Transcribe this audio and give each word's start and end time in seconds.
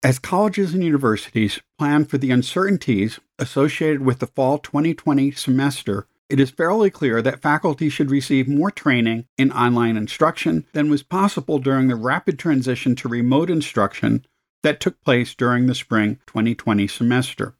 As 0.00 0.20
colleges 0.20 0.74
and 0.74 0.84
universities 0.84 1.60
plan 1.76 2.04
for 2.04 2.18
the 2.18 2.30
uncertainties 2.30 3.18
associated 3.36 4.02
with 4.02 4.20
the 4.20 4.28
fall 4.28 4.58
2020 4.58 5.32
semester, 5.32 6.06
it 6.28 6.38
is 6.38 6.50
fairly 6.50 6.88
clear 6.88 7.20
that 7.20 7.42
faculty 7.42 7.88
should 7.88 8.08
receive 8.08 8.46
more 8.46 8.70
training 8.70 9.26
in 9.36 9.50
online 9.50 9.96
instruction 9.96 10.64
than 10.72 10.88
was 10.88 11.02
possible 11.02 11.58
during 11.58 11.88
the 11.88 11.96
rapid 11.96 12.38
transition 12.38 12.94
to 12.94 13.08
remote 13.08 13.50
instruction 13.50 14.24
that 14.62 14.78
took 14.78 15.02
place 15.02 15.34
during 15.34 15.66
the 15.66 15.74
spring 15.74 16.20
2020 16.28 16.86
semester. 16.86 17.56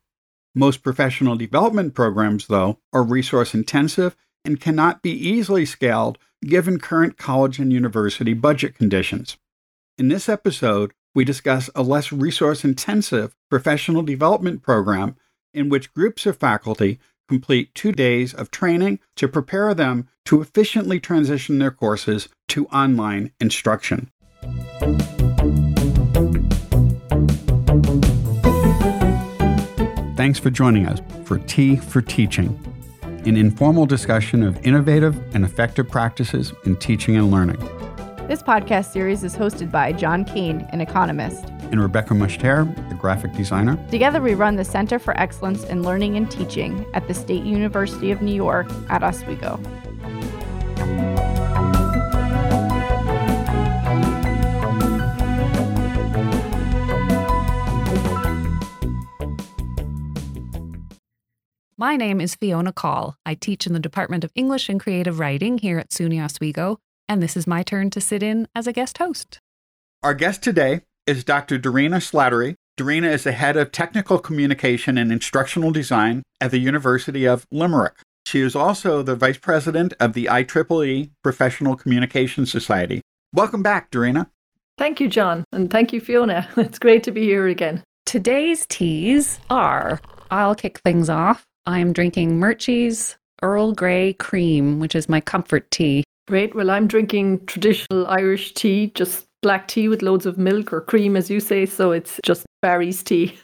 Most 0.54 0.84
professional 0.84 1.34
development 1.34 1.94
programs, 1.94 2.46
though, 2.46 2.78
are 2.92 3.02
resource 3.02 3.52
intensive 3.52 4.14
and 4.44 4.60
cannot 4.60 5.02
be 5.02 5.10
easily 5.10 5.64
scaled 5.64 6.18
given 6.46 6.78
current 6.78 7.18
college 7.18 7.58
and 7.58 7.72
university 7.72 8.32
budget 8.32 8.76
conditions. 8.76 9.38
In 9.96 10.06
this 10.06 10.28
episode, 10.28 10.92
we 11.14 11.24
discuss 11.24 11.70
a 11.74 11.82
less 11.82 12.12
resource 12.12 12.64
intensive 12.64 13.34
professional 13.50 14.02
development 14.02 14.62
program 14.62 15.16
in 15.54 15.68
which 15.68 15.92
groups 15.92 16.26
of 16.26 16.36
faculty 16.36 16.98
complete 17.28 17.74
two 17.74 17.92
days 17.92 18.32
of 18.32 18.50
training 18.50 18.98
to 19.16 19.28
prepare 19.28 19.74
them 19.74 20.08
to 20.24 20.40
efficiently 20.40 20.98
transition 20.98 21.58
their 21.58 21.70
courses 21.70 22.28
to 22.48 22.66
online 22.66 23.30
instruction. 23.40 24.10
Thanks 30.16 30.38
for 30.38 30.50
joining 30.50 30.86
us 30.86 31.00
for 31.24 31.38
Tea 31.38 31.76
for 31.76 32.02
Teaching, 32.02 32.58
an 33.02 33.36
informal 33.36 33.86
discussion 33.86 34.42
of 34.42 34.58
innovative 34.66 35.16
and 35.34 35.44
effective 35.44 35.88
practices 35.88 36.52
in 36.64 36.76
teaching 36.76 37.16
and 37.16 37.30
learning. 37.30 37.60
This 38.28 38.42
podcast 38.42 38.92
series 38.92 39.24
is 39.24 39.34
hosted 39.34 39.70
by 39.70 39.90
John 39.90 40.22
Kane, 40.22 40.68
an 40.70 40.82
economist, 40.82 41.46
and 41.70 41.80
Rebecca 41.80 42.12
Mushtare, 42.12 42.66
the 42.90 42.94
graphic 42.94 43.32
designer. 43.32 43.82
Together, 43.90 44.20
we 44.20 44.34
run 44.34 44.56
the 44.56 44.66
Center 44.66 44.98
for 44.98 45.18
Excellence 45.18 45.64
in 45.64 45.82
Learning 45.82 46.14
and 46.14 46.30
Teaching 46.30 46.84
at 46.92 47.08
the 47.08 47.14
State 47.14 47.42
University 47.42 48.10
of 48.10 48.20
New 48.20 48.34
York 48.34 48.70
at 48.90 49.02
Oswego. 49.02 49.58
My 61.78 61.96
name 61.96 62.20
is 62.20 62.34
Fiona 62.34 62.74
Call. 62.74 63.16
I 63.24 63.34
teach 63.36 63.66
in 63.66 63.72
the 63.72 63.80
Department 63.80 64.22
of 64.22 64.32
English 64.34 64.68
and 64.68 64.78
Creative 64.78 65.18
Writing 65.18 65.56
here 65.56 65.78
at 65.78 65.88
SUNY 65.88 66.22
Oswego, 66.22 66.78
and 67.08 67.22
this 67.22 67.36
is 67.36 67.46
my 67.46 67.62
turn 67.62 67.90
to 67.90 68.00
sit 68.00 68.22
in 68.22 68.46
as 68.54 68.66
a 68.66 68.72
guest 68.72 68.98
host. 68.98 69.38
Our 70.02 70.14
guest 70.14 70.42
today 70.42 70.82
is 71.06 71.24
Dr. 71.24 71.58
Darina 71.58 71.96
Slattery. 71.96 72.54
Darina 72.78 73.10
is 73.12 73.24
the 73.24 73.32
head 73.32 73.56
of 73.56 73.72
technical 73.72 74.18
communication 74.18 74.98
and 74.98 75.10
instructional 75.10 75.72
design 75.72 76.22
at 76.40 76.50
the 76.50 76.58
University 76.58 77.26
of 77.26 77.46
Limerick. 77.50 77.94
She 78.26 78.40
is 78.40 78.54
also 78.54 79.02
the 79.02 79.16
vice 79.16 79.38
president 79.38 79.94
of 79.98 80.12
the 80.12 80.26
IEEE 80.26 81.10
Professional 81.24 81.76
Communication 81.76 82.46
Society. 82.46 83.00
Welcome 83.34 83.62
back, 83.62 83.90
Darina. 83.90 84.28
Thank 84.76 85.00
you, 85.00 85.08
John, 85.08 85.44
and 85.50 85.70
thank 85.70 85.92
you, 85.92 86.00
Fiona. 86.00 86.48
It's 86.56 86.78
great 86.78 87.02
to 87.04 87.10
be 87.10 87.22
here 87.22 87.48
again. 87.48 87.82
Today's 88.06 88.66
teas 88.66 89.40
are 89.50 90.00
I'll 90.30 90.54
kick 90.54 90.78
things 90.80 91.10
off. 91.10 91.44
I'm 91.66 91.92
drinking 91.92 92.38
Murchie's 92.38 93.16
Earl 93.42 93.72
Grey 93.72 94.12
Cream, 94.12 94.78
which 94.78 94.94
is 94.94 95.08
my 95.08 95.20
comfort 95.20 95.70
tea. 95.70 96.04
Great. 96.28 96.54
Well, 96.54 96.68
I'm 96.68 96.86
drinking 96.86 97.46
traditional 97.46 98.06
Irish 98.06 98.52
tea, 98.52 98.92
just 98.94 99.26
black 99.40 99.66
tea 99.66 99.88
with 99.88 100.02
loads 100.02 100.26
of 100.26 100.36
milk 100.36 100.74
or 100.74 100.82
cream, 100.82 101.16
as 101.16 101.30
you 101.30 101.40
say. 101.40 101.64
So 101.64 101.90
it's 101.90 102.20
just 102.22 102.44
Barry's 102.60 103.02
tea. 103.02 103.34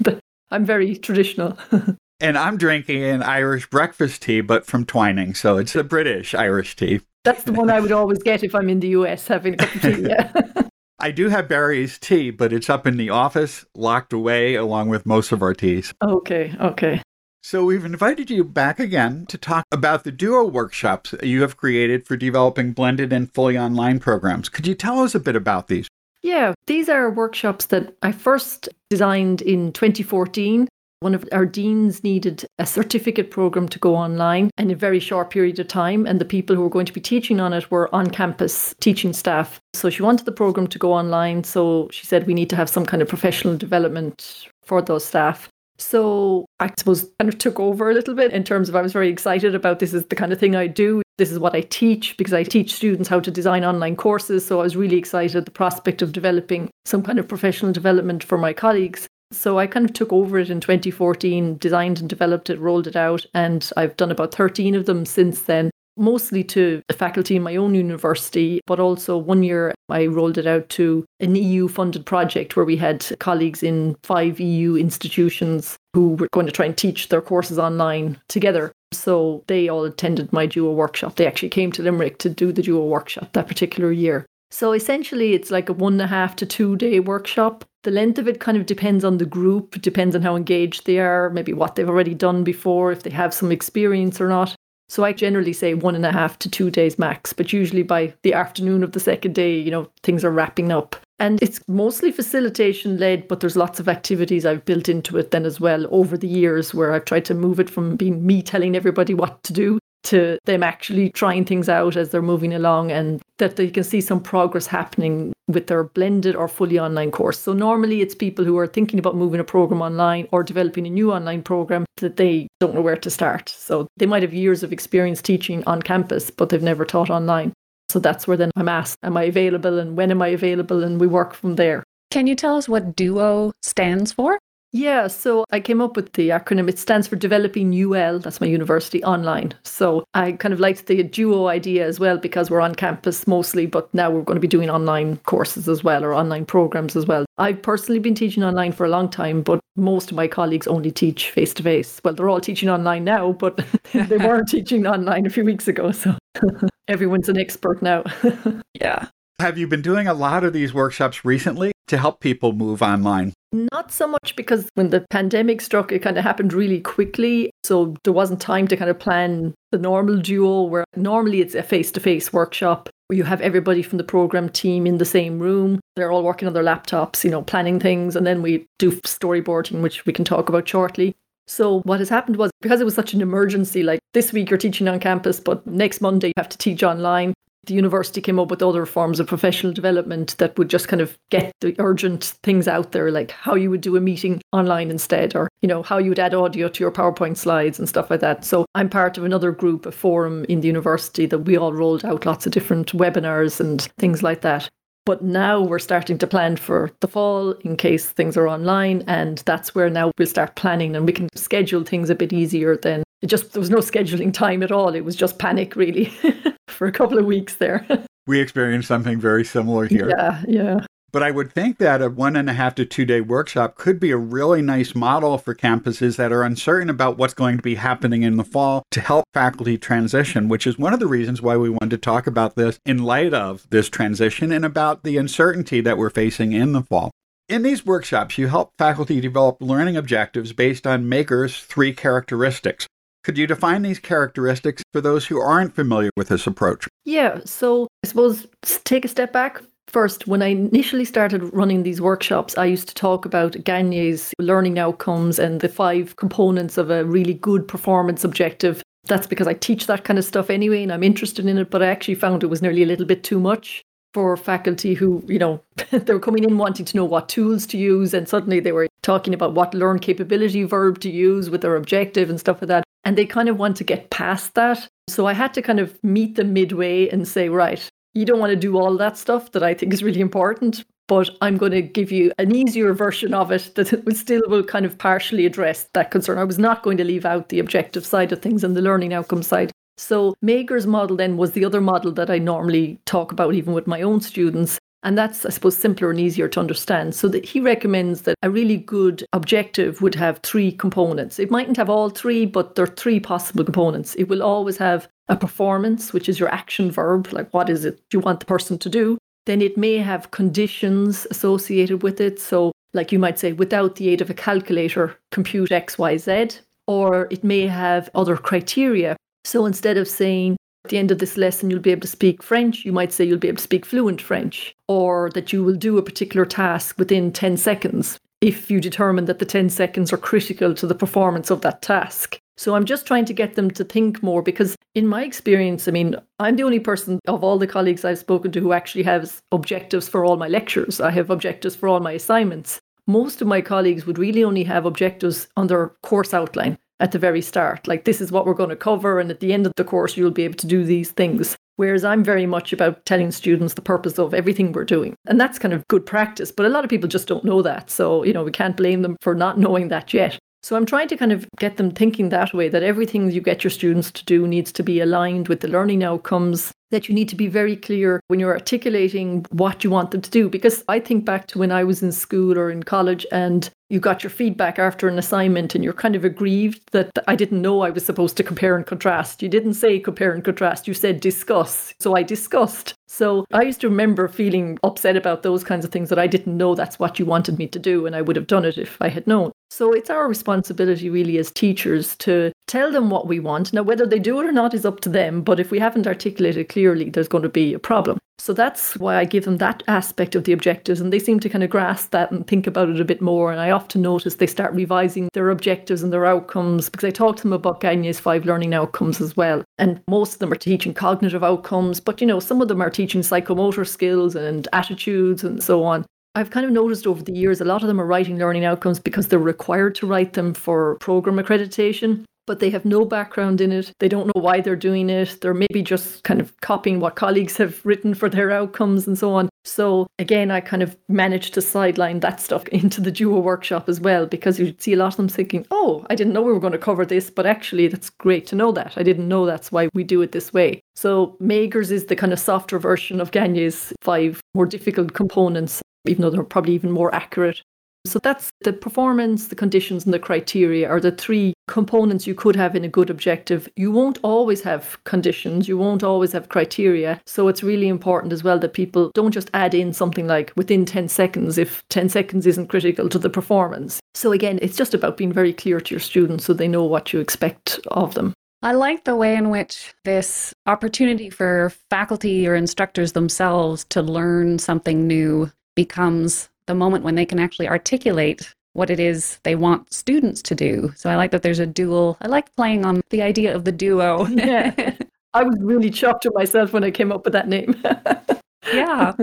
I'm 0.50 0.66
very 0.66 0.94
traditional. 0.94 1.56
and 2.20 2.36
I'm 2.36 2.58
drinking 2.58 3.02
an 3.02 3.22
Irish 3.22 3.70
breakfast 3.70 4.20
tea, 4.20 4.42
but 4.42 4.66
from 4.66 4.84
Twining. 4.84 5.32
So 5.32 5.56
it's 5.56 5.74
a 5.74 5.82
British 5.82 6.34
Irish 6.34 6.76
tea. 6.76 7.00
That's 7.24 7.44
the 7.44 7.52
one 7.52 7.70
I 7.70 7.80
would 7.80 7.92
always 7.92 8.22
get 8.22 8.44
if 8.44 8.54
I'm 8.54 8.68
in 8.68 8.80
the 8.80 8.88
US 8.88 9.26
having 9.26 9.54
a 9.54 9.56
cup 9.56 9.74
of 9.76 9.80
tea. 9.80 10.02
Yeah. 10.02 10.32
I 10.98 11.12
do 11.12 11.30
have 11.30 11.48
Barry's 11.48 11.98
tea, 11.98 12.30
but 12.30 12.52
it's 12.52 12.68
up 12.68 12.86
in 12.86 12.98
the 12.98 13.08
office, 13.08 13.64
locked 13.74 14.12
away, 14.12 14.54
along 14.54 14.90
with 14.90 15.06
most 15.06 15.32
of 15.32 15.40
our 15.40 15.54
teas. 15.54 15.94
Okay, 16.02 16.54
okay. 16.60 17.00
So, 17.46 17.62
we've 17.62 17.84
invited 17.84 18.30
you 18.30 18.42
back 18.42 18.80
again 18.80 19.26
to 19.26 19.36
talk 19.36 19.66
about 19.70 20.04
the 20.04 20.10
Duo 20.10 20.46
workshops 20.46 21.14
you 21.22 21.42
have 21.42 21.58
created 21.58 22.06
for 22.06 22.16
developing 22.16 22.72
blended 22.72 23.12
and 23.12 23.30
fully 23.34 23.58
online 23.58 23.98
programs. 23.98 24.48
Could 24.48 24.66
you 24.66 24.74
tell 24.74 25.00
us 25.00 25.14
a 25.14 25.20
bit 25.20 25.36
about 25.36 25.68
these? 25.68 25.86
Yeah, 26.22 26.54
these 26.66 26.88
are 26.88 27.10
workshops 27.10 27.66
that 27.66 27.94
I 28.00 28.12
first 28.12 28.70
designed 28.88 29.42
in 29.42 29.72
2014. 29.72 30.68
One 31.00 31.14
of 31.14 31.28
our 31.32 31.44
deans 31.44 32.02
needed 32.02 32.46
a 32.58 32.64
certificate 32.64 33.30
program 33.30 33.68
to 33.68 33.78
go 33.78 33.94
online 33.94 34.50
in 34.56 34.70
a 34.70 34.74
very 34.74 34.98
short 34.98 35.28
period 35.28 35.58
of 35.58 35.68
time, 35.68 36.06
and 36.06 36.18
the 36.18 36.24
people 36.24 36.56
who 36.56 36.62
were 36.62 36.70
going 36.70 36.86
to 36.86 36.94
be 36.94 37.00
teaching 37.02 37.40
on 37.40 37.52
it 37.52 37.70
were 37.70 37.94
on 37.94 38.08
campus 38.08 38.74
teaching 38.80 39.12
staff. 39.12 39.60
So 39.74 39.90
she 39.90 40.02
wanted 40.02 40.24
the 40.24 40.32
program 40.32 40.66
to 40.68 40.78
go 40.78 40.94
online. 40.94 41.44
So 41.44 41.90
she 41.92 42.06
said 42.06 42.26
we 42.26 42.32
need 42.32 42.48
to 42.48 42.56
have 42.56 42.70
some 42.70 42.86
kind 42.86 43.02
of 43.02 43.08
professional 43.08 43.54
development 43.54 44.48
for 44.62 44.80
those 44.80 45.04
staff. 45.04 45.50
So 45.78 46.46
I 46.60 46.72
suppose 46.78 47.10
kind 47.18 47.28
of 47.28 47.38
took 47.38 47.58
over 47.58 47.90
a 47.90 47.94
little 47.94 48.14
bit 48.14 48.32
in 48.32 48.44
terms 48.44 48.68
of 48.68 48.76
I 48.76 48.82
was 48.82 48.92
very 48.92 49.08
excited 49.08 49.54
about 49.54 49.78
this 49.78 49.92
is 49.92 50.06
the 50.06 50.16
kind 50.16 50.32
of 50.32 50.38
thing 50.38 50.54
I 50.54 50.66
do. 50.66 51.02
This 51.18 51.30
is 51.30 51.38
what 51.38 51.54
I 51.54 51.62
teach 51.62 52.16
because 52.16 52.32
I 52.32 52.42
teach 52.42 52.74
students 52.74 53.08
how 53.08 53.20
to 53.20 53.30
design 53.30 53.64
online 53.64 53.96
courses. 53.96 54.46
So 54.46 54.60
I 54.60 54.64
was 54.64 54.76
really 54.76 54.96
excited 54.96 55.36
at 55.36 55.44
the 55.44 55.50
prospect 55.50 56.02
of 56.02 56.12
developing 56.12 56.70
some 56.84 57.02
kind 57.02 57.18
of 57.18 57.28
professional 57.28 57.72
development 57.72 58.22
for 58.22 58.38
my 58.38 58.52
colleagues. 58.52 59.06
So 59.32 59.58
I 59.58 59.66
kind 59.66 59.84
of 59.84 59.92
took 59.92 60.12
over 60.12 60.38
it 60.38 60.50
in 60.50 60.60
2014, 60.60 61.58
designed 61.58 61.98
and 61.98 62.08
developed 62.08 62.50
it, 62.50 62.60
rolled 62.60 62.86
it 62.86 62.94
out, 62.94 63.26
and 63.34 63.68
I've 63.76 63.96
done 63.96 64.12
about 64.12 64.34
13 64.34 64.76
of 64.76 64.86
them 64.86 65.04
since 65.04 65.42
then 65.42 65.70
mostly 65.96 66.44
to 66.44 66.82
the 66.88 66.94
faculty 66.94 67.36
in 67.36 67.42
my 67.42 67.56
own 67.56 67.74
university, 67.74 68.60
but 68.66 68.80
also 68.80 69.16
one 69.16 69.42
year 69.42 69.74
I 69.88 70.06
rolled 70.06 70.38
it 70.38 70.46
out 70.46 70.68
to 70.70 71.04
an 71.20 71.34
EU 71.34 71.68
funded 71.68 72.06
project 72.06 72.56
where 72.56 72.64
we 72.64 72.76
had 72.76 73.06
colleagues 73.20 73.62
in 73.62 73.96
five 74.02 74.40
EU 74.40 74.76
institutions 74.76 75.76
who 75.94 76.10
were 76.14 76.28
going 76.32 76.46
to 76.46 76.52
try 76.52 76.66
and 76.66 76.76
teach 76.76 77.08
their 77.08 77.20
courses 77.20 77.58
online 77.58 78.18
together. 78.28 78.72
So 78.92 79.44
they 79.46 79.68
all 79.68 79.84
attended 79.84 80.32
my 80.32 80.46
Duo 80.46 80.72
workshop. 80.72 81.16
They 81.16 81.26
actually 81.26 81.48
came 81.50 81.72
to 81.72 81.82
Limerick 81.82 82.18
to 82.18 82.30
do 82.30 82.52
the 82.52 82.62
Duo 82.62 82.84
workshop 82.84 83.32
that 83.32 83.48
particular 83.48 83.92
year. 83.92 84.26
So 84.50 84.72
essentially, 84.72 85.34
it's 85.34 85.50
like 85.50 85.68
a 85.68 85.72
one 85.72 85.94
and 85.94 86.02
a 86.02 86.06
half 86.06 86.36
to 86.36 86.46
two 86.46 86.76
day 86.76 87.00
workshop. 87.00 87.64
The 87.82 87.90
length 87.90 88.18
of 88.18 88.28
it 88.28 88.40
kind 88.40 88.56
of 88.56 88.66
depends 88.66 89.04
on 89.04 89.18
the 89.18 89.26
group, 89.26 89.82
depends 89.82 90.14
on 90.14 90.22
how 90.22 90.36
engaged 90.36 90.86
they 90.86 91.00
are, 91.00 91.28
maybe 91.30 91.52
what 91.52 91.74
they've 91.74 91.88
already 91.88 92.14
done 92.14 92.44
before, 92.44 92.92
if 92.92 93.02
they 93.02 93.10
have 93.10 93.34
some 93.34 93.50
experience 93.50 94.20
or 94.20 94.28
not. 94.28 94.54
So 94.88 95.04
I 95.04 95.12
generally 95.12 95.52
say 95.52 95.74
one 95.74 95.94
and 95.94 96.04
a 96.04 96.12
half 96.12 96.38
to 96.40 96.50
two 96.50 96.70
days 96.70 96.98
max, 96.98 97.32
but 97.32 97.52
usually 97.52 97.82
by 97.82 98.14
the 98.22 98.34
afternoon 98.34 98.82
of 98.82 98.92
the 98.92 99.00
second 99.00 99.34
day, 99.34 99.58
you 99.58 99.70
know, 99.70 99.90
things 100.02 100.24
are 100.24 100.30
wrapping 100.30 100.70
up. 100.70 100.96
And 101.18 101.42
it's 101.42 101.60
mostly 101.68 102.10
facilitation 102.12 102.98
led, 102.98 103.28
but 103.28 103.40
there's 103.40 103.56
lots 103.56 103.80
of 103.80 103.88
activities 103.88 104.44
I've 104.44 104.64
built 104.64 104.88
into 104.88 105.16
it 105.16 105.30
then 105.30 105.46
as 105.46 105.60
well 105.60 105.86
over 105.90 106.16
the 106.16 106.28
years 106.28 106.74
where 106.74 106.92
I've 106.92 107.04
tried 107.04 107.24
to 107.26 107.34
move 107.34 107.60
it 107.60 107.70
from 107.70 107.96
being 107.96 108.26
me 108.26 108.42
telling 108.42 108.76
everybody 108.76 109.14
what 109.14 109.42
to 109.44 109.52
do 109.52 109.78
to 110.04 110.38
them 110.44 110.62
actually 110.62 111.10
trying 111.10 111.44
things 111.44 111.68
out 111.68 111.96
as 111.96 112.10
they're 112.10 112.22
moving 112.22 112.54
along 112.54 112.92
and 112.92 113.20
that 113.38 113.56
they 113.56 113.70
can 113.70 113.84
see 113.84 114.00
some 114.00 114.20
progress 114.20 114.66
happening 114.66 115.32
with 115.48 115.66
their 115.66 115.84
blended 115.84 116.36
or 116.36 116.48
fully 116.48 116.78
online 116.78 117.10
course. 117.10 117.38
So 117.38 117.52
normally 117.52 118.00
it's 118.00 118.14
people 118.14 118.44
who 118.44 118.56
are 118.58 118.66
thinking 118.66 118.98
about 118.98 119.16
moving 119.16 119.40
a 119.40 119.44
program 119.44 119.82
online 119.82 120.28
or 120.30 120.42
developing 120.42 120.86
a 120.86 120.90
new 120.90 121.12
online 121.12 121.42
program 121.42 121.84
that 121.98 122.16
they 122.16 122.48
don't 122.60 122.74
know 122.74 122.80
where 122.80 122.96
to 122.96 123.10
start. 123.10 123.48
So 123.48 123.88
they 123.96 124.06
might 124.06 124.22
have 124.22 124.32
years 124.32 124.62
of 124.62 124.72
experience 124.72 125.20
teaching 125.20 125.64
on 125.64 125.82
campus, 125.82 126.30
but 126.30 126.48
they've 126.48 126.62
never 126.62 126.84
taught 126.84 127.10
online. 127.10 127.52
So 127.90 127.98
that's 127.98 128.26
where 128.26 128.36
then 128.36 128.50
I'm 128.56 128.68
asked, 128.68 128.98
am 129.02 129.16
I 129.16 129.24
available 129.24 129.78
and 129.78 129.96
when 129.96 130.10
am 130.10 130.22
I 130.22 130.28
available? 130.28 130.82
And 130.82 131.00
we 131.00 131.06
work 131.06 131.34
from 131.34 131.56
there. 131.56 131.82
Can 132.10 132.26
you 132.26 132.34
tell 132.34 132.56
us 132.56 132.68
what 132.68 132.96
DUO 132.96 133.52
stands 133.62 134.12
for? 134.12 134.38
Yeah, 134.74 135.06
so 135.06 135.44
I 135.52 135.60
came 135.60 135.80
up 135.80 135.94
with 135.94 136.14
the 136.14 136.30
acronym. 136.30 136.68
It 136.68 136.80
stands 136.80 137.06
for 137.06 137.14
Developing 137.14 137.72
UL, 137.72 138.18
that's 138.18 138.40
my 138.40 138.48
university, 138.48 139.04
online. 139.04 139.54
So 139.62 140.04
I 140.14 140.32
kind 140.32 140.52
of 140.52 140.58
liked 140.58 140.86
the 140.86 141.00
duo 141.04 141.46
idea 141.46 141.86
as 141.86 142.00
well 142.00 142.18
because 142.18 142.50
we're 142.50 142.60
on 142.60 142.74
campus 142.74 143.28
mostly, 143.28 143.66
but 143.66 143.92
now 143.94 144.10
we're 144.10 144.22
going 144.22 144.34
to 144.34 144.40
be 144.40 144.48
doing 144.48 144.68
online 144.68 145.18
courses 145.18 145.68
as 145.68 145.84
well 145.84 146.04
or 146.04 146.12
online 146.12 146.44
programs 146.44 146.96
as 146.96 147.06
well. 147.06 147.24
I've 147.38 147.62
personally 147.62 148.00
been 148.00 148.16
teaching 148.16 148.42
online 148.42 148.72
for 148.72 148.84
a 148.84 148.88
long 148.88 149.08
time, 149.08 149.42
but 149.42 149.60
most 149.76 150.10
of 150.10 150.16
my 150.16 150.26
colleagues 150.26 150.66
only 150.66 150.90
teach 150.90 151.30
face 151.30 151.54
to 151.54 151.62
face. 151.62 152.00
Well, 152.04 152.14
they're 152.14 152.28
all 152.28 152.40
teaching 152.40 152.68
online 152.68 153.04
now, 153.04 153.30
but 153.30 153.64
they 153.92 154.18
weren't 154.18 154.48
teaching 154.48 154.88
online 154.88 155.24
a 155.24 155.30
few 155.30 155.44
weeks 155.44 155.68
ago. 155.68 155.92
So 155.92 156.16
everyone's 156.88 157.28
an 157.28 157.38
expert 157.38 157.80
now. 157.80 158.02
yeah. 158.74 159.06
Have 159.38 159.56
you 159.56 159.68
been 159.68 159.82
doing 159.82 160.08
a 160.08 160.14
lot 160.14 160.42
of 160.42 160.52
these 160.52 160.74
workshops 160.74 161.24
recently 161.24 161.70
to 161.86 161.96
help 161.96 162.18
people 162.18 162.52
move 162.52 162.82
online? 162.82 163.34
Not 163.54 163.92
so 163.92 164.08
much 164.08 164.34
because 164.34 164.68
when 164.74 164.90
the 164.90 165.06
pandemic 165.10 165.60
struck, 165.60 165.92
it 165.92 166.00
kind 166.00 166.18
of 166.18 166.24
happened 166.24 166.52
really 166.52 166.80
quickly. 166.80 167.52
So 167.62 167.94
there 168.02 168.12
wasn't 168.12 168.40
time 168.40 168.66
to 168.66 168.76
kind 168.76 168.90
of 168.90 168.98
plan 168.98 169.54
the 169.70 169.78
normal 169.78 170.18
duo 170.18 170.62
where 170.62 170.84
normally 170.96 171.40
it's 171.40 171.54
a 171.54 171.62
face 171.62 171.92
to 171.92 172.00
face 172.00 172.32
workshop. 172.32 172.88
where 173.06 173.16
you 173.16 173.22
have 173.22 173.40
everybody 173.42 173.82
from 173.82 173.98
the 173.98 174.04
program 174.04 174.48
team 174.48 174.88
in 174.88 174.98
the 174.98 175.04
same 175.04 175.38
room. 175.38 175.78
They're 175.94 176.10
all 176.10 176.24
working 176.24 176.48
on 176.48 176.54
their 176.54 176.64
laptops, 176.64 177.22
you 177.22 177.30
know, 177.30 177.42
planning 177.42 177.78
things. 177.78 178.16
And 178.16 178.26
then 178.26 178.42
we 178.42 178.66
do 178.80 178.90
storyboarding, 179.02 179.82
which 179.82 180.04
we 180.04 180.12
can 180.12 180.24
talk 180.24 180.48
about 180.48 180.66
shortly. 180.66 181.14
So 181.46 181.80
what 181.82 182.00
has 182.00 182.08
happened 182.08 182.36
was 182.36 182.50
because 182.60 182.80
it 182.80 182.84
was 182.84 182.94
such 182.94 183.14
an 183.14 183.20
emergency, 183.20 183.84
like 183.84 184.00
this 184.14 184.32
week 184.32 184.50
you're 184.50 184.58
teaching 184.58 184.88
on 184.88 184.98
campus, 184.98 185.38
but 185.38 185.64
next 185.66 186.00
Monday 186.00 186.28
you 186.28 186.32
have 186.38 186.48
to 186.48 186.58
teach 186.58 186.82
online 186.82 187.34
the 187.66 187.74
university 187.74 188.20
came 188.20 188.38
up 188.38 188.50
with 188.50 188.62
other 188.62 188.86
forms 188.86 189.20
of 189.20 189.26
professional 189.26 189.72
development 189.72 190.36
that 190.38 190.56
would 190.58 190.68
just 190.68 190.88
kind 190.88 191.00
of 191.00 191.16
get 191.30 191.52
the 191.60 191.74
urgent 191.78 192.34
things 192.42 192.68
out 192.68 192.92
there, 192.92 193.10
like 193.10 193.30
how 193.30 193.54
you 193.54 193.70
would 193.70 193.80
do 193.80 193.96
a 193.96 194.00
meeting 194.00 194.40
online 194.52 194.90
instead, 194.90 195.34
or, 195.34 195.48
you 195.62 195.68
know, 195.68 195.82
how 195.82 195.98
you 195.98 196.10
would 196.10 196.18
add 196.18 196.34
audio 196.34 196.68
to 196.68 196.80
your 196.84 196.92
PowerPoint 196.92 197.36
slides 197.36 197.78
and 197.78 197.88
stuff 197.88 198.10
like 198.10 198.20
that. 198.20 198.44
So 198.44 198.66
I'm 198.74 198.88
part 198.88 199.16
of 199.18 199.24
another 199.24 199.52
group, 199.52 199.86
a 199.86 199.92
forum 199.92 200.44
in 200.48 200.60
the 200.60 200.68
university 200.68 201.26
that 201.26 201.40
we 201.40 201.56
all 201.56 201.72
rolled 201.72 202.04
out 202.04 202.26
lots 202.26 202.46
of 202.46 202.52
different 202.52 202.92
webinars 202.92 203.60
and 203.60 203.82
things 203.98 204.22
like 204.22 204.40
that. 204.40 204.68
But 205.06 205.22
now 205.22 205.60
we're 205.60 205.78
starting 205.78 206.16
to 206.18 206.26
plan 206.26 206.56
for 206.56 206.90
the 207.00 207.08
fall 207.08 207.52
in 207.60 207.76
case 207.76 208.08
things 208.08 208.38
are 208.38 208.48
online. 208.48 209.04
And 209.06 209.38
that's 209.44 209.74
where 209.74 209.90
now 209.90 210.10
we'll 210.18 210.26
start 210.26 210.56
planning 210.56 210.96
and 210.96 211.04
we 211.04 211.12
can 211.12 211.28
schedule 211.36 211.84
things 211.84 212.08
a 212.08 212.14
bit 212.14 212.32
easier 212.32 212.76
than 212.76 213.03
it 213.24 213.28
just, 213.28 213.52
there 213.52 213.60
was 213.60 213.70
no 213.70 213.78
scheduling 213.78 214.32
time 214.34 214.62
at 214.62 214.70
all. 214.70 214.94
It 214.94 215.00
was 215.00 215.16
just 215.16 215.38
panic, 215.38 215.74
really. 215.76 216.12
for 216.68 216.86
a 216.86 216.92
couple 216.92 217.18
of 217.18 217.24
weeks 217.24 217.56
there. 217.56 217.86
we 218.26 218.38
experienced 218.38 218.88
something 218.88 219.18
very 219.18 219.44
similar 219.44 219.86
here. 219.86 220.10
Yeah, 220.10 220.42
yeah. 220.46 220.86
But 221.10 221.22
I 221.22 221.30
would 221.30 221.52
think 221.52 221.78
that 221.78 222.02
a 222.02 222.10
one 222.10 222.34
and 222.34 222.50
a 222.50 222.52
half 222.52 222.74
to 222.74 222.84
two 222.84 223.04
day 223.04 223.20
workshop 223.20 223.76
could 223.76 224.00
be 224.00 224.10
a 224.10 224.16
really 224.16 224.60
nice 224.60 224.94
model 224.94 225.38
for 225.38 225.54
campuses 225.54 226.16
that 226.16 226.32
are 226.32 226.42
uncertain 226.42 226.90
about 226.90 227.16
what's 227.16 227.34
going 227.34 227.56
to 227.56 227.62
be 227.62 227.76
happening 227.76 228.24
in 228.24 228.36
the 228.36 228.44
fall 228.44 228.82
to 228.90 229.00
help 229.00 229.24
faculty 229.32 229.78
transition, 229.78 230.48
which 230.48 230.66
is 230.66 230.76
one 230.76 230.92
of 230.92 230.98
the 230.98 231.06
reasons 231.06 231.40
why 231.40 231.56
we 231.56 231.70
wanted 231.70 231.90
to 231.90 231.98
talk 231.98 232.26
about 232.26 232.56
this 232.56 232.78
in 232.84 233.04
light 233.04 233.32
of 233.32 233.64
this 233.70 233.88
transition 233.88 234.50
and 234.50 234.64
about 234.64 235.04
the 235.04 235.16
uncertainty 235.16 235.80
that 235.80 235.96
we're 235.96 236.10
facing 236.10 236.52
in 236.52 236.72
the 236.72 236.82
fall. 236.82 237.12
In 237.48 237.62
these 237.62 237.86
workshops, 237.86 238.36
you 238.36 238.48
help 238.48 238.72
faculty 238.76 239.20
develop 239.20 239.58
learning 239.60 239.96
objectives 239.96 240.52
based 240.52 240.86
on 240.86 241.08
Mager's 241.08 241.60
three 241.60 241.92
characteristics 241.92 242.88
could 243.24 243.38
you 243.38 243.46
define 243.46 243.82
these 243.82 243.98
characteristics 243.98 244.82
for 244.92 245.00
those 245.00 245.26
who 245.26 245.40
aren't 245.40 245.74
familiar 245.74 246.10
with 246.16 246.28
this 246.28 246.46
approach? 246.46 246.86
Yeah, 247.04 247.40
so 247.44 247.88
I 248.04 248.08
suppose 248.08 248.46
take 248.84 249.04
a 249.04 249.08
step 249.08 249.32
back. 249.32 249.62
First, 249.86 250.26
when 250.26 250.42
I 250.42 250.48
initially 250.48 251.04
started 251.04 251.42
running 251.54 251.82
these 251.82 252.00
workshops, 252.00 252.56
I 252.58 252.66
used 252.66 252.88
to 252.88 252.94
talk 252.94 253.24
about 253.24 253.52
Gagne's 253.64 254.32
learning 254.38 254.78
outcomes 254.78 255.38
and 255.38 255.60
the 255.60 255.68
five 255.68 256.16
components 256.16 256.78
of 256.78 256.90
a 256.90 257.04
really 257.04 257.34
good 257.34 257.66
performance 257.66 258.24
objective. 258.24 258.82
That's 259.06 259.26
because 259.26 259.46
I 259.46 259.54
teach 259.54 259.86
that 259.86 260.04
kind 260.04 260.18
of 260.18 260.24
stuff 260.24 260.50
anyway 260.50 260.82
and 260.82 260.92
I'm 260.92 261.02
interested 261.02 261.46
in 261.46 261.58
it, 261.58 261.70
but 261.70 261.82
I 261.82 261.86
actually 261.86 262.16
found 262.16 262.42
it 262.42 262.48
was 262.48 262.62
nearly 262.62 262.82
a 262.82 262.86
little 262.86 263.06
bit 263.06 263.22
too 263.24 263.40
much 263.40 263.82
for 264.14 264.36
faculty 264.36 264.94
who, 264.94 265.22
you 265.26 265.38
know, 265.38 265.60
they 265.90 266.12
were 266.12 266.20
coming 266.20 266.44
in 266.44 266.56
wanting 266.56 266.86
to 266.86 266.96
know 266.96 267.04
what 267.04 267.28
tools 267.28 267.66
to 267.66 267.76
use, 267.76 268.14
and 268.14 268.28
suddenly 268.28 268.60
they 268.60 268.72
were 268.72 268.88
talking 269.02 269.34
about 269.34 269.54
what 269.54 269.74
learn 269.74 269.98
capability 269.98 270.62
verb 270.62 271.00
to 271.00 271.10
use 271.10 271.50
with 271.50 271.60
their 271.60 271.76
objective 271.76 272.30
and 272.30 272.38
stuff 272.38 272.62
like 272.62 272.68
that. 272.68 272.83
And 273.04 273.18
they 273.18 273.26
kind 273.26 273.48
of 273.48 273.58
want 273.58 273.76
to 273.76 273.84
get 273.84 274.10
past 274.10 274.54
that. 274.54 274.88
So 275.08 275.26
I 275.26 275.34
had 275.34 275.52
to 275.54 275.62
kind 275.62 275.80
of 275.80 276.02
meet 276.02 276.36
them 276.36 276.52
midway 276.52 277.08
and 277.08 277.28
say, 277.28 277.48
right, 277.48 277.86
you 278.14 278.24
don't 278.24 278.38
want 278.38 278.50
to 278.50 278.56
do 278.56 278.78
all 278.78 278.96
that 278.96 279.18
stuff 279.18 279.52
that 279.52 279.62
I 279.62 279.74
think 279.74 279.92
is 279.92 280.02
really 280.02 280.20
important, 280.20 280.84
but 281.08 281.28
I'm 281.40 281.56
going 281.58 281.72
to 281.72 281.82
give 281.82 282.10
you 282.10 282.32
an 282.38 282.54
easier 282.54 282.94
version 282.94 283.34
of 283.34 283.50
it 283.50 283.72
that 283.74 284.16
still 284.16 284.42
will 284.46 284.64
kind 284.64 284.86
of 284.86 284.96
partially 284.96 285.46
address 285.46 285.88
that 285.94 286.10
concern. 286.10 286.38
I 286.38 286.44
was 286.44 286.58
not 286.58 286.82
going 286.82 286.96
to 286.98 287.04
leave 287.04 287.26
out 287.26 287.48
the 287.48 287.58
objective 287.58 288.06
side 288.06 288.32
of 288.32 288.40
things 288.40 288.64
and 288.64 288.76
the 288.76 288.82
learning 288.82 289.12
outcome 289.12 289.42
side. 289.42 289.72
So 289.96 290.34
Mager's 290.42 290.86
model 290.86 291.16
then 291.16 291.36
was 291.36 291.52
the 291.52 291.64
other 291.64 291.80
model 291.80 292.12
that 292.12 292.30
I 292.30 292.38
normally 292.38 292.98
talk 293.04 293.32
about 293.32 293.54
even 293.54 293.74
with 293.74 293.86
my 293.86 294.02
own 294.02 294.20
students. 294.20 294.78
And 295.04 295.18
that's, 295.18 295.44
I 295.44 295.50
suppose, 295.50 295.76
simpler 295.76 296.10
and 296.10 296.18
easier 296.18 296.48
to 296.48 296.60
understand. 296.60 297.14
So 297.14 297.28
that 297.28 297.44
he 297.44 297.60
recommends 297.60 298.22
that 298.22 298.36
a 298.42 298.50
really 298.50 298.78
good 298.78 299.24
objective 299.34 300.00
would 300.00 300.14
have 300.14 300.38
three 300.38 300.72
components. 300.72 301.38
It 301.38 301.50
mightn't 301.50 301.76
have 301.76 301.90
all 301.90 302.08
three, 302.08 302.46
but 302.46 302.74
there 302.74 302.84
are 302.84 302.96
three 302.96 303.20
possible 303.20 303.64
components. 303.64 304.14
It 304.14 304.24
will 304.24 304.42
always 304.42 304.78
have 304.78 305.06
a 305.28 305.36
performance, 305.36 306.12
which 306.12 306.28
is 306.28 306.40
your 306.40 306.48
action 306.48 306.90
verb, 306.90 307.32
like 307.32 307.52
what 307.52 307.68
is 307.68 307.84
it 307.84 308.00
you 308.12 308.20
want 308.20 308.40
the 308.40 308.46
person 308.46 308.78
to 308.78 308.88
do. 308.88 309.18
Then 309.46 309.60
it 309.60 309.76
may 309.76 309.98
have 309.98 310.30
conditions 310.30 311.26
associated 311.30 312.02
with 312.02 312.18
it. 312.20 312.40
So, 312.40 312.72
like 312.94 313.12
you 313.12 313.18
might 313.18 313.38
say, 313.38 313.52
without 313.52 313.96
the 313.96 314.08
aid 314.08 314.22
of 314.22 314.30
a 314.30 314.34
calculator, 314.34 315.16
compute 315.30 315.70
X, 315.70 315.98
Y, 315.98 316.16
Z. 316.16 316.48
Or 316.86 317.28
it 317.30 317.44
may 317.44 317.66
have 317.66 318.10
other 318.14 318.36
criteria. 318.36 319.16
So 319.44 319.66
instead 319.66 319.96
of 319.96 320.08
saying 320.08 320.56
at 320.84 320.90
the 320.90 320.98
end 320.98 321.10
of 321.10 321.18
this 321.18 321.38
lesson, 321.38 321.70
you'll 321.70 321.80
be 321.80 321.92
able 321.92 322.02
to 322.02 322.06
speak 322.06 322.42
French. 322.42 322.84
You 322.84 322.92
might 322.92 323.12
say 323.12 323.24
you'll 323.24 323.38
be 323.38 323.48
able 323.48 323.56
to 323.56 323.62
speak 323.62 323.86
fluent 323.86 324.20
French, 324.20 324.74
or 324.86 325.30
that 325.30 325.50
you 325.50 325.64
will 325.64 325.76
do 325.76 325.96
a 325.96 326.02
particular 326.02 326.44
task 326.44 326.98
within 326.98 327.32
10 327.32 327.56
seconds 327.56 328.18
if 328.42 328.70
you 328.70 328.80
determine 328.80 329.24
that 329.24 329.38
the 329.38 329.46
10 329.46 329.70
seconds 329.70 330.12
are 330.12 330.18
critical 330.18 330.74
to 330.74 330.86
the 330.86 330.94
performance 330.94 331.50
of 331.50 331.62
that 331.62 331.80
task. 331.80 332.38
So 332.58 332.74
I'm 332.74 332.84
just 332.84 333.06
trying 333.06 333.24
to 333.24 333.32
get 333.32 333.54
them 333.54 333.70
to 333.70 333.82
think 333.82 334.22
more 334.22 334.42
because, 334.42 334.76
in 334.94 335.06
my 335.06 335.24
experience, 335.24 335.88
I 335.88 335.92
mean, 335.92 336.16
I'm 336.38 336.56
the 336.56 336.64
only 336.64 336.80
person 336.80 337.18
of 337.26 337.42
all 337.42 337.58
the 337.58 337.66
colleagues 337.66 338.04
I've 338.04 338.18
spoken 338.18 338.52
to 338.52 338.60
who 338.60 338.74
actually 338.74 339.04
has 339.04 339.40
objectives 339.52 340.06
for 340.06 340.22
all 340.22 340.36
my 340.36 340.48
lectures. 340.48 341.00
I 341.00 341.10
have 341.12 341.30
objectives 341.30 341.74
for 341.74 341.88
all 341.88 342.00
my 342.00 342.12
assignments. 342.12 342.78
Most 343.06 343.40
of 343.40 343.48
my 343.48 343.62
colleagues 343.62 344.06
would 344.06 344.18
really 344.18 344.44
only 344.44 344.64
have 344.64 344.84
objectives 344.84 345.48
on 345.56 345.66
their 345.66 345.88
course 346.02 346.34
outline 346.34 346.78
at 347.04 347.12
the 347.12 347.18
very 347.18 347.42
start. 347.42 347.86
Like, 347.86 348.06
this 348.06 348.22
is 348.22 348.32
what 348.32 348.46
we're 348.46 348.54
going 348.54 348.70
to 348.70 348.76
cover. 348.76 349.20
And 349.20 349.30
at 349.30 349.40
the 349.40 349.52
end 349.52 349.66
of 349.66 349.74
the 349.76 349.84
course, 349.84 350.16
you'll 350.16 350.30
be 350.30 350.44
able 350.44 350.56
to 350.56 350.66
do 350.66 350.84
these 350.84 351.10
things. 351.10 351.54
Whereas 351.76 352.02
I'm 352.02 352.24
very 352.24 352.46
much 352.46 352.72
about 352.72 353.04
telling 353.04 353.30
students 353.30 353.74
the 353.74 353.82
purpose 353.82 354.18
of 354.18 354.32
everything 354.32 354.72
we're 354.72 354.86
doing. 354.86 355.14
And 355.26 355.38
that's 355.38 355.58
kind 355.58 355.74
of 355.74 355.86
good 355.88 356.06
practice. 356.06 356.50
But 356.50 356.64
a 356.64 356.70
lot 356.70 356.82
of 356.82 356.88
people 356.88 357.08
just 357.08 357.28
don't 357.28 357.44
know 357.44 357.60
that. 357.60 357.90
So, 357.90 358.24
you 358.24 358.32
know, 358.32 358.42
we 358.42 358.52
can't 358.52 358.76
blame 358.76 359.02
them 359.02 359.18
for 359.20 359.34
not 359.34 359.58
knowing 359.58 359.88
that 359.88 360.14
yet. 360.14 360.38
So 360.62 360.76
I'm 360.76 360.86
trying 360.86 361.08
to 361.08 361.16
kind 361.18 361.30
of 361.30 361.46
get 361.58 361.76
them 361.76 361.90
thinking 361.90 362.30
that 362.30 362.54
way 362.54 362.70
that 362.70 362.82
everything 362.82 363.30
you 363.30 363.42
get 363.42 363.62
your 363.62 363.70
students 363.70 364.10
to 364.12 364.24
do 364.24 364.46
needs 364.46 364.72
to 364.72 364.82
be 364.82 364.98
aligned 364.98 365.48
with 365.48 365.60
the 365.60 365.68
learning 365.68 366.02
outcomes, 366.02 366.72
that 366.94 367.08
you 367.08 367.14
need 367.14 367.28
to 367.28 367.36
be 367.36 367.48
very 367.48 367.74
clear 367.74 368.20
when 368.28 368.38
you're 368.38 368.52
articulating 368.52 369.44
what 369.50 369.82
you 369.82 369.90
want 369.90 370.12
them 370.12 370.22
to 370.22 370.30
do. 370.30 370.48
Because 370.48 370.84
I 370.88 371.00
think 371.00 371.24
back 371.24 371.48
to 371.48 371.58
when 371.58 371.72
I 371.72 371.82
was 371.82 372.02
in 372.04 372.12
school 372.12 372.56
or 372.56 372.70
in 372.70 372.84
college 372.84 373.26
and 373.32 373.68
you 373.90 373.98
got 373.98 374.22
your 374.22 374.30
feedback 374.30 374.78
after 374.78 375.08
an 375.08 375.18
assignment 375.18 375.74
and 375.74 375.82
you're 375.82 375.92
kind 375.92 376.16
of 376.16 376.24
aggrieved 376.24 376.80
that 376.92 377.10
I 377.26 377.34
didn't 377.36 377.60
know 377.60 377.82
I 377.82 377.90
was 377.90 378.06
supposed 378.06 378.36
to 378.36 378.42
compare 378.42 378.76
and 378.76 378.86
contrast. 378.86 379.42
You 379.42 379.48
didn't 379.48 379.74
say 379.74 379.98
compare 379.98 380.32
and 380.32 380.44
contrast, 380.44 380.88
you 380.88 380.94
said 380.94 381.20
discuss. 381.20 381.92
So 381.98 382.14
I 382.14 382.22
discussed. 382.22 382.94
So 383.08 383.44
I 383.52 383.62
used 383.62 383.80
to 383.82 383.88
remember 383.88 384.26
feeling 384.28 384.78
upset 384.82 385.16
about 385.16 385.42
those 385.42 385.62
kinds 385.64 385.84
of 385.84 385.90
things 385.92 386.08
that 386.08 386.18
I 386.18 386.26
didn't 386.26 386.56
know 386.56 386.74
that's 386.74 386.98
what 386.98 387.18
you 387.18 387.26
wanted 387.26 387.58
me 387.58 387.66
to 387.68 387.78
do 387.78 388.06
and 388.06 388.16
I 388.16 388.22
would 388.22 388.36
have 388.36 388.46
done 388.46 388.64
it 388.64 388.78
if 388.78 388.96
I 389.00 389.08
had 389.08 389.26
known. 389.26 389.52
So 389.70 389.92
it's 389.92 390.10
our 390.10 390.28
responsibility 390.28 391.10
really 391.10 391.38
as 391.38 391.50
teachers 391.50 392.16
to 392.18 392.52
tell 392.66 392.90
them 392.90 393.10
what 393.10 393.26
we 393.26 393.40
want. 393.40 393.72
Now, 393.72 393.82
whether 393.82 394.06
they 394.06 394.18
do 394.18 394.40
it 394.40 394.46
or 394.46 394.52
not 394.52 394.74
is 394.74 394.84
up 394.84 395.00
to 395.00 395.08
them, 395.08 395.42
but 395.42 395.60
if 395.60 395.70
we 395.70 395.78
haven't 395.78 396.06
articulated 396.06 396.68
clearly, 396.68 397.10
there's 397.10 397.28
going 397.28 397.42
to 397.42 397.48
be 397.48 397.74
a 397.74 397.78
problem. 397.78 398.18
So 398.38 398.52
that's 398.52 398.96
why 398.96 399.16
I 399.16 399.24
give 399.24 399.44
them 399.44 399.58
that 399.58 399.82
aspect 399.86 400.34
of 400.34 400.44
the 400.44 400.52
objectives, 400.52 401.00
and 401.00 401.12
they 401.12 401.20
seem 401.20 401.38
to 401.40 401.48
kind 401.48 401.62
of 401.62 401.70
grasp 401.70 402.10
that 402.10 402.32
and 402.32 402.46
think 402.46 402.66
about 402.66 402.88
it 402.88 403.00
a 403.00 403.04
bit 403.04 403.20
more. 403.20 403.52
And 403.52 403.60
I 403.60 403.70
often 403.70 404.02
notice 404.02 404.34
they 404.34 404.46
start 404.46 404.74
revising 404.74 405.28
their 405.32 405.50
objectives 405.50 406.02
and 406.02 406.12
their 406.12 406.26
outcomes 406.26 406.90
because 406.90 407.06
I 407.06 407.10
talk 407.10 407.36
to 407.36 407.42
them 407.44 407.52
about 407.52 407.80
Gagne's 407.80 408.18
five 408.18 408.44
learning 408.44 408.74
outcomes 408.74 409.20
as 409.20 409.36
well. 409.36 409.62
And 409.78 410.02
most 410.08 410.34
of 410.34 410.38
them 410.40 410.52
are 410.52 410.56
teaching 410.56 410.92
cognitive 410.92 411.44
outcomes, 411.44 412.00
but 412.00 412.20
you 412.20 412.26
know, 412.26 412.40
some 412.40 412.60
of 412.60 412.68
them 412.68 412.82
are 412.82 412.90
teaching 412.90 413.22
psychomotor 413.22 413.86
skills 413.86 414.34
and 414.34 414.66
attitudes 414.72 415.44
and 415.44 415.62
so 415.62 415.84
on. 415.84 416.04
I've 416.34 416.50
kind 416.50 416.66
of 416.66 416.72
noticed 416.72 417.06
over 417.06 417.22
the 417.22 417.32
years 417.32 417.60
a 417.60 417.64
lot 417.64 417.82
of 417.82 417.86
them 417.86 418.00
are 418.00 418.06
writing 418.06 418.38
learning 418.38 418.64
outcomes 418.64 418.98
because 418.98 419.28
they're 419.28 419.38
required 419.38 419.94
to 419.96 420.06
write 420.06 420.32
them 420.32 420.52
for 420.52 420.96
program 420.96 421.36
accreditation 421.36 422.24
but 422.46 422.60
they 422.60 422.70
have 422.70 422.84
no 422.84 423.04
background 423.04 423.60
in 423.60 423.72
it. 423.72 423.92
They 424.00 424.08
don't 424.08 424.26
know 424.26 424.40
why 424.40 424.60
they're 424.60 424.76
doing 424.76 425.10
it. 425.10 425.40
They're 425.40 425.54
maybe 425.54 425.82
just 425.82 426.24
kind 426.24 426.40
of 426.40 426.58
copying 426.60 427.00
what 427.00 427.16
colleagues 427.16 427.56
have 427.56 427.84
written 427.84 428.14
for 428.14 428.28
their 428.28 428.50
outcomes 428.50 429.06
and 429.06 429.18
so 429.18 429.32
on. 429.32 429.48
So 429.64 430.06
again, 430.18 430.50
I 430.50 430.60
kind 430.60 430.82
of 430.82 430.96
managed 431.08 431.54
to 431.54 431.62
sideline 431.62 432.20
that 432.20 432.40
stuff 432.40 432.66
into 432.68 433.00
the 433.00 433.10
Duo 433.10 433.40
workshop 433.40 433.88
as 433.88 434.00
well, 434.00 434.26
because 434.26 434.58
you'd 434.58 434.80
see 434.80 434.92
a 434.92 434.96
lot 434.96 435.12
of 435.12 435.16
them 435.16 435.28
thinking, 435.28 435.66
oh, 435.70 436.06
I 436.10 436.14
didn't 436.14 436.32
know 436.32 436.42
we 436.42 436.52
were 436.52 436.60
going 436.60 436.72
to 436.72 436.78
cover 436.78 437.06
this, 437.06 437.30
but 437.30 437.46
actually 437.46 437.88
that's 437.88 438.10
great 438.10 438.46
to 438.48 438.56
know 438.56 438.72
that. 438.72 438.94
I 438.96 439.02
didn't 439.02 439.28
know 439.28 439.46
that's 439.46 439.72
why 439.72 439.88
we 439.94 440.04
do 440.04 440.22
it 440.22 440.32
this 440.32 440.52
way. 440.52 440.80
So 440.94 441.36
Mager's 441.40 441.90
is 441.90 442.06
the 442.06 442.16
kind 442.16 442.32
of 442.32 442.38
softer 442.38 442.78
version 442.78 443.20
of 443.20 443.30
Gagne's 443.30 443.92
five 444.02 444.40
more 444.54 444.66
difficult 444.66 445.14
components 445.14 445.82
even 446.06 446.22
though 446.22 446.30
they're 446.30 446.42
probably 446.42 446.74
even 446.74 446.90
more 446.90 447.14
accurate. 447.14 447.62
So 448.06 448.18
that's 448.18 448.50
the 448.60 448.72
performance, 448.72 449.48
the 449.48 449.54
conditions, 449.54 450.04
and 450.04 450.12
the 450.12 450.18
criteria 450.18 450.88
are 450.88 451.00
the 451.00 451.10
three 451.10 451.54
components 451.68 452.26
you 452.26 452.34
could 452.34 452.54
have 452.54 452.76
in 452.76 452.84
a 452.84 452.88
good 452.88 453.08
objective. 453.08 453.68
You 453.76 453.90
won't 453.90 454.18
always 454.22 454.60
have 454.62 455.02
conditions, 455.04 455.68
you 455.68 455.78
won't 455.78 456.02
always 456.02 456.32
have 456.32 456.50
criteria. 456.50 457.20
So 457.26 457.48
it's 457.48 457.62
really 457.62 457.88
important 457.88 458.32
as 458.32 458.44
well 458.44 458.58
that 458.58 458.74
people 458.74 459.10
don't 459.14 459.32
just 459.32 459.50
add 459.54 459.74
in 459.74 459.94
something 459.94 460.26
like 460.26 460.52
within 460.54 460.84
10 460.84 461.08
seconds 461.08 461.56
if 461.56 461.82
10 461.88 462.10
seconds 462.10 462.46
isn't 462.46 462.68
critical 462.68 463.08
to 463.08 463.18
the 463.18 463.30
performance. 463.30 464.00
So 464.14 464.32
again, 464.32 464.58
it's 464.60 464.76
just 464.76 464.92
about 464.92 465.16
being 465.16 465.32
very 465.32 465.54
clear 465.54 465.80
to 465.80 465.94
your 465.94 466.00
students 466.00 466.44
so 466.44 466.52
they 466.52 466.68
know 466.68 466.84
what 466.84 467.12
you 467.12 467.20
expect 467.20 467.80
of 467.88 468.14
them. 468.14 468.34
I 468.62 468.72
like 468.72 469.04
the 469.04 469.16
way 469.16 469.34
in 469.34 469.50
which 469.50 469.94
this 470.04 470.54
opportunity 470.66 471.30
for 471.30 471.72
faculty 471.90 472.46
or 472.46 472.54
instructors 472.54 473.12
themselves 473.12 473.84
to 473.90 474.00
learn 474.02 474.58
something 474.58 475.06
new 475.06 475.50
becomes 475.74 476.48
the 476.66 476.74
moment 476.74 477.04
when 477.04 477.14
they 477.14 477.26
can 477.26 477.38
actually 477.38 477.68
articulate 477.68 478.54
what 478.74 478.90
it 478.90 479.00
is 479.00 479.38
they 479.44 479.54
want 479.54 479.92
students 479.92 480.42
to 480.42 480.54
do. 480.54 480.92
So 480.96 481.08
I 481.08 481.16
like 481.16 481.30
that 481.30 481.42
there's 481.42 481.60
a 481.60 481.66
dual, 481.66 482.16
I 482.20 482.26
like 482.26 482.54
playing 482.56 482.84
on 482.84 483.00
the 483.10 483.22
idea 483.22 483.54
of 483.54 483.64
the 483.64 483.72
duo. 483.72 484.26
yeah. 484.26 484.94
I 485.34 485.42
was 485.42 485.56
really 485.60 485.90
shocked 485.90 486.26
at 486.26 486.34
myself 486.34 486.72
when 486.72 486.84
I 486.84 486.92
came 486.92 487.10
up 487.10 487.24
with 487.24 487.32
that 487.32 487.48
name. 487.48 487.82
yeah. 488.72 489.14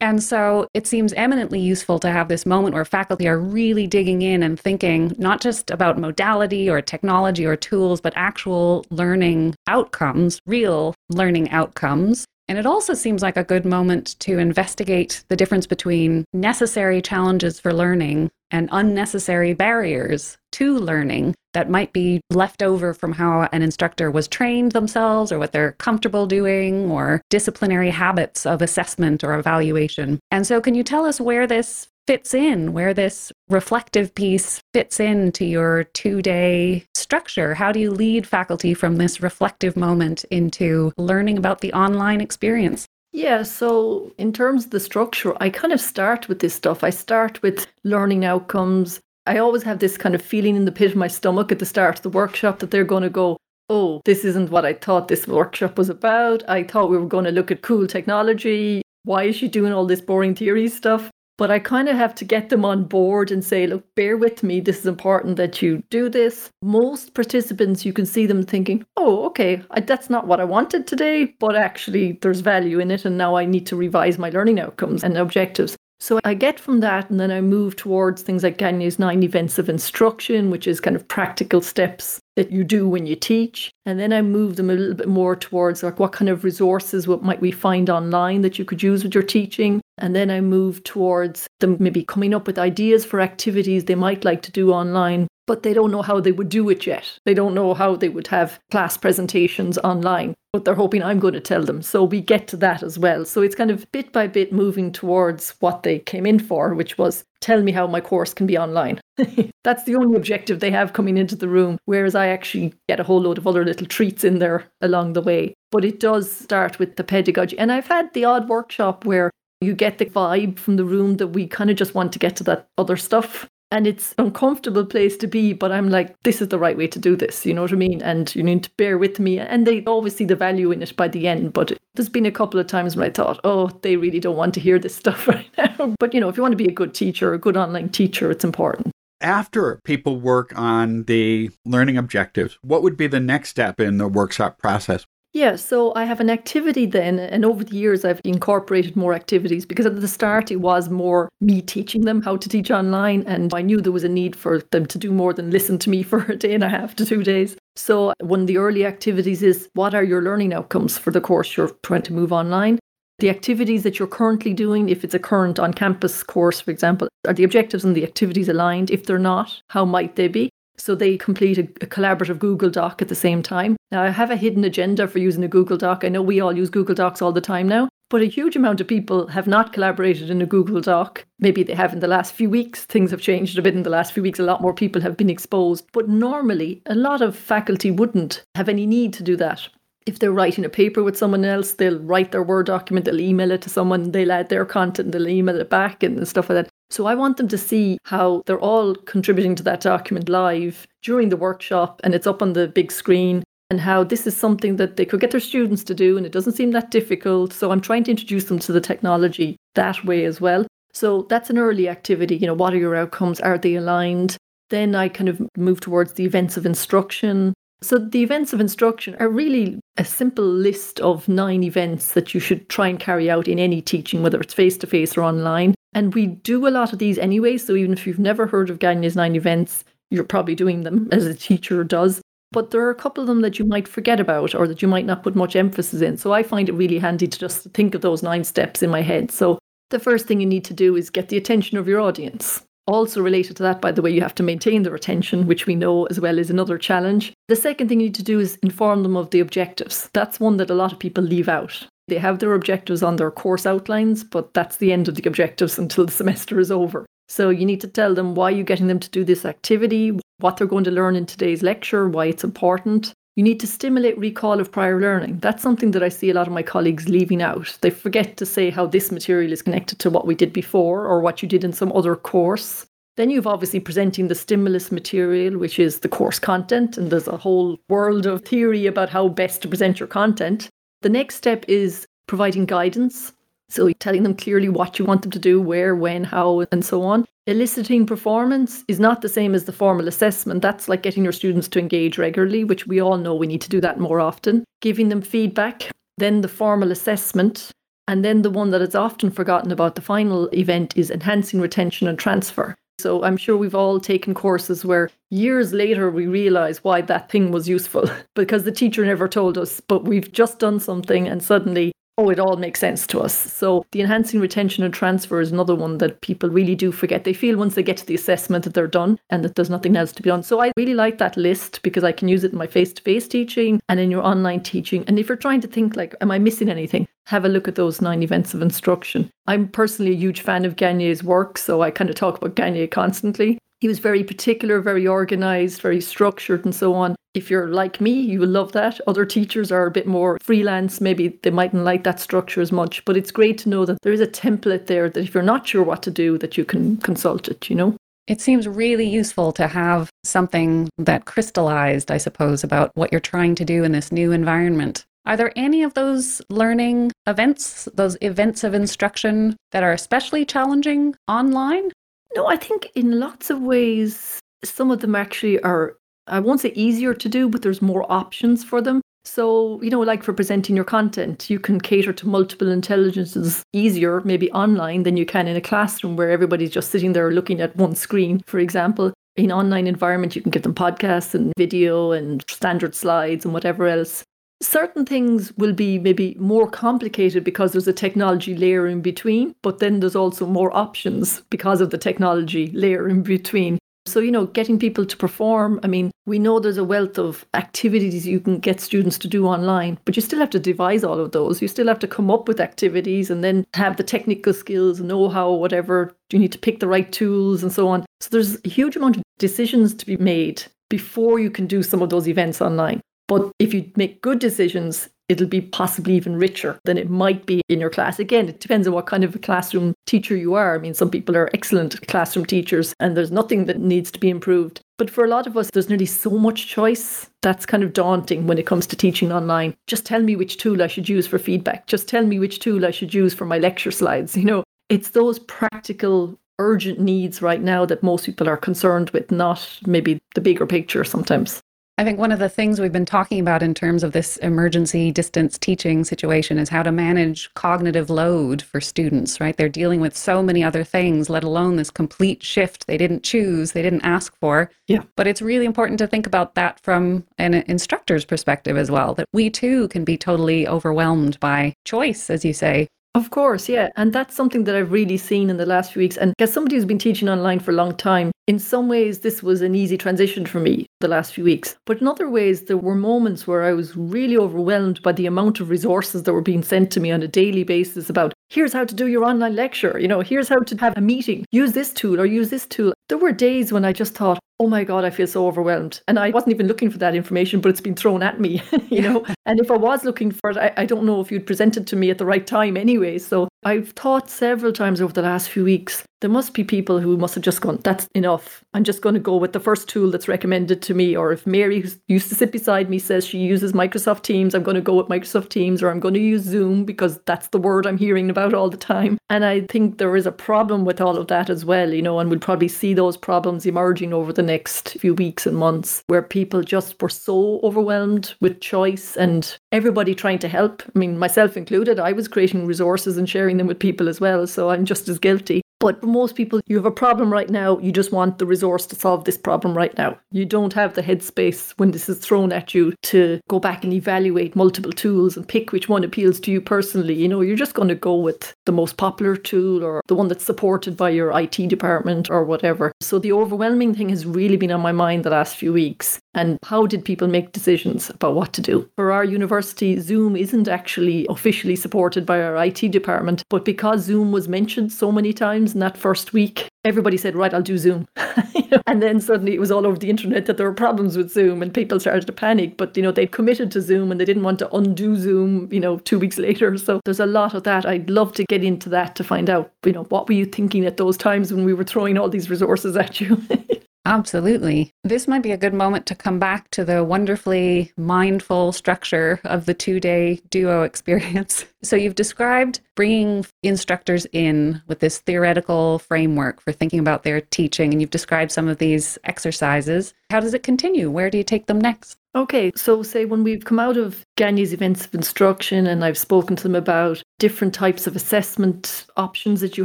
And 0.00 0.22
so 0.22 0.68
it 0.74 0.86
seems 0.86 1.12
eminently 1.14 1.60
useful 1.60 1.98
to 1.98 2.10
have 2.10 2.28
this 2.28 2.46
moment 2.46 2.72
where 2.72 2.84
faculty 2.84 3.26
are 3.26 3.38
really 3.38 3.86
digging 3.86 4.22
in 4.22 4.42
and 4.42 4.58
thinking 4.58 5.12
not 5.18 5.40
just 5.40 5.70
about 5.70 5.98
modality 5.98 6.70
or 6.70 6.80
technology 6.80 7.44
or 7.44 7.56
tools, 7.56 8.00
but 8.00 8.12
actual 8.16 8.86
learning 8.90 9.54
outcomes, 9.66 10.40
real 10.46 10.94
learning 11.10 11.50
outcomes. 11.50 12.26
And 12.48 12.58
it 12.58 12.66
also 12.66 12.94
seems 12.94 13.22
like 13.22 13.36
a 13.36 13.44
good 13.44 13.66
moment 13.66 14.18
to 14.20 14.38
investigate 14.38 15.22
the 15.28 15.36
difference 15.36 15.66
between 15.66 16.24
necessary 16.32 17.02
challenges 17.02 17.60
for 17.60 17.74
learning 17.74 18.30
and 18.50 18.70
unnecessary 18.72 19.52
barriers 19.52 20.38
to 20.52 20.78
learning 20.78 21.34
that 21.52 21.68
might 21.68 21.92
be 21.92 22.20
left 22.30 22.62
over 22.62 22.94
from 22.94 23.12
how 23.12 23.48
an 23.52 23.62
instructor 23.62 24.10
was 24.10 24.28
trained 24.28 24.72
themselves 24.72 25.30
or 25.30 25.38
what 25.38 25.52
they're 25.52 25.72
comfortable 25.72 26.26
doing 26.26 26.90
or 26.90 27.20
disciplinary 27.30 27.90
habits 27.90 28.46
of 28.46 28.62
assessment 28.62 29.22
or 29.22 29.38
evaluation. 29.38 30.18
And 30.30 30.46
so, 30.46 30.60
can 30.60 30.74
you 30.74 30.82
tell 30.82 31.04
us 31.04 31.20
where 31.20 31.46
this 31.46 31.88
fits 32.08 32.32
in, 32.32 32.72
where 32.72 32.94
this 32.94 33.30
reflective 33.50 34.14
piece 34.14 34.62
fits 34.72 34.98
into 34.98 35.44
your 35.44 35.84
two 35.92 36.22
day 36.22 36.82
structure? 36.94 37.52
How 37.52 37.70
do 37.70 37.78
you 37.78 37.90
lead 37.90 38.26
faculty 38.26 38.72
from 38.72 38.96
this 38.96 39.20
reflective 39.20 39.76
moment 39.76 40.24
into 40.30 40.90
learning 40.96 41.36
about 41.36 41.60
the 41.60 41.70
online 41.74 42.22
experience? 42.22 42.86
Yeah, 43.12 43.42
so 43.42 44.10
in 44.16 44.32
terms 44.32 44.64
of 44.64 44.70
the 44.70 44.80
structure, 44.80 45.34
I 45.42 45.50
kind 45.50 45.70
of 45.70 45.82
start 45.82 46.30
with 46.30 46.38
this 46.38 46.54
stuff. 46.54 46.82
I 46.82 46.88
start 46.88 47.42
with 47.42 47.66
learning 47.84 48.24
outcomes. 48.24 49.00
I 49.26 49.36
always 49.36 49.62
have 49.64 49.80
this 49.80 49.98
kind 49.98 50.14
of 50.14 50.22
feeling 50.22 50.56
in 50.56 50.64
the 50.64 50.72
pit 50.72 50.92
of 50.92 50.96
my 50.96 51.08
stomach 51.08 51.52
at 51.52 51.58
the 51.58 51.66
start 51.66 51.96
of 51.96 52.02
the 52.02 52.08
workshop 52.08 52.60
that 52.60 52.70
they're 52.70 52.84
going 52.84 53.02
to 53.02 53.10
go, 53.10 53.36
Oh, 53.68 54.00
this 54.06 54.24
isn't 54.24 54.50
what 54.50 54.64
I 54.64 54.72
thought 54.72 55.08
this 55.08 55.28
workshop 55.28 55.76
was 55.76 55.90
about. 55.90 56.42
I 56.48 56.62
thought 56.62 56.88
we 56.88 56.96
were 56.96 57.04
going 57.04 57.26
to 57.26 57.32
look 57.32 57.50
at 57.50 57.60
cool 57.60 57.86
technology. 57.86 58.80
Why 59.02 59.24
is 59.24 59.36
she 59.36 59.46
doing 59.46 59.74
all 59.74 59.84
this 59.84 60.00
boring 60.00 60.34
theory 60.34 60.68
stuff? 60.68 61.10
But 61.38 61.52
I 61.52 61.60
kind 61.60 61.88
of 61.88 61.96
have 61.96 62.16
to 62.16 62.24
get 62.24 62.48
them 62.48 62.64
on 62.64 62.84
board 62.84 63.30
and 63.30 63.44
say, 63.44 63.68
look, 63.68 63.84
bear 63.94 64.16
with 64.16 64.42
me. 64.42 64.60
This 64.60 64.80
is 64.80 64.86
important 64.86 65.36
that 65.36 65.62
you 65.62 65.84
do 65.88 66.08
this. 66.08 66.50
Most 66.62 67.14
participants, 67.14 67.86
you 67.86 67.92
can 67.92 68.06
see 68.06 68.26
them 68.26 68.42
thinking, 68.42 68.84
oh, 68.96 69.24
okay, 69.26 69.62
I, 69.70 69.80
that's 69.80 70.10
not 70.10 70.26
what 70.26 70.40
I 70.40 70.44
wanted 70.44 70.86
today, 70.86 71.36
but 71.38 71.54
actually 71.54 72.18
there's 72.22 72.40
value 72.40 72.80
in 72.80 72.90
it. 72.90 73.04
And 73.04 73.16
now 73.16 73.36
I 73.36 73.44
need 73.46 73.66
to 73.68 73.76
revise 73.76 74.18
my 74.18 74.30
learning 74.30 74.58
outcomes 74.58 75.04
and 75.04 75.16
objectives. 75.16 75.76
So 76.00 76.20
I 76.24 76.34
get 76.34 76.60
from 76.60 76.78
that, 76.80 77.10
and 77.10 77.18
then 77.18 77.32
I 77.32 77.40
move 77.40 77.74
towards 77.74 78.22
things 78.22 78.44
like 78.44 78.56
Gagne's 78.56 79.00
nine 79.00 79.24
events 79.24 79.58
of 79.58 79.68
instruction, 79.68 80.50
which 80.50 80.68
is 80.68 80.80
kind 80.80 80.94
of 80.94 81.08
practical 81.08 81.60
steps 81.60 82.20
that 82.36 82.52
you 82.52 82.62
do 82.62 82.88
when 82.88 83.04
you 83.04 83.16
teach. 83.16 83.72
And 83.84 83.98
then 83.98 84.12
I 84.12 84.22
move 84.22 84.56
them 84.56 84.70
a 84.70 84.74
little 84.74 84.94
bit 84.94 85.08
more 85.08 85.34
towards 85.34 85.82
like 85.82 85.98
what 85.98 86.12
kind 86.12 86.28
of 86.28 86.44
resources 86.44 87.08
what 87.08 87.24
might 87.24 87.40
we 87.40 87.50
find 87.50 87.90
online 87.90 88.42
that 88.42 88.60
you 88.60 88.64
could 88.64 88.82
use 88.82 89.02
with 89.02 89.14
your 89.14 89.24
teaching. 89.24 89.80
And 89.98 90.14
then 90.14 90.30
I 90.30 90.40
move 90.40 90.84
towards 90.84 91.48
them 91.58 91.76
maybe 91.80 92.04
coming 92.04 92.32
up 92.32 92.46
with 92.46 92.58
ideas 92.58 93.04
for 93.04 93.20
activities 93.20 93.84
they 93.84 93.96
might 93.96 94.24
like 94.24 94.42
to 94.42 94.52
do 94.52 94.72
online 94.72 95.26
but 95.48 95.62
they 95.62 95.72
don't 95.72 95.90
know 95.90 96.02
how 96.02 96.20
they 96.20 96.30
would 96.30 96.50
do 96.50 96.68
it 96.68 96.86
yet. 96.86 97.18
They 97.24 97.32
don't 97.32 97.54
know 97.54 97.72
how 97.72 97.96
they 97.96 98.10
would 98.10 98.26
have 98.26 98.60
class 98.70 98.98
presentations 98.98 99.78
online, 99.78 100.34
but 100.52 100.64
they're 100.64 100.74
hoping 100.74 101.02
I'm 101.02 101.18
going 101.18 101.32
to 101.32 101.40
tell 101.40 101.64
them. 101.64 101.80
So 101.80 102.04
we 102.04 102.20
get 102.20 102.46
to 102.48 102.56
that 102.58 102.82
as 102.82 102.98
well. 102.98 103.24
So 103.24 103.40
it's 103.40 103.54
kind 103.54 103.70
of 103.70 103.90
bit 103.90 104.12
by 104.12 104.26
bit 104.26 104.52
moving 104.52 104.92
towards 104.92 105.54
what 105.60 105.84
they 105.84 106.00
came 106.00 106.26
in 106.26 106.38
for, 106.38 106.74
which 106.74 106.98
was 106.98 107.24
tell 107.40 107.62
me 107.62 107.72
how 107.72 107.86
my 107.86 108.00
course 108.00 108.34
can 108.34 108.46
be 108.46 108.58
online. 108.58 109.00
That's 109.64 109.84
the 109.84 109.96
only 109.96 110.16
objective 110.16 110.60
they 110.60 110.70
have 110.70 110.92
coming 110.92 111.16
into 111.16 111.34
the 111.34 111.48
room, 111.48 111.78
whereas 111.86 112.14
I 112.14 112.26
actually 112.26 112.74
get 112.86 113.00
a 113.00 113.04
whole 113.04 113.22
load 113.22 113.38
of 113.38 113.46
other 113.46 113.64
little 113.64 113.86
treats 113.86 114.24
in 114.24 114.40
there 114.40 114.66
along 114.82 115.14
the 115.14 115.22
way. 115.22 115.54
But 115.72 115.84
it 115.84 115.98
does 115.98 116.30
start 116.30 116.78
with 116.78 116.96
the 116.96 117.04
pedagogy. 117.04 117.58
And 117.58 117.72
I've 117.72 117.88
had 117.88 118.12
the 118.12 118.26
odd 118.26 118.50
workshop 118.50 119.06
where 119.06 119.30
you 119.62 119.72
get 119.72 119.96
the 119.96 120.06
vibe 120.06 120.58
from 120.58 120.76
the 120.76 120.84
room 120.84 121.16
that 121.16 121.28
we 121.28 121.46
kind 121.46 121.70
of 121.70 121.76
just 121.76 121.94
want 121.94 122.12
to 122.12 122.18
get 122.18 122.36
to 122.36 122.44
that 122.44 122.68
other 122.76 122.96
stuff 122.98 123.48
and 123.70 123.86
it's 123.86 124.14
an 124.18 124.26
uncomfortable 124.26 124.84
place 124.84 125.16
to 125.16 125.26
be 125.26 125.52
but 125.52 125.70
i'm 125.72 125.88
like 125.88 126.14
this 126.22 126.40
is 126.40 126.48
the 126.48 126.58
right 126.58 126.76
way 126.76 126.86
to 126.86 126.98
do 126.98 127.16
this 127.16 127.44
you 127.44 127.52
know 127.52 127.62
what 127.62 127.72
i 127.72 127.76
mean? 127.76 128.02
And 128.02 128.34
you 128.34 128.42
need 128.42 128.64
to 128.64 128.70
bear 128.76 128.98
with 128.98 129.18
me. 129.18 129.38
And 129.38 129.66
they 129.66 129.84
always 129.84 130.16
see 130.16 130.24
the 130.24 130.36
value 130.36 130.70
in 130.70 130.82
it 130.82 130.96
by 130.96 131.08
the 131.08 131.28
end 131.28 131.52
but 131.52 131.72
there's 131.94 132.08
been 132.08 132.26
a 132.26 132.30
couple 132.30 132.60
of 132.60 132.66
times 132.66 132.96
when 132.96 133.06
i 133.06 133.12
thought 133.12 133.40
oh 133.44 133.68
they 133.82 133.96
really 133.96 134.20
don't 134.20 134.36
want 134.36 134.54
to 134.54 134.60
hear 134.60 134.78
this 134.78 134.96
stuff 135.02 135.28
right 135.28 135.48
now. 135.56 135.94
But 135.98 136.14
you 136.14 136.20
know 136.20 136.28
if 136.28 136.36
you 136.36 136.42
want 136.42 136.52
to 136.52 136.64
be 136.64 136.68
a 136.68 136.72
good 136.72 136.94
teacher 136.94 137.34
a 137.34 137.38
good 137.38 137.56
online 137.56 137.90
teacher 137.90 138.30
it's 138.30 138.44
important. 138.44 138.92
After 139.20 139.80
people 139.82 140.20
work 140.20 140.56
on 140.56 141.02
the 141.04 141.50
learning 141.64 141.98
objectives, 141.98 142.56
what 142.62 142.84
would 142.84 142.96
be 142.96 143.08
the 143.08 143.18
next 143.18 143.48
step 143.48 143.80
in 143.80 143.98
the 143.98 144.06
workshop 144.06 144.58
process? 144.58 145.06
Yeah, 145.34 145.56
so 145.56 145.92
I 145.94 146.04
have 146.04 146.20
an 146.20 146.30
activity 146.30 146.86
then, 146.86 147.18
and 147.18 147.44
over 147.44 147.62
the 147.62 147.76
years 147.76 148.02
I've 148.04 148.20
incorporated 148.24 148.96
more 148.96 149.12
activities 149.12 149.66
because 149.66 149.84
at 149.84 150.00
the 150.00 150.08
start 150.08 150.50
it 150.50 150.56
was 150.56 150.88
more 150.88 151.28
me 151.40 151.60
teaching 151.60 152.06
them 152.06 152.22
how 152.22 152.38
to 152.38 152.48
teach 152.48 152.70
online, 152.70 153.24
and 153.26 153.52
I 153.52 153.60
knew 153.60 153.80
there 153.80 153.92
was 153.92 154.04
a 154.04 154.08
need 154.08 154.34
for 154.34 154.60
them 154.70 154.86
to 154.86 154.98
do 154.98 155.12
more 155.12 155.34
than 155.34 155.50
listen 155.50 155.78
to 155.80 155.90
me 155.90 156.02
for 156.10 156.22
a 156.22 156.36
day 156.36 156.54
and 156.54 156.64
a 156.64 156.68
half 156.68 156.96
to 156.96 157.06
two 157.06 157.22
days. 157.22 157.56
So, 157.76 158.14
one 158.20 158.40
of 158.40 158.46
the 158.46 158.56
early 158.56 158.86
activities 158.86 159.42
is 159.42 159.68
what 159.74 159.94
are 159.94 160.02
your 160.02 160.22
learning 160.22 160.54
outcomes 160.54 160.96
for 160.96 161.10
the 161.10 161.20
course 161.20 161.56
you're 161.56 161.76
trying 161.82 162.02
to 162.02 162.14
move 162.14 162.32
online? 162.32 162.78
The 163.18 163.30
activities 163.30 163.82
that 163.82 163.98
you're 163.98 164.08
currently 164.08 164.54
doing, 164.54 164.88
if 164.88 165.04
it's 165.04 165.14
a 165.14 165.18
current 165.18 165.58
on 165.58 165.74
campus 165.74 166.22
course, 166.22 166.60
for 166.60 166.70
example, 166.70 167.08
are 167.26 167.34
the 167.34 167.44
objectives 167.44 167.84
and 167.84 167.94
the 167.94 168.04
activities 168.04 168.48
aligned? 168.48 168.90
If 168.90 169.04
they're 169.04 169.18
not, 169.18 169.60
how 169.70 169.84
might 169.84 170.16
they 170.16 170.28
be? 170.28 170.50
So 170.78 170.94
they 170.94 171.16
complete 171.16 171.58
a, 171.58 171.62
a, 171.62 171.86
collaborative 171.86 172.38
Google 172.38 172.70
Doc 172.70 173.02
at 173.02 173.08
the 173.08 173.14
same 173.14 173.42
time. 173.42 173.76
Now, 173.90 174.02
I 174.02 174.10
have 174.10 174.30
a 174.30 174.36
hidden 174.36 174.64
agenda 174.64 175.08
for 175.08 175.18
using 175.18 175.44
a 175.44 175.48
Google 175.48 175.76
Doc. 175.76 176.04
I 176.04 176.08
know 176.08 176.22
we 176.22 176.40
all 176.40 176.56
use 176.56 176.70
Google 176.70 176.94
Docs 176.94 177.20
all 177.20 177.32
the 177.32 177.40
time 177.40 177.68
now, 177.68 177.88
but 178.10 178.22
a 178.22 178.26
huge 178.26 178.56
amount 178.56 178.80
of 178.80 178.86
people 178.86 179.26
have 179.26 179.46
not 179.46 179.72
collaborated 179.72 180.30
in 180.30 180.40
a 180.40 180.46
Google 180.46 180.80
Doc. 180.80 181.24
Maybe 181.40 181.62
they 181.62 181.74
have 181.74 181.92
in 181.92 182.00
the 182.00 182.08
last 182.08 182.32
few 182.32 182.48
weeks. 182.48 182.84
Things 182.84 183.10
have 183.10 183.20
changed 183.20 183.58
a 183.58 183.62
bit 183.62 183.74
in 183.74 183.82
the 183.82 183.90
last 183.90 184.12
few 184.12 184.22
weeks. 184.22 184.38
A 184.38 184.44
lot 184.44 184.62
more 184.62 184.74
people 184.74 185.02
have 185.02 185.16
been 185.16 185.30
exposed. 185.30 185.86
But 185.92 186.08
normally, 186.08 186.82
a 186.86 186.94
lot 186.94 187.20
of 187.20 187.36
faculty 187.36 187.90
wouldn't 187.90 188.44
have 188.54 188.68
any 188.68 188.86
need 188.86 189.12
to 189.14 189.22
do 189.22 189.36
that. 189.36 189.68
If 190.08 190.20
they're 190.20 190.32
writing 190.32 190.64
a 190.64 190.70
paper 190.70 191.02
with 191.02 191.18
someone 191.18 191.44
else, 191.44 191.74
they'll 191.74 191.98
write 191.98 192.32
their 192.32 192.42
Word 192.42 192.64
document, 192.64 193.04
they'll 193.04 193.20
email 193.20 193.50
it 193.50 193.60
to 193.60 193.68
someone, 193.68 194.10
they'll 194.10 194.32
add 194.32 194.48
their 194.48 194.64
content, 194.64 195.12
they'll 195.12 195.28
email 195.28 195.60
it 195.60 195.68
back 195.68 196.02
and 196.02 196.26
stuff 196.26 196.48
like 196.48 196.64
that. 196.64 196.72
So 196.88 197.04
I 197.04 197.14
want 197.14 197.36
them 197.36 197.48
to 197.48 197.58
see 197.58 197.98
how 198.04 198.42
they're 198.46 198.58
all 198.58 198.94
contributing 198.94 199.54
to 199.56 199.62
that 199.64 199.82
document 199.82 200.30
live 200.30 200.86
during 201.02 201.28
the 201.28 201.36
workshop 201.36 202.00
and 202.02 202.14
it's 202.14 202.26
up 202.26 202.40
on 202.40 202.54
the 202.54 202.68
big 202.68 202.90
screen 202.90 203.44
and 203.68 203.82
how 203.82 204.02
this 204.02 204.26
is 204.26 204.34
something 204.34 204.76
that 204.76 204.96
they 204.96 205.04
could 205.04 205.20
get 205.20 205.30
their 205.30 205.40
students 205.40 205.84
to 205.84 205.94
do 205.94 206.16
and 206.16 206.24
it 206.24 206.32
doesn't 206.32 206.54
seem 206.54 206.70
that 206.70 206.90
difficult. 206.90 207.52
So 207.52 207.70
I'm 207.70 207.82
trying 207.82 208.04
to 208.04 208.10
introduce 208.10 208.44
them 208.44 208.58
to 208.60 208.72
the 208.72 208.80
technology 208.80 209.56
that 209.74 210.02
way 210.06 210.24
as 210.24 210.40
well. 210.40 210.66
So 210.94 211.26
that's 211.28 211.50
an 211.50 211.58
early 211.58 211.86
activity. 211.86 212.38
You 212.38 212.46
know, 212.46 212.54
what 212.54 212.72
are 212.72 212.78
your 212.78 212.96
outcomes? 212.96 213.40
Are 213.40 213.58
they 213.58 213.74
aligned? 213.74 214.38
Then 214.70 214.94
I 214.94 215.10
kind 215.10 215.28
of 215.28 215.46
move 215.58 215.80
towards 215.80 216.14
the 216.14 216.24
events 216.24 216.56
of 216.56 216.64
instruction. 216.64 217.52
So 217.80 217.98
the 217.98 218.22
events 218.22 218.52
of 218.52 218.60
instruction 218.60 219.14
are 219.20 219.28
really 219.28 219.78
a 219.96 220.04
simple 220.04 220.44
list 220.44 220.98
of 221.00 221.28
nine 221.28 221.62
events 221.62 222.12
that 222.12 222.34
you 222.34 222.40
should 222.40 222.68
try 222.68 222.88
and 222.88 222.98
carry 222.98 223.30
out 223.30 223.46
in 223.46 223.58
any 223.58 223.80
teaching, 223.80 224.22
whether 224.22 224.40
it's 224.40 224.54
face 224.54 224.76
to 224.78 224.86
face 224.86 225.16
or 225.16 225.22
online. 225.22 225.74
And 225.92 226.14
we 226.14 226.26
do 226.26 226.66
a 226.66 226.70
lot 226.70 226.92
of 226.92 226.98
these 226.98 227.18
anyway. 227.18 227.56
So 227.56 227.76
even 227.76 227.92
if 227.92 228.06
you've 228.06 228.18
never 228.18 228.46
heard 228.46 228.68
of 228.68 228.78
Gagne's 228.78 229.16
nine 229.16 229.36
events, 229.36 229.84
you're 230.10 230.24
probably 230.24 230.54
doing 230.54 230.82
them 230.82 231.08
as 231.12 231.26
a 231.26 231.34
teacher 231.34 231.84
does. 231.84 232.20
But 232.50 232.70
there 232.70 232.82
are 232.82 232.90
a 232.90 232.94
couple 232.94 233.22
of 233.22 233.28
them 233.28 233.42
that 233.42 233.58
you 233.58 233.64
might 233.64 233.86
forget 233.86 234.18
about 234.18 234.54
or 234.54 234.66
that 234.66 234.82
you 234.82 234.88
might 234.88 235.04
not 235.04 235.22
put 235.22 235.36
much 235.36 235.54
emphasis 235.54 236.00
in. 236.00 236.16
So 236.16 236.32
I 236.32 236.42
find 236.42 236.68
it 236.68 236.72
really 236.72 236.98
handy 236.98 237.28
to 237.28 237.38
just 237.38 237.64
think 237.74 237.94
of 237.94 238.00
those 238.00 238.22
nine 238.22 238.44
steps 238.44 238.82
in 238.82 238.90
my 238.90 239.02
head. 239.02 239.30
So 239.30 239.58
the 239.90 240.00
first 240.00 240.26
thing 240.26 240.40
you 240.40 240.46
need 240.46 240.64
to 240.64 240.74
do 240.74 240.96
is 240.96 241.10
get 241.10 241.28
the 241.28 241.36
attention 241.36 241.78
of 241.78 241.86
your 241.86 242.00
audience. 242.00 242.62
Also, 242.88 243.20
related 243.20 243.54
to 243.54 243.62
that, 243.62 243.82
by 243.82 243.92
the 243.92 244.00
way, 244.00 244.10
you 244.10 244.22
have 244.22 244.34
to 244.34 244.42
maintain 244.42 244.82
the 244.82 244.90
retention, 244.90 245.46
which 245.46 245.66
we 245.66 245.74
know 245.74 246.06
as 246.06 246.18
well 246.18 246.38
is 246.38 246.48
another 246.48 246.78
challenge. 246.78 247.34
The 247.48 247.54
second 247.54 247.88
thing 247.88 248.00
you 248.00 248.06
need 248.06 248.14
to 248.14 248.22
do 248.22 248.40
is 248.40 248.56
inform 248.62 249.02
them 249.02 249.14
of 249.14 249.28
the 249.28 249.40
objectives. 249.40 250.08
That's 250.14 250.40
one 250.40 250.56
that 250.56 250.70
a 250.70 250.74
lot 250.74 250.94
of 250.94 250.98
people 250.98 251.22
leave 251.22 251.50
out. 251.50 251.86
They 252.08 252.16
have 252.16 252.38
their 252.38 252.54
objectives 252.54 253.02
on 253.02 253.16
their 253.16 253.30
course 253.30 253.66
outlines, 253.66 254.24
but 254.24 254.54
that's 254.54 254.78
the 254.78 254.90
end 254.90 255.06
of 255.06 255.16
the 255.16 255.28
objectives 255.28 255.78
until 255.78 256.06
the 256.06 256.12
semester 256.12 256.58
is 256.58 256.70
over. 256.70 257.04
So 257.28 257.50
you 257.50 257.66
need 257.66 257.82
to 257.82 257.88
tell 257.88 258.14
them 258.14 258.34
why 258.34 258.48
you're 258.48 258.64
getting 258.64 258.86
them 258.86 259.00
to 259.00 259.10
do 259.10 259.22
this 259.22 259.44
activity, 259.44 260.18
what 260.38 260.56
they're 260.56 260.66
going 260.66 260.84
to 260.84 260.90
learn 260.90 261.14
in 261.14 261.26
today's 261.26 261.62
lecture, 261.62 262.08
why 262.08 262.24
it's 262.24 262.42
important. 262.42 263.12
You 263.38 263.44
need 263.44 263.60
to 263.60 263.68
stimulate 263.68 264.18
recall 264.18 264.58
of 264.58 264.72
prior 264.72 265.00
learning. 265.00 265.38
That's 265.38 265.62
something 265.62 265.92
that 265.92 266.02
I 266.02 266.08
see 266.08 266.28
a 266.28 266.34
lot 266.34 266.48
of 266.48 266.52
my 266.52 266.64
colleagues 266.64 267.08
leaving 267.08 267.40
out. 267.40 267.78
They 267.82 267.90
forget 267.90 268.36
to 268.38 268.44
say 268.44 268.68
how 268.68 268.86
this 268.86 269.12
material 269.12 269.52
is 269.52 269.62
connected 269.62 270.00
to 270.00 270.10
what 270.10 270.26
we 270.26 270.34
did 270.34 270.52
before 270.52 271.06
or 271.06 271.20
what 271.20 271.40
you 271.40 271.48
did 271.48 271.62
in 271.62 271.72
some 271.72 271.92
other 271.92 272.16
course. 272.16 272.84
Then 273.16 273.30
you've 273.30 273.46
obviously 273.46 273.78
presenting 273.78 274.26
the 274.26 274.34
stimulus 274.34 274.90
material, 274.90 275.56
which 275.56 275.78
is 275.78 276.00
the 276.00 276.08
course 276.08 276.40
content, 276.40 276.98
and 276.98 277.12
there's 277.12 277.28
a 277.28 277.36
whole 277.36 277.78
world 277.88 278.26
of 278.26 278.44
theory 278.44 278.86
about 278.86 279.08
how 279.08 279.28
best 279.28 279.62
to 279.62 279.68
present 279.68 280.00
your 280.00 280.08
content. 280.08 280.68
The 281.02 281.08
next 281.08 281.36
step 281.36 281.64
is 281.68 282.08
providing 282.26 282.66
guidance. 282.66 283.32
So 283.68 283.92
telling 283.92 284.22
them 284.22 284.34
clearly 284.34 284.68
what 284.68 284.98
you 284.98 285.04
want 285.04 285.22
them 285.22 285.30
to 285.30 285.38
do, 285.38 285.60
where, 285.60 285.94
when, 285.94 286.24
how, 286.24 286.66
and 286.72 286.84
so 286.84 287.02
on. 287.02 287.26
Eliciting 287.46 288.06
performance 288.06 288.84
is 288.88 289.00
not 289.00 289.22
the 289.22 289.28
same 289.28 289.54
as 289.54 289.64
the 289.64 289.72
formal 289.72 290.08
assessment. 290.08 290.62
That's 290.62 290.88
like 290.88 291.02
getting 291.02 291.24
your 291.24 291.32
students 291.32 291.68
to 291.68 291.78
engage 291.78 292.18
regularly, 292.18 292.64
which 292.64 292.86
we 292.86 293.00
all 293.00 293.16
know 293.18 293.34
we 293.34 293.46
need 293.46 293.60
to 293.62 293.68
do 293.68 293.80
that 293.80 294.00
more 294.00 294.20
often. 294.20 294.64
Giving 294.80 295.08
them 295.08 295.22
feedback, 295.22 295.90
then 296.18 296.40
the 296.40 296.48
formal 296.48 296.90
assessment, 296.90 297.70
and 298.06 298.24
then 298.24 298.42
the 298.42 298.50
one 298.50 298.70
that 298.70 298.82
is 298.82 298.94
often 298.94 299.30
forgotten 299.30 299.70
about 299.70 299.94
the 299.94 300.00
final 300.00 300.48
event 300.48 300.96
is 300.96 301.10
enhancing 301.10 301.60
retention 301.60 302.08
and 302.08 302.18
transfer. 302.18 302.74
So 302.98 303.22
I'm 303.22 303.36
sure 303.36 303.56
we've 303.56 303.74
all 303.74 304.00
taken 304.00 304.34
courses 304.34 304.84
where 304.84 305.10
years 305.30 305.72
later 305.72 306.10
we 306.10 306.26
realize 306.26 306.82
why 306.82 307.00
that 307.02 307.30
thing 307.30 307.52
was 307.52 307.68
useful 307.68 308.10
because 308.34 308.64
the 308.64 308.72
teacher 308.72 309.04
never 309.04 309.28
told 309.28 309.56
us, 309.56 309.80
but 309.80 310.04
we've 310.04 310.32
just 310.32 310.58
done 310.58 310.80
something 310.80 311.28
and 311.28 311.42
suddenly 311.42 311.92
oh, 312.18 312.30
it 312.30 312.40
all 312.40 312.56
makes 312.56 312.80
sense 312.80 313.06
to 313.06 313.20
us. 313.20 313.32
So 313.34 313.86
the 313.92 314.00
enhancing 314.00 314.40
retention 314.40 314.82
and 314.82 314.92
transfer 314.92 315.40
is 315.40 315.52
another 315.52 315.76
one 315.76 315.98
that 315.98 316.20
people 316.20 316.50
really 316.50 316.74
do 316.74 316.90
forget. 316.90 317.22
They 317.22 317.32
feel 317.32 317.56
once 317.56 317.76
they 317.76 317.82
get 317.82 317.96
to 317.98 318.06
the 318.06 318.16
assessment 318.16 318.64
that 318.64 318.74
they're 318.74 318.88
done 318.88 319.18
and 319.30 319.44
that 319.44 319.54
there's 319.54 319.70
nothing 319.70 319.96
else 319.96 320.10
to 320.12 320.22
be 320.22 320.28
done. 320.28 320.42
So 320.42 320.60
I 320.60 320.72
really 320.76 320.94
like 320.94 321.18
that 321.18 321.36
list 321.36 321.80
because 321.82 322.02
I 322.02 322.12
can 322.12 322.26
use 322.26 322.42
it 322.42 322.52
in 322.52 322.58
my 322.58 322.66
face-to-face 322.66 323.28
teaching 323.28 323.80
and 323.88 324.00
in 324.00 324.10
your 324.10 324.24
online 324.24 324.62
teaching. 324.62 325.04
And 325.06 325.18
if 325.18 325.28
you're 325.28 325.36
trying 325.36 325.60
to 325.60 325.68
think 325.68 325.96
like, 325.96 326.14
am 326.20 326.32
I 326.32 326.40
missing 326.40 326.68
anything? 326.68 327.06
Have 327.26 327.44
a 327.44 327.48
look 327.48 327.68
at 327.68 327.76
those 327.76 328.00
nine 328.00 328.22
events 328.22 328.52
of 328.52 328.62
instruction. 328.62 329.30
I'm 329.46 329.68
personally 329.68 330.12
a 330.12 330.16
huge 330.16 330.40
fan 330.40 330.64
of 330.64 330.76
Gagne's 330.76 331.22
work, 331.22 331.56
so 331.56 331.82
I 331.82 331.90
kind 331.90 332.10
of 332.10 332.16
talk 332.16 332.38
about 332.38 332.56
Gagne 332.56 332.88
constantly. 332.88 333.58
He 333.80 333.88
was 333.88 334.00
very 334.00 334.24
particular, 334.24 334.80
very 334.80 335.06
organized, 335.06 335.80
very 335.80 336.00
structured, 336.00 336.64
and 336.64 336.74
so 336.74 336.94
on. 336.94 337.14
If 337.34 337.50
you're 337.50 337.68
like 337.68 338.00
me, 338.00 338.10
you 338.10 338.40
will 338.40 338.48
love 338.48 338.72
that. 338.72 339.00
Other 339.06 339.24
teachers 339.24 339.70
are 339.70 339.86
a 339.86 339.90
bit 339.90 340.06
more 340.06 340.38
freelance. 340.42 341.00
Maybe 341.00 341.38
they 341.42 341.50
mightn't 341.50 341.84
like 341.84 342.02
that 342.02 342.18
structure 342.18 342.60
as 342.60 342.72
much, 342.72 343.04
but 343.04 343.16
it's 343.16 343.30
great 343.30 343.58
to 343.58 343.68
know 343.68 343.84
that 343.84 343.98
there 344.02 344.12
is 344.12 344.20
a 344.20 344.26
template 344.26 344.86
there 344.86 345.08
that 345.08 345.22
if 345.22 345.32
you're 345.32 345.42
not 345.42 345.68
sure 345.68 345.84
what 345.84 346.02
to 346.02 346.10
do, 346.10 346.38
that 346.38 346.56
you 346.56 346.64
can 346.64 346.96
consult 346.96 347.46
it, 347.46 347.70
you 347.70 347.76
know? 347.76 347.94
It 348.26 348.40
seems 348.40 348.66
really 348.66 349.08
useful 349.08 349.52
to 349.52 349.68
have 349.68 350.10
something 350.24 350.88
that 350.98 351.26
crystallized, 351.26 352.10
I 352.10 352.18
suppose, 352.18 352.64
about 352.64 352.90
what 352.94 353.12
you're 353.12 353.20
trying 353.20 353.54
to 353.54 353.64
do 353.64 353.84
in 353.84 353.92
this 353.92 354.10
new 354.10 354.32
environment. 354.32 355.04
Are 355.24 355.36
there 355.36 355.52
any 355.56 355.82
of 355.82 355.94
those 355.94 356.42
learning 356.48 357.12
events, 357.26 357.88
those 357.94 358.16
events 358.22 358.64
of 358.64 358.74
instruction 358.74 359.56
that 359.72 359.82
are 359.82 359.92
especially 359.92 360.44
challenging 360.44 361.14
online? 361.28 361.90
No, 362.36 362.46
I 362.46 362.56
think 362.56 362.90
in 362.94 363.18
lots 363.18 363.50
of 363.50 363.60
ways, 363.60 364.38
some 364.64 364.90
of 364.90 365.00
them 365.00 365.14
actually 365.14 365.60
are, 365.62 365.96
I 366.26 366.40
won't 366.40 366.60
say 366.60 366.72
easier 366.74 367.14
to 367.14 367.28
do, 367.28 367.48
but 367.48 367.62
there's 367.62 367.82
more 367.82 368.10
options 368.10 368.62
for 368.62 368.80
them. 368.80 369.00
So, 369.24 369.80
you 369.82 369.90
know, 369.90 370.00
like 370.00 370.22
for 370.22 370.32
presenting 370.32 370.74
your 370.74 370.84
content, 370.84 371.50
you 371.50 371.60
can 371.60 371.80
cater 371.80 372.12
to 372.14 372.28
multiple 372.28 372.68
intelligences 372.68 373.62
easier, 373.72 374.22
maybe 374.22 374.50
online, 374.52 375.02
than 375.02 375.16
you 375.16 375.26
can 375.26 375.46
in 375.46 375.56
a 375.56 375.60
classroom 375.60 376.16
where 376.16 376.30
everybody's 376.30 376.70
just 376.70 376.90
sitting 376.90 377.12
there 377.12 377.30
looking 377.30 377.60
at 377.60 377.76
one 377.76 377.94
screen, 377.94 378.40
for 378.46 378.58
example. 378.58 379.12
In 379.36 379.52
online 379.52 379.86
environment, 379.86 380.34
you 380.34 380.42
can 380.42 380.50
give 380.50 380.62
them 380.62 380.74
podcasts 380.74 381.34
and 381.34 381.52
video 381.58 382.12
and 382.12 382.42
standard 382.48 382.94
slides 382.94 383.44
and 383.44 383.52
whatever 383.54 383.86
else. 383.86 384.24
Certain 384.60 385.06
things 385.06 385.52
will 385.56 385.72
be 385.72 386.00
maybe 386.00 386.34
more 386.38 386.68
complicated 386.68 387.44
because 387.44 387.72
there's 387.72 387.86
a 387.86 387.92
technology 387.92 388.56
layer 388.56 388.88
in 388.88 389.00
between, 389.00 389.54
but 389.62 389.78
then 389.78 390.00
there's 390.00 390.16
also 390.16 390.46
more 390.46 390.76
options 390.76 391.42
because 391.48 391.80
of 391.80 391.90
the 391.90 391.98
technology 391.98 392.68
layer 392.72 393.08
in 393.08 393.22
between. 393.22 393.78
So, 394.08 394.20
you 394.20 394.32
know, 394.32 394.46
getting 394.46 394.78
people 394.78 395.04
to 395.04 395.16
perform, 395.16 395.78
I 395.82 395.86
mean, 395.86 396.10
we 396.26 396.38
know 396.38 396.58
there's 396.58 396.78
a 396.78 396.84
wealth 396.84 397.18
of 397.18 397.44
activities 397.54 398.26
you 398.26 398.40
can 398.40 398.58
get 398.58 398.80
students 398.80 399.18
to 399.18 399.28
do 399.28 399.46
online, 399.46 399.98
but 400.06 400.16
you 400.16 400.22
still 400.22 400.38
have 400.38 400.50
to 400.50 400.58
devise 400.58 401.04
all 401.04 401.20
of 401.20 401.32
those. 401.32 401.60
You 401.60 401.68
still 401.68 401.86
have 401.88 401.98
to 402.00 402.08
come 402.08 402.30
up 402.30 402.48
with 402.48 402.58
activities 402.58 403.30
and 403.30 403.44
then 403.44 403.66
have 403.74 403.96
the 403.96 404.02
technical 404.02 404.54
skills, 404.54 405.00
know 405.00 405.28
how, 405.28 405.52
whatever. 405.52 406.16
You 406.32 406.38
need 406.38 406.52
to 406.52 406.58
pick 406.58 406.80
the 406.80 406.88
right 406.88 407.12
tools 407.12 407.62
and 407.62 407.70
so 407.70 407.86
on. 407.86 408.06
So, 408.20 408.30
there's 408.32 408.56
a 408.64 408.68
huge 408.68 408.96
amount 408.96 409.18
of 409.18 409.22
decisions 409.38 409.94
to 409.94 410.06
be 410.06 410.16
made 410.16 410.64
before 410.88 411.38
you 411.38 411.50
can 411.50 411.66
do 411.66 411.82
some 411.82 412.00
of 412.00 412.08
those 412.08 412.26
events 412.26 412.62
online. 412.62 413.02
But 413.28 413.52
if 413.58 413.72
you 413.74 413.90
make 413.94 414.22
good 414.22 414.38
decisions, 414.38 415.08
it'll 415.28 415.46
be 415.46 415.60
possibly 415.60 416.14
even 416.14 416.36
richer 416.36 416.80
than 416.84 416.96
it 416.96 417.10
might 417.10 417.44
be 417.44 417.60
in 417.68 417.78
your 417.78 417.90
class. 417.90 418.18
Again, 418.18 418.48
it 418.48 418.60
depends 418.60 418.86
on 418.86 418.94
what 418.94 419.06
kind 419.06 419.22
of 419.24 419.34
a 419.34 419.38
classroom 419.38 419.94
teacher 420.06 420.34
you 420.34 420.54
are. 420.54 420.74
I 420.74 420.78
mean, 420.78 420.94
some 420.94 421.10
people 421.10 421.36
are 421.36 421.50
excellent 421.52 422.06
classroom 422.08 422.46
teachers 422.46 422.94
and 422.98 423.16
there's 423.16 423.30
nothing 423.30 423.66
that 423.66 423.78
needs 423.78 424.10
to 424.12 424.18
be 424.18 424.30
improved. 424.30 424.80
But 424.96 425.10
for 425.10 425.24
a 425.24 425.28
lot 425.28 425.46
of 425.46 425.56
us, 425.56 425.70
there's 425.70 425.90
nearly 425.90 426.06
so 426.06 426.30
much 426.30 426.66
choice. 426.66 427.28
That's 427.42 427.66
kind 427.66 427.82
of 427.82 427.92
daunting 427.92 428.46
when 428.46 428.58
it 428.58 428.66
comes 428.66 428.86
to 428.88 428.96
teaching 428.96 429.30
online. 429.30 429.76
Just 429.86 430.06
tell 430.06 430.22
me 430.22 430.34
which 430.34 430.56
tool 430.56 430.82
I 430.82 430.86
should 430.86 431.08
use 431.08 431.26
for 431.26 431.38
feedback. 431.38 431.86
Just 431.86 432.08
tell 432.08 432.24
me 432.24 432.38
which 432.38 432.58
tool 432.58 432.86
I 432.86 432.90
should 432.90 433.12
use 433.12 433.34
for 433.34 433.44
my 433.44 433.58
lecture 433.58 433.90
slides. 433.90 434.36
You 434.38 434.44
know, 434.44 434.64
it's 434.88 435.10
those 435.10 435.40
practical 435.40 436.38
urgent 436.60 437.00
needs 437.00 437.42
right 437.42 437.60
now 437.60 437.84
that 437.84 438.02
most 438.02 438.24
people 438.24 438.48
are 438.48 438.56
concerned 438.56 439.10
with, 439.10 439.30
not 439.30 439.80
maybe 439.84 440.18
the 440.34 440.40
bigger 440.40 440.64
picture 440.64 441.04
sometimes. 441.04 441.60
I 441.98 442.04
think 442.04 442.20
one 442.20 442.30
of 442.30 442.38
the 442.38 442.48
things 442.48 442.78
we've 442.78 442.92
been 442.92 443.04
talking 443.04 443.40
about 443.40 443.60
in 443.60 443.74
terms 443.74 444.04
of 444.04 444.12
this 444.12 444.36
emergency 444.36 445.10
distance 445.10 445.58
teaching 445.58 446.04
situation 446.04 446.56
is 446.56 446.68
how 446.68 446.84
to 446.84 446.92
manage 446.92 447.52
cognitive 447.54 448.08
load 448.08 448.62
for 448.62 448.80
students, 448.80 449.40
right? 449.40 449.56
They're 449.56 449.68
dealing 449.68 450.00
with 450.00 450.16
so 450.16 450.40
many 450.40 450.62
other 450.62 450.84
things, 450.84 451.28
let 451.28 451.42
alone 451.42 451.74
this 451.74 451.90
complete 451.90 452.40
shift 452.40 452.86
they 452.86 452.98
didn't 452.98 453.24
choose, 453.24 453.72
they 453.72 453.82
didn't 453.82 454.04
ask 454.04 454.32
for. 454.38 454.70
Yeah. 454.86 455.02
But 455.16 455.26
it's 455.26 455.42
really 455.42 455.64
important 455.66 455.98
to 455.98 456.06
think 456.06 456.24
about 456.24 456.54
that 456.54 456.78
from 456.78 457.26
an 457.36 457.54
instructor's 457.66 458.24
perspective 458.24 458.76
as 458.76 458.92
well, 458.92 459.14
that 459.14 459.26
we 459.32 459.50
too 459.50 459.88
can 459.88 460.04
be 460.04 460.16
totally 460.16 460.68
overwhelmed 460.68 461.40
by 461.40 461.74
choice, 461.84 462.30
as 462.30 462.44
you 462.44 462.52
say. 462.52 462.86
Of 463.18 463.30
course, 463.30 463.68
yeah. 463.68 463.88
And 463.96 464.12
that's 464.12 464.36
something 464.36 464.62
that 464.62 464.76
I've 464.76 464.92
really 464.92 465.16
seen 465.16 465.50
in 465.50 465.56
the 465.56 465.66
last 465.66 465.92
few 465.92 465.98
weeks. 465.98 466.16
And 466.16 466.32
as 466.38 466.52
somebody 466.52 466.76
who's 466.76 466.84
been 466.84 467.00
teaching 467.00 467.28
online 467.28 467.58
for 467.58 467.72
a 467.72 467.74
long 467.74 467.96
time, 467.96 468.30
in 468.46 468.60
some 468.60 468.88
ways, 468.88 469.18
this 469.18 469.42
was 469.42 469.60
an 469.60 469.74
easy 469.74 469.98
transition 469.98 470.46
for 470.46 470.60
me 470.60 470.86
the 471.00 471.08
last 471.08 471.34
few 471.34 471.42
weeks. 471.42 471.74
But 471.84 472.00
in 472.00 472.06
other 472.06 472.30
ways, 472.30 472.66
there 472.66 472.76
were 472.76 472.94
moments 472.94 473.44
where 473.44 473.64
I 473.64 473.72
was 473.72 473.96
really 473.96 474.36
overwhelmed 474.36 475.02
by 475.02 475.10
the 475.10 475.26
amount 475.26 475.58
of 475.58 475.68
resources 475.68 476.22
that 476.22 476.32
were 476.32 476.40
being 476.40 476.62
sent 476.62 476.92
to 476.92 477.00
me 477.00 477.10
on 477.10 477.20
a 477.24 477.26
daily 477.26 477.64
basis 477.64 478.08
about 478.08 478.34
here's 478.50 478.72
how 478.72 478.84
to 478.84 478.94
do 478.94 479.08
your 479.08 479.24
online 479.24 479.56
lecture, 479.56 479.98
you 479.98 480.06
know, 480.06 480.20
here's 480.20 480.48
how 480.48 480.60
to 480.60 480.76
have 480.76 480.96
a 480.96 481.00
meeting, 481.00 481.44
use 481.50 481.72
this 481.72 481.92
tool 481.92 482.20
or 482.20 482.24
use 482.24 482.50
this 482.50 482.66
tool. 482.66 482.94
There 483.08 483.18
were 483.18 483.32
days 483.32 483.72
when 483.72 483.86
I 483.86 483.92
just 483.92 484.14
thought, 484.14 484.38
oh 484.60 484.66
my 484.66 484.82
God, 484.82 485.04
I 485.04 485.10
feel 485.10 485.26
so 485.26 485.46
overwhelmed. 485.46 486.02
And 486.08 486.18
I 486.18 486.30
wasn't 486.30 486.52
even 486.52 486.66
looking 486.66 486.90
for 486.90 486.98
that 486.98 487.14
information, 487.14 487.60
but 487.60 487.70
it's 487.70 487.80
been 487.80 487.94
thrown 487.94 488.22
at 488.22 488.40
me, 488.40 488.60
you 488.90 489.00
know. 489.00 489.24
and 489.46 489.60
if 489.60 489.70
I 489.70 489.76
was 489.76 490.04
looking 490.04 490.32
for 490.32 490.50
it, 490.50 490.56
I, 490.56 490.72
I 490.76 490.84
don't 490.84 491.04
know 491.04 491.20
if 491.20 491.30
you'd 491.30 491.46
present 491.46 491.76
it 491.76 491.86
to 491.86 491.96
me 491.96 492.10
at 492.10 492.18
the 492.18 492.26
right 492.26 492.46
time 492.46 492.76
anyway. 492.76 493.18
So 493.18 493.48
I've 493.64 493.90
thought 493.90 494.30
several 494.30 494.72
times 494.72 495.00
over 495.00 495.12
the 495.12 495.22
last 495.22 495.48
few 495.48 495.64
weeks, 495.64 496.04
there 496.20 496.30
must 496.30 496.52
be 496.54 496.64
people 496.64 496.98
who 496.98 497.16
must 497.16 497.36
have 497.36 497.44
just 497.44 497.60
gone, 497.60 497.78
that's 497.84 498.08
enough. 498.14 498.64
I'm 498.74 498.82
just 498.82 499.02
going 499.02 499.14
to 499.14 499.20
go 499.20 499.36
with 499.36 499.52
the 499.52 499.60
first 499.60 499.88
tool 499.88 500.10
that's 500.10 500.26
recommended 500.26 500.82
to 500.82 500.94
me. 500.94 501.16
Or 501.16 501.32
if 501.32 501.46
Mary, 501.46 501.80
who 501.80 501.90
used 502.08 502.28
to 502.30 502.34
sit 502.34 502.50
beside 502.50 502.90
me, 502.90 502.98
says 502.98 503.24
she 503.24 503.38
uses 503.38 503.72
Microsoft 503.72 504.22
Teams, 504.22 504.54
I'm 504.54 504.64
going 504.64 504.74
to 504.74 504.80
go 504.80 504.94
with 504.94 505.06
Microsoft 505.06 505.50
Teams, 505.50 505.82
or 505.82 505.90
I'm 505.90 506.00
going 506.00 506.14
to 506.14 506.20
use 506.20 506.42
Zoom 506.42 506.84
because 506.84 507.20
that's 507.26 507.48
the 507.48 507.58
word 507.58 507.86
I'm 507.86 507.98
hearing 507.98 508.30
about 508.30 508.54
all 508.54 508.68
the 508.68 508.76
time. 508.76 509.18
And 509.30 509.44
I 509.44 509.60
think 509.62 509.98
there 509.98 510.16
is 510.16 510.26
a 510.26 510.32
problem 510.32 510.84
with 510.84 511.00
all 511.00 511.16
of 511.16 511.28
that 511.28 511.50
as 511.50 511.64
well, 511.64 511.92
you 511.92 512.02
know, 512.02 512.18
and 512.18 512.30
we'll 512.30 512.40
probably 512.40 512.68
see 512.68 512.94
those 512.98 513.16
problems 513.16 513.64
emerging 513.64 514.12
over 514.12 514.32
the 514.32 514.42
next 514.42 514.90
few 515.00 515.14
weeks 515.14 515.46
and 515.46 515.56
months 515.56 516.02
where 516.08 516.20
people 516.20 516.62
just 516.62 517.00
were 517.00 517.08
so 517.08 517.60
overwhelmed 517.62 518.34
with 518.40 518.60
choice 518.60 519.16
and 519.16 519.56
everybody 519.70 520.16
trying 520.16 520.40
to 520.40 520.48
help. 520.48 520.82
I 520.84 520.98
mean, 520.98 521.16
myself 521.16 521.56
included, 521.56 522.00
I 522.00 522.12
was 522.12 522.26
creating 522.26 522.66
resources 522.66 523.16
and 523.16 523.28
sharing 523.28 523.56
them 523.56 523.68
with 523.68 523.78
people 523.78 524.08
as 524.08 524.20
well. 524.20 524.48
So 524.48 524.70
I'm 524.70 524.84
just 524.84 525.08
as 525.08 525.20
guilty. 525.20 525.62
But 525.80 526.00
for 526.00 526.06
most 526.06 526.34
people, 526.34 526.60
you 526.66 526.76
have 526.76 526.86
a 526.86 526.90
problem 526.90 527.32
right 527.32 527.48
now. 527.48 527.78
You 527.78 527.92
just 527.92 528.10
want 528.10 528.38
the 528.38 528.46
resource 528.46 528.84
to 528.86 528.96
solve 528.96 529.24
this 529.24 529.38
problem 529.38 529.76
right 529.76 529.96
now. 529.96 530.18
You 530.32 530.44
don't 530.44 530.72
have 530.72 530.94
the 530.94 531.02
headspace 531.02 531.72
when 531.76 531.92
this 531.92 532.08
is 532.08 532.18
thrown 532.18 532.50
at 532.52 532.74
you 532.74 532.94
to 533.04 533.40
go 533.48 533.60
back 533.60 533.84
and 533.84 533.92
evaluate 533.92 534.56
multiple 534.56 534.92
tools 534.92 535.36
and 535.36 535.46
pick 535.46 535.70
which 535.70 535.88
one 535.88 536.02
appeals 536.02 536.40
to 536.40 536.50
you 536.50 536.60
personally. 536.60 537.14
You 537.14 537.28
know, 537.28 537.40
you're 537.40 537.56
just 537.56 537.74
going 537.74 537.88
to 537.88 537.94
go 537.94 538.16
with 538.16 538.54
the 538.66 538.72
most 538.72 538.96
popular 538.96 539.36
tool 539.36 539.84
or 539.84 540.02
the 540.08 540.16
one 540.16 540.28
that's 540.28 540.44
supported 540.44 540.96
by 540.96 541.10
your 541.10 541.38
IT 541.38 541.56
department 541.68 542.28
or 542.28 542.44
whatever. 542.44 542.92
So 543.00 543.20
the 543.20 543.32
overwhelming 543.32 543.94
thing 543.94 544.08
has 544.08 544.26
really 544.26 544.56
been 544.56 544.72
on 544.72 544.80
my 544.80 544.92
mind 544.92 545.24
the 545.24 545.30
last 545.30 545.56
few 545.56 545.72
weeks. 545.72 546.18
And 546.34 546.58
how 546.64 546.86
did 546.86 547.04
people 547.04 547.26
make 547.26 547.52
decisions 547.52 548.10
about 548.10 548.34
what 548.34 548.52
to 548.54 548.62
do? 548.62 548.88
For 548.96 549.10
our 549.10 549.24
university, 549.24 549.98
Zoom 549.98 550.36
isn't 550.36 550.68
actually 550.68 551.26
officially 551.28 551.76
supported 551.76 552.24
by 552.24 552.42
our 552.42 552.56
IT 552.64 552.90
department, 552.90 553.42
but 553.50 553.64
because 553.64 554.02
Zoom 554.02 554.30
was 554.30 554.48
mentioned 554.48 554.92
so 554.92 555.10
many 555.10 555.32
times 555.32 555.67
in 555.74 555.80
that 555.80 555.96
first 555.96 556.32
week, 556.32 556.68
everybody 556.84 557.16
said, 557.16 557.36
right, 557.36 557.52
I'll 557.52 557.62
do 557.62 557.78
Zoom. 557.78 558.06
and 558.86 559.02
then 559.02 559.20
suddenly 559.20 559.54
it 559.54 559.60
was 559.60 559.70
all 559.70 559.86
over 559.86 559.98
the 559.98 560.10
internet 560.10 560.46
that 560.46 560.56
there 560.56 560.66
were 560.66 560.74
problems 560.74 561.16
with 561.16 561.30
Zoom 561.30 561.62
and 561.62 561.72
people 561.72 562.00
started 562.00 562.26
to 562.26 562.32
panic. 562.32 562.76
But, 562.76 562.96
you 562.96 563.02
know, 563.02 563.12
they'd 563.12 563.32
committed 563.32 563.70
to 563.72 563.80
Zoom 563.80 564.10
and 564.10 564.20
they 564.20 564.24
didn't 564.24 564.42
want 564.42 564.58
to 564.60 564.74
undo 564.74 565.16
Zoom, 565.16 565.72
you 565.72 565.80
know, 565.80 565.98
two 565.98 566.18
weeks 566.18 566.38
later. 566.48 566.76
So 566.78 567.00
there's 567.04 567.20
a 567.20 567.26
lot 567.26 567.54
of 567.54 567.64
that. 567.64 567.86
I'd 567.86 568.10
love 568.10 568.32
to 568.34 568.44
get 568.44 568.64
into 568.64 568.88
that 568.90 569.16
to 569.16 569.24
find 569.24 569.50
out, 569.50 569.72
you 569.84 569.92
know, 569.92 570.04
what 570.04 570.28
were 570.28 570.34
you 570.34 570.46
thinking 570.46 570.84
at 570.86 570.96
those 570.96 571.16
times 571.16 571.52
when 571.52 571.64
we 571.64 571.74
were 571.74 571.84
throwing 571.84 572.18
all 572.18 572.28
these 572.28 572.50
resources 572.50 572.96
at 572.96 573.20
you? 573.20 573.40
Absolutely. 574.04 574.94
This 575.04 575.28
might 575.28 575.42
be 575.42 575.52
a 575.52 575.58
good 575.58 575.74
moment 575.74 576.06
to 576.06 576.14
come 576.14 576.38
back 576.38 576.70
to 576.70 576.84
the 576.84 577.04
wonderfully 577.04 577.92
mindful 577.96 578.72
structure 578.72 579.40
of 579.44 579.66
the 579.66 579.74
two 579.74 580.00
day 580.00 580.40
duo 580.50 580.82
experience. 580.84 581.64
So, 581.82 581.94
you've 581.94 582.14
described 582.14 582.80
bringing 582.94 583.44
instructors 583.62 584.26
in 584.32 584.82
with 584.86 585.00
this 585.00 585.18
theoretical 585.18 585.98
framework 586.00 586.60
for 586.60 586.72
thinking 586.72 587.00
about 587.00 587.22
their 587.22 587.40
teaching, 587.40 587.92
and 587.92 588.00
you've 588.00 588.10
described 588.10 588.50
some 588.50 588.68
of 588.68 588.78
these 588.78 589.18
exercises. 589.24 590.14
How 590.30 590.40
does 590.40 590.54
it 590.54 590.62
continue? 590.62 591.10
Where 591.10 591.30
do 591.30 591.38
you 591.38 591.44
take 591.44 591.66
them 591.66 591.80
next? 591.80 592.17
Okay, 592.38 592.70
so 592.76 593.02
say 593.02 593.24
when 593.24 593.42
we've 593.42 593.64
come 593.64 593.80
out 593.80 593.96
of 593.96 594.24
Gagne's 594.36 594.72
events 594.72 595.04
of 595.04 595.12
instruction 595.12 595.88
and 595.88 596.04
I've 596.04 596.16
spoken 596.16 596.54
to 596.54 596.62
them 596.62 596.76
about 596.76 597.20
different 597.40 597.74
types 597.74 598.06
of 598.06 598.14
assessment 598.14 599.06
options 599.16 599.60
that 599.60 599.76
you 599.76 599.84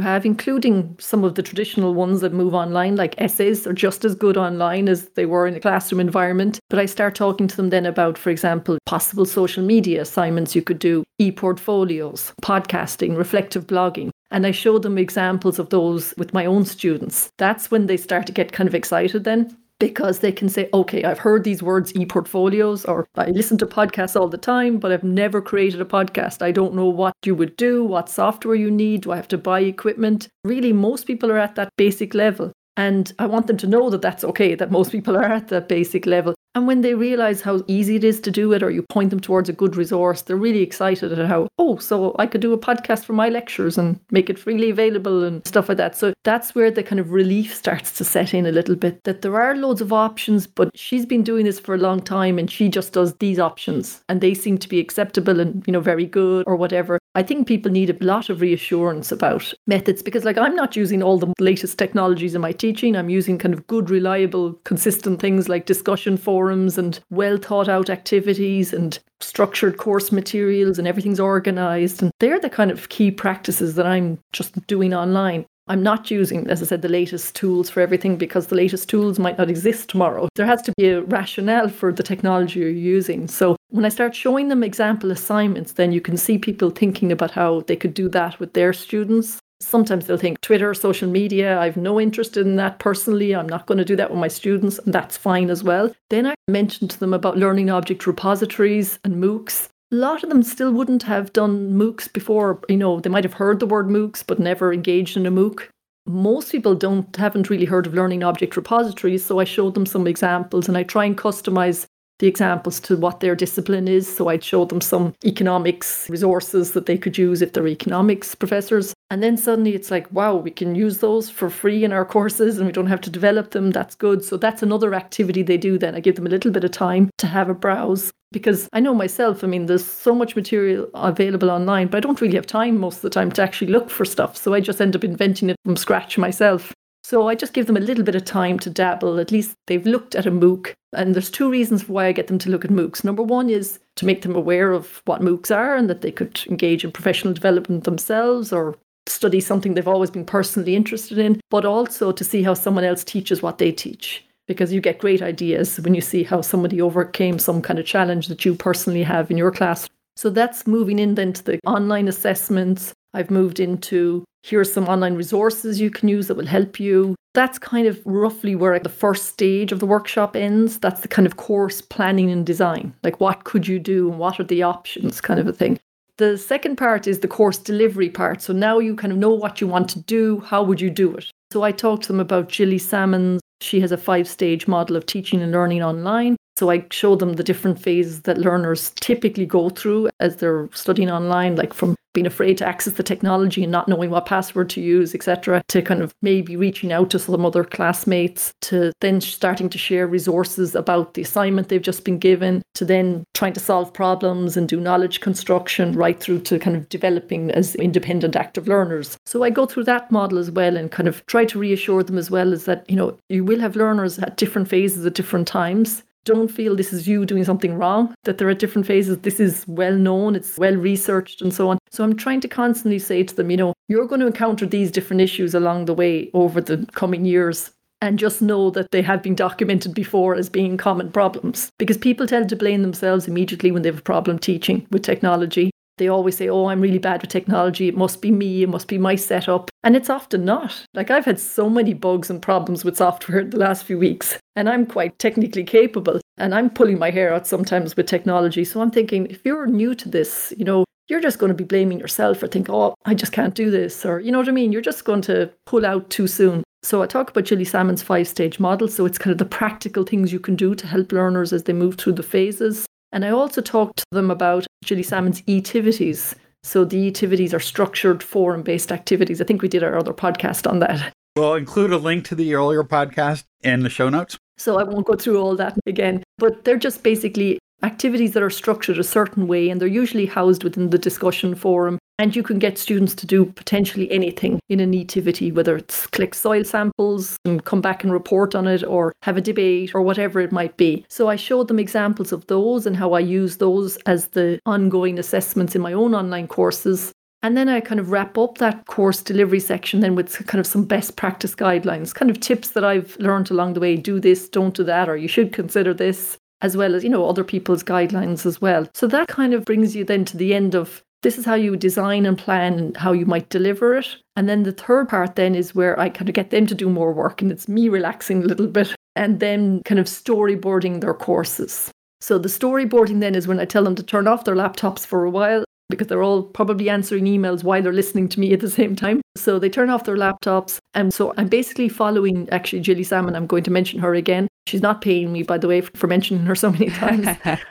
have, 0.00 0.24
including 0.24 0.94
some 1.00 1.24
of 1.24 1.34
the 1.34 1.42
traditional 1.42 1.94
ones 1.94 2.20
that 2.20 2.32
move 2.32 2.54
online, 2.54 2.94
like 2.94 3.20
essays 3.20 3.66
are 3.66 3.72
just 3.72 4.04
as 4.04 4.14
good 4.14 4.36
online 4.36 4.88
as 4.88 5.08
they 5.16 5.26
were 5.26 5.48
in 5.48 5.56
a 5.56 5.60
classroom 5.60 5.98
environment. 5.98 6.60
But 6.70 6.78
I 6.78 6.86
start 6.86 7.16
talking 7.16 7.48
to 7.48 7.56
them 7.56 7.70
then 7.70 7.86
about, 7.86 8.16
for 8.16 8.30
example, 8.30 8.78
possible 8.86 9.24
social 9.24 9.64
media 9.64 10.02
assignments 10.02 10.54
you 10.54 10.62
could 10.62 10.78
do, 10.78 11.02
e 11.18 11.32
portfolios, 11.32 12.32
podcasting, 12.40 13.16
reflective 13.16 13.66
blogging. 13.66 14.10
And 14.30 14.46
I 14.46 14.52
show 14.52 14.78
them 14.78 14.96
examples 14.96 15.58
of 15.58 15.70
those 15.70 16.14
with 16.16 16.32
my 16.32 16.46
own 16.46 16.66
students. 16.66 17.32
That's 17.36 17.72
when 17.72 17.86
they 17.86 17.96
start 17.96 18.26
to 18.28 18.32
get 18.32 18.52
kind 18.52 18.68
of 18.68 18.76
excited 18.76 19.24
then 19.24 19.56
because 19.78 20.20
they 20.20 20.32
can 20.32 20.48
say, 20.48 20.68
okay, 20.72 21.04
I've 21.04 21.18
heard 21.18 21.44
these 21.44 21.62
words 21.62 21.94
e 21.94 22.06
portfolios, 22.06 22.84
or 22.84 23.06
I 23.16 23.30
listen 23.30 23.58
to 23.58 23.66
podcasts 23.66 24.18
all 24.18 24.28
the 24.28 24.38
time, 24.38 24.78
but 24.78 24.92
I've 24.92 25.04
never 25.04 25.40
created 25.40 25.80
a 25.80 25.84
podcast. 25.84 26.42
I 26.42 26.52
don't 26.52 26.74
know 26.74 26.88
what 26.88 27.14
you 27.24 27.34
would 27.34 27.56
do, 27.56 27.84
what 27.84 28.08
software 28.08 28.54
you 28.54 28.70
need, 28.70 29.02
do 29.02 29.12
I 29.12 29.16
have 29.16 29.28
to 29.28 29.38
buy 29.38 29.60
equipment? 29.60 30.28
Really, 30.44 30.72
most 30.72 31.06
people 31.06 31.30
are 31.30 31.38
at 31.38 31.54
that 31.56 31.70
basic 31.76 32.14
level. 32.14 32.52
And 32.76 33.12
I 33.18 33.26
want 33.26 33.46
them 33.46 33.56
to 33.58 33.66
know 33.68 33.88
that 33.90 34.02
that's 34.02 34.24
okay, 34.24 34.54
that 34.56 34.70
most 34.70 34.90
people 34.90 35.16
are 35.16 35.22
at 35.22 35.48
that 35.48 35.68
basic 35.68 36.06
level. 36.06 36.33
And 36.56 36.68
when 36.68 36.82
they 36.82 36.94
realize 36.94 37.40
how 37.40 37.62
easy 37.66 37.96
it 37.96 38.04
is 38.04 38.20
to 38.20 38.30
do 38.30 38.52
it, 38.52 38.62
or 38.62 38.70
you 38.70 38.82
point 38.82 39.10
them 39.10 39.18
towards 39.18 39.48
a 39.48 39.52
good 39.52 39.74
resource, 39.74 40.22
they're 40.22 40.36
really 40.36 40.62
excited 40.62 41.12
at 41.12 41.26
how, 41.26 41.48
oh, 41.58 41.78
so 41.78 42.14
I 42.18 42.26
could 42.26 42.40
do 42.40 42.52
a 42.52 42.58
podcast 42.58 43.04
for 43.04 43.12
my 43.12 43.28
lectures 43.28 43.76
and 43.76 43.98
make 44.12 44.30
it 44.30 44.38
freely 44.38 44.70
available 44.70 45.24
and 45.24 45.44
stuff 45.46 45.68
like 45.68 45.78
that. 45.78 45.96
So 45.96 46.12
that's 46.22 46.54
where 46.54 46.70
the 46.70 46.84
kind 46.84 47.00
of 47.00 47.10
relief 47.10 47.52
starts 47.54 47.92
to 47.98 48.04
set 48.04 48.34
in 48.34 48.46
a 48.46 48.52
little 48.52 48.76
bit 48.76 49.02
that 49.02 49.22
there 49.22 49.40
are 49.40 49.56
loads 49.56 49.80
of 49.80 49.92
options, 49.92 50.46
but 50.46 50.70
she's 50.76 51.04
been 51.04 51.24
doing 51.24 51.44
this 51.44 51.58
for 51.58 51.74
a 51.74 51.78
long 51.78 52.00
time 52.00 52.38
and 52.38 52.48
she 52.48 52.68
just 52.68 52.92
does 52.92 53.14
these 53.16 53.40
options 53.40 54.02
and 54.08 54.20
they 54.20 54.32
seem 54.32 54.56
to 54.58 54.68
be 54.68 54.78
acceptable 54.78 55.40
and, 55.40 55.64
you 55.66 55.72
know, 55.72 55.80
very 55.80 56.06
good 56.06 56.44
or 56.46 56.54
whatever. 56.54 56.98
I 57.16 57.22
think 57.22 57.46
people 57.46 57.70
need 57.70 57.90
a 57.90 58.04
lot 58.04 58.28
of 58.28 58.40
reassurance 58.40 59.12
about 59.12 59.52
methods 59.68 60.02
because, 60.02 60.24
like, 60.24 60.36
I'm 60.36 60.56
not 60.56 60.74
using 60.74 61.02
all 61.02 61.16
the 61.16 61.32
latest 61.38 61.78
technologies 61.78 62.34
in 62.34 62.40
my 62.40 62.50
teaching. 62.50 62.96
I'm 62.96 63.08
using 63.08 63.38
kind 63.38 63.54
of 63.54 63.66
good, 63.68 63.88
reliable, 63.88 64.54
consistent 64.64 65.20
things 65.20 65.48
like 65.48 65.66
discussion 65.66 66.16
forums 66.16 66.76
and 66.76 66.98
well 67.10 67.36
thought 67.36 67.68
out 67.68 67.88
activities 67.88 68.72
and 68.72 68.98
structured 69.20 69.76
course 69.76 70.10
materials 70.10 70.78
and 70.78 70.88
everything's 70.88 71.20
organized. 71.20 72.02
And 72.02 72.10
they're 72.18 72.40
the 72.40 72.50
kind 72.50 72.72
of 72.72 72.88
key 72.88 73.12
practices 73.12 73.76
that 73.76 73.86
I'm 73.86 74.18
just 74.32 74.66
doing 74.66 74.92
online. 74.92 75.46
I'm 75.66 75.82
not 75.82 76.10
using, 76.10 76.46
as 76.48 76.62
I 76.62 76.66
said, 76.66 76.82
the 76.82 76.90
latest 76.90 77.34
tools 77.34 77.70
for 77.70 77.80
everything 77.80 78.16
because 78.16 78.48
the 78.48 78.54
latest 78.54 78.90
tools 78.90 79.18
might 79.18 79.38
not 79.38 79.48
exist 79.48 79.88
tomorrow. 79.88 80.28
There 80.34 80.44
has 80.44 80.60
to 80.62 80.72
be 80.76 80.88
a 80.88 81.00
rationale 81.00 81.70
for 81.70 81.90
the 81.90 82.02
technology 82.02 82.60
you're 82.60 82.68
using. 82.68 83.28
So 83.28 83.56
when 83.70 83.86
I 83.86 83.88
start 83.88 84.14
showing 84.14 84.48
them 84.48 84.62
example 84.62 85.10
assignments, 85.10 85.72
then 85.72 85.90
you 85.90 86.02
can 86.02 86.18
see 86.18 86.36
people 86.36 86.68
thinking 86.68 87.10
about 87.10 87.30
how 87.30 87.60
they 87.62 87.76
could 87.76 87.94
do 87.94 88.10
that 88.10 88.38
with 88.38 88.52
their 88.52 88.74
students. 88.74 89.38
Sometimes 89.60 90.06
they'll 90.06 90.18
think 90.18 90.42
Twitter, 90.42 90.74
social 90.74 91.08
media, 91.08 91.58
I've 91.58 91.78
no 91.78 91.98
interest 91.98 92.36
in 92.36 92.56
that 92.56 92.78
personally. 92.78 93.34
I'm 93.34 93.48
not 93.48 93.64
going 93.64 93.78
to 93.78 93.84
do 93.86 93.96
that 93.96 94.10
with 94.10 94.18
my 94.18 94.28
students, 94.28 94.78
and 94.80 94.92
that's 94.92 95.16
fine 95.16 95.48
as 95.48 95.64
well. 95.64 95.90
Then 96.10 96.26
I 96.26 96.34
mentioned 96.46 96.90
to 96.90 97.00
them 97.00 97.14
about 97.14 97.38
learning 97.38 97.70
object 97.70 98.06
repositories 98.06 98.98
and 99.02 99.14
MOOCs 99.14 99.70
a 99.94 99.96
lot 99.96 100.24
of 100.24 100.28
them 100.28 100.42
still 100.42 100.72
wouldn't 100.72 101.04
have 101.04 101.32
done 101.32 101.72
MOOCs 101.72 102.12
before. 102.12 102.60
You 102.68 102.76
know, 102.76 102.98
they 102.98 103.10
might 103.10 103.22
have 103.22 103.34
heard 103.34 103.60
the 103.60 103.66
word 103.66 103.86
MOOCs, 103.86 104.24
but 104.26 104.40
never 104.40 104.72
engaged 104.72 105.16
in 105.16 105.24
a 105.24 105.30
MOOC. 105.30 105.68
Most 106.06 106.50
people 106.50 106.74
don't 106.74 107.14
haven't 107.14 107.48
really 107.48 107.64
heard 107.64 107.86
of 107.86 107.94
learning 107.94 108.24
object 108.24 108.56
repositories, 108.56 109.24
so 109.24 109.38
I 109.38 109.44
showed 109.44 109.74
them 109.74 109.86
some 109.86 110.08
examples 110.08 110.66
and 110.66 110.76
I 110.76 110.82
try 110.82 111.04
and 111.04 111.16
customize 111.16 111.86
the 112.18 112.26
examples 112.26 112.80
to 112.80 112.96
what 112.96 113.20
their 113.20 113.36
discipline 113.36 113.86
is. 113.86 114.12
So 114.12 114.28
I'd 114.28 114.42
show 114.42 114.64
them 114.64 114.80
some 114.80 115.14
economics 115.24 116.10
resources 116.10 116.72
that 116.72 116.86
they 116.86 116.98
could 116.98 117.16
use 117.16 117.40
if 117.40 117.52
they're 117.52 117.68
economics 117.68 118.34
professors. 118.34 118.93
And 119.10 119.22
then 119.22 119.36
suddenly 119.36 119.74
it's 119.74 119.90
like, 119.90 120.10
wow, 120.10 120.34
we 120.34 120.50
can 120.50 120.74
use 120.74 120.98
those 120.98 121.28
for 121.30 121.50
free 121.50 121.84
in 121.84 121.92
our 121.92 122.04
courses 122.04 122.58
and 122.58 122.66
we 122.66 122.72
don't 122.72 122.86
have 122.86 123.02
to 123.02 123.10
develop 123.10 123.50
them. 123.50 123.70
That's 123.70 123.94
good. 123.94 124.24
So 124.24 124.36
that's 124.36 124.62
another 124.62 124.94
activity 124.94 125.42
they 125.42 125.58
do 125.58 125.78
then. 125.78 125.94
I 125.94 126.00
give 126.00 126.16
them 126.16 126.26
a 126.26 126.30
little 126.30 126.50
bit 126.50 126.64
of 126.64 126.70
time 126.70 127.10
to 127.18 127.26
have 127.26 127.48
a 127.48 127.54
browse 127.54 128.12
because 128.32 128.68
I 128.72 128.80
know 128.80 128.94
myself, 128.94 129.44
I 129.44 129.46
mean, 129.46 129.66
there's 129.66 129.84
so 129.84 130.14
much 130.14 130.34
material 130.34 130.88
available 130.94 131.50
online, 131.50 131.86
but 131.88 131.98
I 131.98 132.00
don't 132.00 132.20
really 132.20 132.34
have 132.34 132.46
time 132.46 132.78
most 132.78 132.96
of 132.96 133.02
the 133.02 133.10
time 133.10 133.30
to 133.32 133.42
actually 133.42 133.70
look 133.70 133.90
for 133.90 134.04
stuff. 134.04 134.36
So 134.36 134.54
I 134.54 134.60
just 134.60 134.80
end 134.80 134.96
up 134.96 135.04
inventing 135.04 135.50
it 135.50 135.56
from 135.64 135.76
scratch 135.76 136.18
myself. 136.18 136.72
So 137.04 137.28
I 137.28 137.34
just 137.34 137.52
give 137.52 137.66
them 137.66 137.76
a 137.76 137.80
little 137.80 138.02
bit 138.02 138.14
of 138.14 138.24
time 138.24 138.58
to 138.60 138.70
dabble. 138.70 139.20
At 139.20 139.30
least 139.30 139.54
they've 139.66 139.86
looked 139.86 140.14
at 140.14 140.26
a 140.26 140.30
MOOC. 140.30 140.72
And 140.94 141.14
there's 141.14 141.30
two 141.30 141.50
reasons 141.50 141.88
why 141.88 142.06
I 142.06 142.12
get 142.12 142.28
them 142.28 142.38
to 142.38 142.50
look 142.50 142.64
at 142.64 142.70
MOOCs. 142.70 143.04
Number 143.04 143.22
one 143.22 143.50
is 143.50 143.78
to 143.96 144.06
make 144.06 144.22
them 144.22 144.34
aware 144.34 144.72
of 144.72 145.02
what 145.04 145.20
MOOCs 145.20 145.54
are 145.54 145.76
and 145.76 145.90
that 145.90 146.00
they 146.00 146.10
could 146.10 146.40
engage 146.48 146.82
in 146.82 146.92
professional 146.92 147.34
development 147.34 147.84
themselves 147.84 148.52
or 148.52 148.76
study 149.06 149.40
something 149.40 149.74
they've 149.74 149.88
always 149.88 150.10
been 150.10 150.24
personally 150.24 150.74
interested 150.74 151.18
in, 151.18 151.40
but 151.50 151.64
also 151.64 152.12
to 152.12 152.24
see 152.24 152.42
how 152.42 152.54
someone 152.54 152.84
else 152.84 153.04
teaches 153.04 153.42
what 153.42 153.58
they 153.58 153.72
teach. 153.72 154.24
Because 154.46 154.72
you 154.72 154.80
get 154.80 154.98
great 154.98 155.22
ideas 155.22 155.80
when 155.80 155.94
you 155.94 156.00
see 156.00 156.22
how 156.22 156.42
somebody 156.42 156.80
overcame 156.80 157.38
some 157.38 157.62
kind 157.62 157.78
of 157.78 157.86
challenge 157.86 158.28
that 158.28 158.44
you 158.44 158.54
personally 158.54 159.02
have 159.02 159.30
in 159.30 159.38
your 159.38 159.50
class. 159.50 159.88
So 160.16 160.30
that's 160.30 160.66
moving 160.66 160.98
in 160.98 161.14
then 161.14 161.32
to 161.32 161.42
the 161.42 161.60
online 161.66 162.08
assessments. 162.08 162.92
I've 163.14 163.30
moved 163.30 163.58
into 163.58 164.24
here 164.44 164.60
are 164.60 164.64
some 164.64 164.86
online 164.88 165.14
resources 165.14 165.80
you 165.80 165.90
can 165.90 166.08
use 166.08 166.28
that 166.28 166.36
will 166.36 166.46
help 166.46 166.78
you. 166.78 167.14
That's 167.32 167.58
kind 167.58 167.86
of 167.86 167.98
roughly 168.04 168.54
where 168.54 168.78
the 168.78 168.90
first 168.90 169.26
stage 169.26 169.72
of 169.72 169.80
the 169.80 169.86
workshop 169.86 170.36
ends. 170.36 170.78
That's 170.78 171.00
the 171.00 171.08
kind 171.08 171.26
of 171.26 171.38
course 171.38 171.80
planning 171.80 172.30
and 172.30 172.44
design. 172.44 172.94
Like, 173.02 173.20
what 173.20 173.44
could 173.44 173.66
you 173.66 173.78
do 173.78 174.10
and 174.10 174.18
what 174.18 174.38
are 174.38 174.44
the 174.44 174.62
options, 174.62 175.22
kind 175.22 175.40
of 175.40 175.48
a 175.48 175.52
thing. 175.52 175.78
The 176.16 176.38
second 176.38 176.76
part 176.76 177.08
is 177.08 177.18
the 177.18 177.28
course 177.28 177.58
delivery 177.58 178.08
part. 178.08 178.40
So 178.40 178.52
now 178.52 178.78
you 178.78 178.94
kind 178.94 179.12
of 179.12 179.18
know 179.18 179.30
what 179.30 179.60
you 179.60 179.66
want 179.66 179.88
to 179.90 180.00
do. 180.00 180.40
How 180.40 180.62
would 180.62 180.80
you 180.80 180.88
do 180.88 181.12
it? 181.16 181.26
So 181.52 181.62
I 181.62 181.72
talked 181.72 182.04
to 182.04 182.08
them 182.08 182.20
about 182.20 182.50
Gilly 182.50 182.78
Salmon's. 182.78 183.40
She 183.60 183.80
has 183.80 183.90
a 183.90 183.96
five 183.96 184.28
stage 184.28 184.68
model 184.68 184.96
of 184.96 185.06
teaching 185.06 185.42
and 185.42 185.50
learning 185.50 185.82
online. 185.82 186.36
So 186.56 186.70
I 186.70 186.86
show 186.90 187.16
them 187.16 187.34
the 187.34 187.42
different 187.42 187.80
phases 187.80 188.22
that 188.22 188.38
learners 188.38 188.90
typically 189.00 189.46
go 189.46 189.70
through 189.70 190.10
as 190.20 190.36
they're 190.36 190.68
studying 190.72 191.10
online, 191.10 191.56
like 191.56 191.74
from 191.74 191.96
being 192.12 192.26
afraid 192.26 192.56
to 192.56 192.66
access 192.66 192.94
the 192.94 193.02
technology 193.02 193.64
and 193.64 193.72
not 193.72 193.88
knowing 193.88 194.08
what 194.08 194.24
password 194.24 194.70
to 194.70 194.80
use, 194.80 195.14
etc., 195.14 195.62
to 195.66 195.82
kind 195.82 196.00
of 196.00 196.14
maybe 196.22 196.56
reaching 196.56 196.92
out 196.92 197.10
to 197.10 197.18
some 197.18 197.44
other 197.44 197.64
classmates, 197.64 198.54
to 198.60 198.92
then 199.00 199.20
starting 199.20 199.68
to 199.68 199.78
share 199.78 200.06
resources 200.06 200.76
about 200.76 201.14
the 201.14 201.22
assignment 201.22 201.68
they've 201.68 201.82
just 201.82 202.04
been 202.04 202.18
given, 202.18 202.62
to 202.74 202.84
then 202.84 203.24
trying 203.34 203.52
to 203.52 203.60
solve 203.60 203.92
problems 203.92 204.56
and 204.56 204.68
do 204.68 204.78
knowledge 204.78 205.20
construction, 205.20 205.92
right 205.92 206.20
through 206.20 206.38
to 206.38 206.58
kind 206.58 206.76
of 206.76 206.88
developing 206.88 207.50
as 207.50 207.74
independent 207.74 208.36
active 208.36 208.68
learners. 208.68 209.18
So 209.26 209.42
I 209.42 209.50
go 209.50 209.66
through 209.66 209.84
that 209.84 210.12
model 210.12 210.38
as 210.38 210.52
well 210.52 210.76
and 210.76 210.92
kind 210.92 211.08
of 211.08 211.26
try 211.26 211.44
to 211.46 211.58
reassure 211.58 212.04
them 212.04 212.16
as 212.16 212.30
well 212.30 212.52
as 212.52 212.64
that, 212.66 212.88
you 212.88 212.94
know, 212.94 213.18
you 213.28 213.44
will 213.44 213.58
have 213.58 213.74
learners 213.74 214.20
at 214.20 214.36
different 214.36 214.68
phases 214.68 215.04
at 215.04 215.14
different 215.14 215.48
times 215.48 216.04
don't 216.24 216.48
feel 216.48 216.74
this 216.74 216.92
is 216.92 217.06
you 217.06 217.24
doing 217.24 217.44
something 217.44 217.74
wrong, 217.74 218.14
that 218.24 218.38
there 218.38 218.48
are 218.48 218.54
different 218.54 218.86
phases. 218.86 219.18
This 219.18 219.40
is 219.40 219.64
well 219.68 219.94
known, 219.94 220.34
it's 220.34 220.58
well 220.58 220.76
researched, 220.76 221.42
and 221.42 221.52
so 221.52 221.68
on. 221.68 221.78
So 221.90 222.04
I'm 222.04 222.16
trying 222.16 222.40
to 222.40 222.48
constantly 222.48 222.98
say 222.98 223.22
to 223.22 223.34
them, 223.34 223.50
you 223.50 223.56
know, 223.56 223.74
you're 223.88 224.06
going 224.06 224.20
to 224.20 224.26
encounter 224.26 224.66
these 224.66 224.90
different 224.90 225.22
issues 225.22 225.54
along 225.54 225.84
the 225.84 225.94
way 225.94 226.30
over 226.34 226.60
the 226.60 226.86
coming 226.92 227.24
years. 227.24 227.70
And 228.02 228.18
just 228.18 228.42
know 228.42 228.68
that 228.70 228.90
they 228.90 229.00
have 229.00 229.22
been 229.22 229.34
documented 229.34 229.94
before 229.94 230.34
as 230.34 230.50
being 230.50 230.76
common 230.76 231.10
problems. 231.10 231.70
Because 231.78 231.96
people 231.96 232.26
tend 232.26 232.50
to 232.50 232.56
blame 232.56 232.82
themselves 232.82 233.26
immediately 233.26 233.70
when 233.70 233.80
they 233.80 233.88
have 233.88 234.00
a 234.00 234.02
problem 234.02 234.38
teaching 234.38 234.86
with 234.90 235.02
technology 235.02 235.70
they 235.98 236.08
always 236.08 236.36
say, 236.36 236.48
Oh, 236.48 236.66
I'm 236.66 236.80
really 236.80 236.98
bad 236.98 237.22
with 237.22 237.30
technology. 237.30 237.88
It 237.88 237.96
must 237.96 238.20
be 238.20 238.30
me. 238.30 238.62
It 238.62 238.68
must 238.68 238.88
be 238.88 238.98
my 238.98 239.16
setup. 239.16 239.70
And 239.82 239.96
it's 239.96 240.10
often 240.10 240.44
not. 240.44 240.86
Like, 240.94 241.10
I've 241.10 241.24
had 241.24 241.38
so 241.38 241.68
many 241.68 241.94
bugs 241.94 242.30
and 242.30 242.40
problems 242.40 242.84
with 242.84 242.96
software 242.96 243.44
the 243.44 243.58
last 243.58 243.84
few 243.84 243.98
weeks, 243.98 244.38
and 244.56 244.68
I'm 244.68 244.86
quite 244.86 245.18
technically 245.18 245.64
capable. 245.64 246.20
And 246.36 246.54
I'm 246.54 246.70
pulling 246.70 246.98
my 246.98 247.10
hair 247.10 247.32
out 247.32 247.46
sometimes 247.46 247.96
with 247.96 248.06
technology. 248.06 248.64
So 248.64 248.80
I'm 248.80 248.90
thinking, 248.90 249.26
if 249.26 249.44
you're 249.44 249.66
new 249.66 249.94
to 249.94 250.08
this, 250.08 250.52
you 250.56 250.64
know, 250.64 250.84
you're 251.08 251.20
just 251.20 251.38
going 251.38 251.50
to 251.50 251.54
be 251.54 251.64
blaming 251.64 252.00
yourself 252.00 252.42
or 252.42 252.48
think, 252.48 252.68
oh, 252.70 252.94
I 253.04 253.14
just 253.14 253.32
can't 253.32 253.54
do 253.54 253.70
this. 253.70 254.04
Or, 254.04 254.20
you 254.20 254.32
know 254.32 254.38
what 254.38 254.48
I 254.48 254.52
mean? 254.52 254.72
You're 254.72 254.82
just 254.82 255.04
going 255.04 255.22
to 255.22 255.50
pull 255.66 255.84
out 255.84 256.10
too 256.10 256.26
soon. 256.26 256.64
So 256.82 257.02
I 257.02 257.06
talk 257.06 257.30
about 257.30 257.44
Gilly 257.44 257.64
Salmon's 257.64 258.02
five 258.02 258.26
stage 258.26 258.58
model. 258.58 258.88
So 258.88 259.06
it's 259.06 259.18
kind 259.18 259.32
of 259.32 259.38
the 259.38 259.44
practical 259.44 260.04
things 260.04 260.32
you 260.32 260.40
can 260.40 260.56
do 260.56 260.74
to 260.74 260.86
help 260.86 261.12
learners 261.12 261.52
as 261.52 261.64
they 261.64 261.72
move 261.72 261.96
through 261.96 262.14
the 262.14 262.22
phases. 262.22 262.86
And 263.14 263.24
I 263.24 263.30
also 263.30 263.62
talked 263.62 263.98
to 263.98 264.04
them 264.10 264.28
about 264.28 264.66
Gilly 264.84 265.04
Salmon's 265.04 265.40
e-tivities. 265.46 266.34
So 266.64 266.84
the 266.84 266.98
e-tivities 266.98 267.54
are 267.54 267.60
structured 267.60 268.24
forum 268.24 268.62
based 268.62 268.90
activities. 268.90 269.40
I 269.40 269.44
think 269.44 269.62
we 269.62 269.68
did 269.68 269.84
our 269.84 269.96
other 269.96 270.12
podcast 270.12 270.68
on 270.68 270.80
that. 270.80 271.12
We'll 271.36 271.54
include 271.54 271.92
a 271.92 271.96
link 271.96 272.24
to 272.26 272.34
the 272.34 272.54
earlier 272.54 272.82
podcast 272.82 273.44
in 273.62 273.84
the 273.84 273.88
show 273.88 274.08
notes. 274.08 274.36
So 274.58 274.80
I 274.80 274.82
won't 274.82 275.06
go 275.06 275.14
through 275.14 275.40
all 275.40 275.54
that 275.54 275.78
again, 275.86 276.24
but 276.38 276.64
they're 276.64 276.76
just 276.76 277.04
basically 277.04 277.60
activities 277.84 278.32
that 278.32 278.42
are 278.42 278.50
structured 278.50 278.98
a 278.98 279.04
certain 279.04 279.46
way 279.46 279.70
and 279.70 279.80
they're 279.80 279.86
usually 279.86 280.26
housed 280.26 280.64
within 280.64 280.90
the 280.90 280.98
discussion 280.98 281.54
forum. 281.54 281.98
And 282.18 282.36
you 282.36 282.44
can 282.44 282.60
get 282.60 282.78
students 282.78 283.14
to 283.16 283.26
do 283.26 283.44
potentially 283.44 284.10
anything 284.12 284.60
in 284.68 284.78
an 284.78 284.94
activity, 284.94 285.50
whether 285.50 285.76
it's 285.76 286.06
collect 286.06 286.36
soil 286.36 286.62
samples 286.62 287.36
and 287.44 287.64
come 287.64 287.80
back 287.80 288.04
and 288.04 288.12
report 288.12 288.54
on 288.54 288.68
it, 288.68 288.84
or 288.84 289.12
have 289.22 289.36
a 289.36 289.40
debate, 289.40 289.96
or 289.96 290.02
whatever 290.02 290.40
it 290.40 290.52
might 290.52 290.76
be. 290.76 291.04
So 291.08 291.28
I 291.28 291.34
showed 291.34 291.66
them 291.66 291.80
examples 291.80 292.30
of 292.30 292.46
those 292.46 292.86
and 292.86 292.96
how 292.96 293.14
I 293.14 293.20
use 293.20 293.56
those 293.56 293.96
as 294.06 294.28
the 294.28 294.60
ongoing 294.64 295.18
assessments 295.18 295.74
in 295.74 295.82
my 295.82 295.92
own 295.92 296.14
online 296.14 296.46
courses. 296.46 297.10
And 297.42 297.56
then 297.56 297.68
I 297.68 297.80
kind 297.80 298.00
of 298.00 298.12
wrap 298.12 298.38
up 298.38 298.58
that 298.58 298.86
course 298.86 299.20
delivery 299.20 299.60
section 299.60 300.00
then 300.00 300.14
with 300.14 300.46
kind 300.46 300.60
of 300.60 300.66
some 300.66 300.84
best 300.84 301.16
practice 301.16 301.54
guidelines, 301.54 302.14
kind 302.14 302.30
of 302.30 302.38
tips 302.40 302.70
that 302.70 302.84
I've 302.84 303.16
learned 303.18 303.50
along 303.50 303.74
the 303.74 303.80
way. 303.80 303.96
Do 303.96 304.20
this, 304.20 304.48
don't 304.48 304.74
do 304.74 304.84
that, 304.84 305.08
or 305.08 305.16
you 305.16 305.28
should 305.28 305.52
consider 305.52 305.92
this 305.92 306.38
as 306.62 306.76
well 306.76 306.94
as, 306.94 307.04
you 307.04 307.10
know, 307.10 307.28
other 307.28 307.44
people's 307.44 307.82
guidelines 307.82 308.46
as 308.46 308.60
well. 308.60 308.88
So 308.94 309.06
that 309.08 309.28
kind 309.28 309.52
of 309.52 309.66
brings 309.66 309.94
you 309.94 310.04
then 310.04 310.24
to 310.26 310.36
the 310.36 310.54
end 310.54 310.74
of 310.74 311.02
this 311.24 311.38
is 311.38 311.44
how 311.44 311.54
you 311.54 311.74
design 311.74 312.26
and 312.26 312.38
plan 312.38 312.92
how 312.94 313.10
you 313.12 313.24
might 313.24 313.48
deliver 313.48 313.96
it. 313.96 314.16
And 314.36 314.48
then 314.48 314.62
the 314.62 314.72
third 314.72 315.08
part 315.08 315.34
then 315.34 315.54
is 315.54 315.74
where 315.74 315.98
I 315.98 316.10
kind 316.10 316.28
of 316.28 316.34
get 316.34 316.50
them 316.50 316.66
to 316.66 316.74
do 316.74 316.88
more 316.88 317.12
work 317.12 317.42
and 317.42 317.50
it's 317.50 317.66
me 317.66 317.88
relaxing 317.88 318.44
a 318.44 318.46
little 318.46 318.68
bit 318.68 318.94
and 319.16 319.40
then 319.40 319.82
kind 319.84 319.98
of 319.98 320.06
storyboarding 320.06 321.00
their 321.00 321.14
courses. 321.14 321.90
So 322.20 322.38
the 322.38 322.48
storyboarding 322.48 323.20
then 323.20 323.34
is 323.34 323.48
when 323.48 323.58
I 323.58 323.64
tell 323.64 323.84
them 323.84 323.94
to 323.96 324.02
turn 324.02 324.28
off 324.28 324.44
their 324.44 324.54
laptops 324.54 325.06
for 325.06 325.24
a 325.24 325.30
while 325.30 325.64
because 325.94 326.08
they're 326.08 326.22
all 326.22 326.42
probably 326.42 326.90
answering 326.90 327.24
emails 327.24 327.64
while 327.64 327.82
they're 327.82 327.92
listening 327.92 328.28
to 328.30 328.40
me 328.40 328.52
at 328.52 328.60
the 328.60 328.70
same 328.70 328.94
time. 328.96 329.20
So 329.36 329.58
they 329.58 329.68
turn 329.68 329.90
off 329.90 330.04
their 330.04 330.16
laptops. 330.16 330.78
And 330.94 331.12
so 331.12 331.34
I'm 331.36 331.48
basically 331.48 331.88
following 331.88 332.48
actually 332.50 332.80
Gilly 332.80 333.04
Salmon. 333.04 333.34
I'm 333.34 333.46
going 333.46 333.64
to 333.64 333.70
mention 333.70 333.98
her 334.00 334.14
again. 334.14 334.48
She's 334.66 334.80
not 334.80 335.02
paying 335.02 335.30
me, 335.30 335.42
by 335.42 335.58
the 335.58 335.68
way, 335.68 335.82
for 335.82 336.06
mentioning 336.06 336.46
her 336.46 336.54
so 336.54 336.72
many 336.72 336.88
times. 336.90 337.28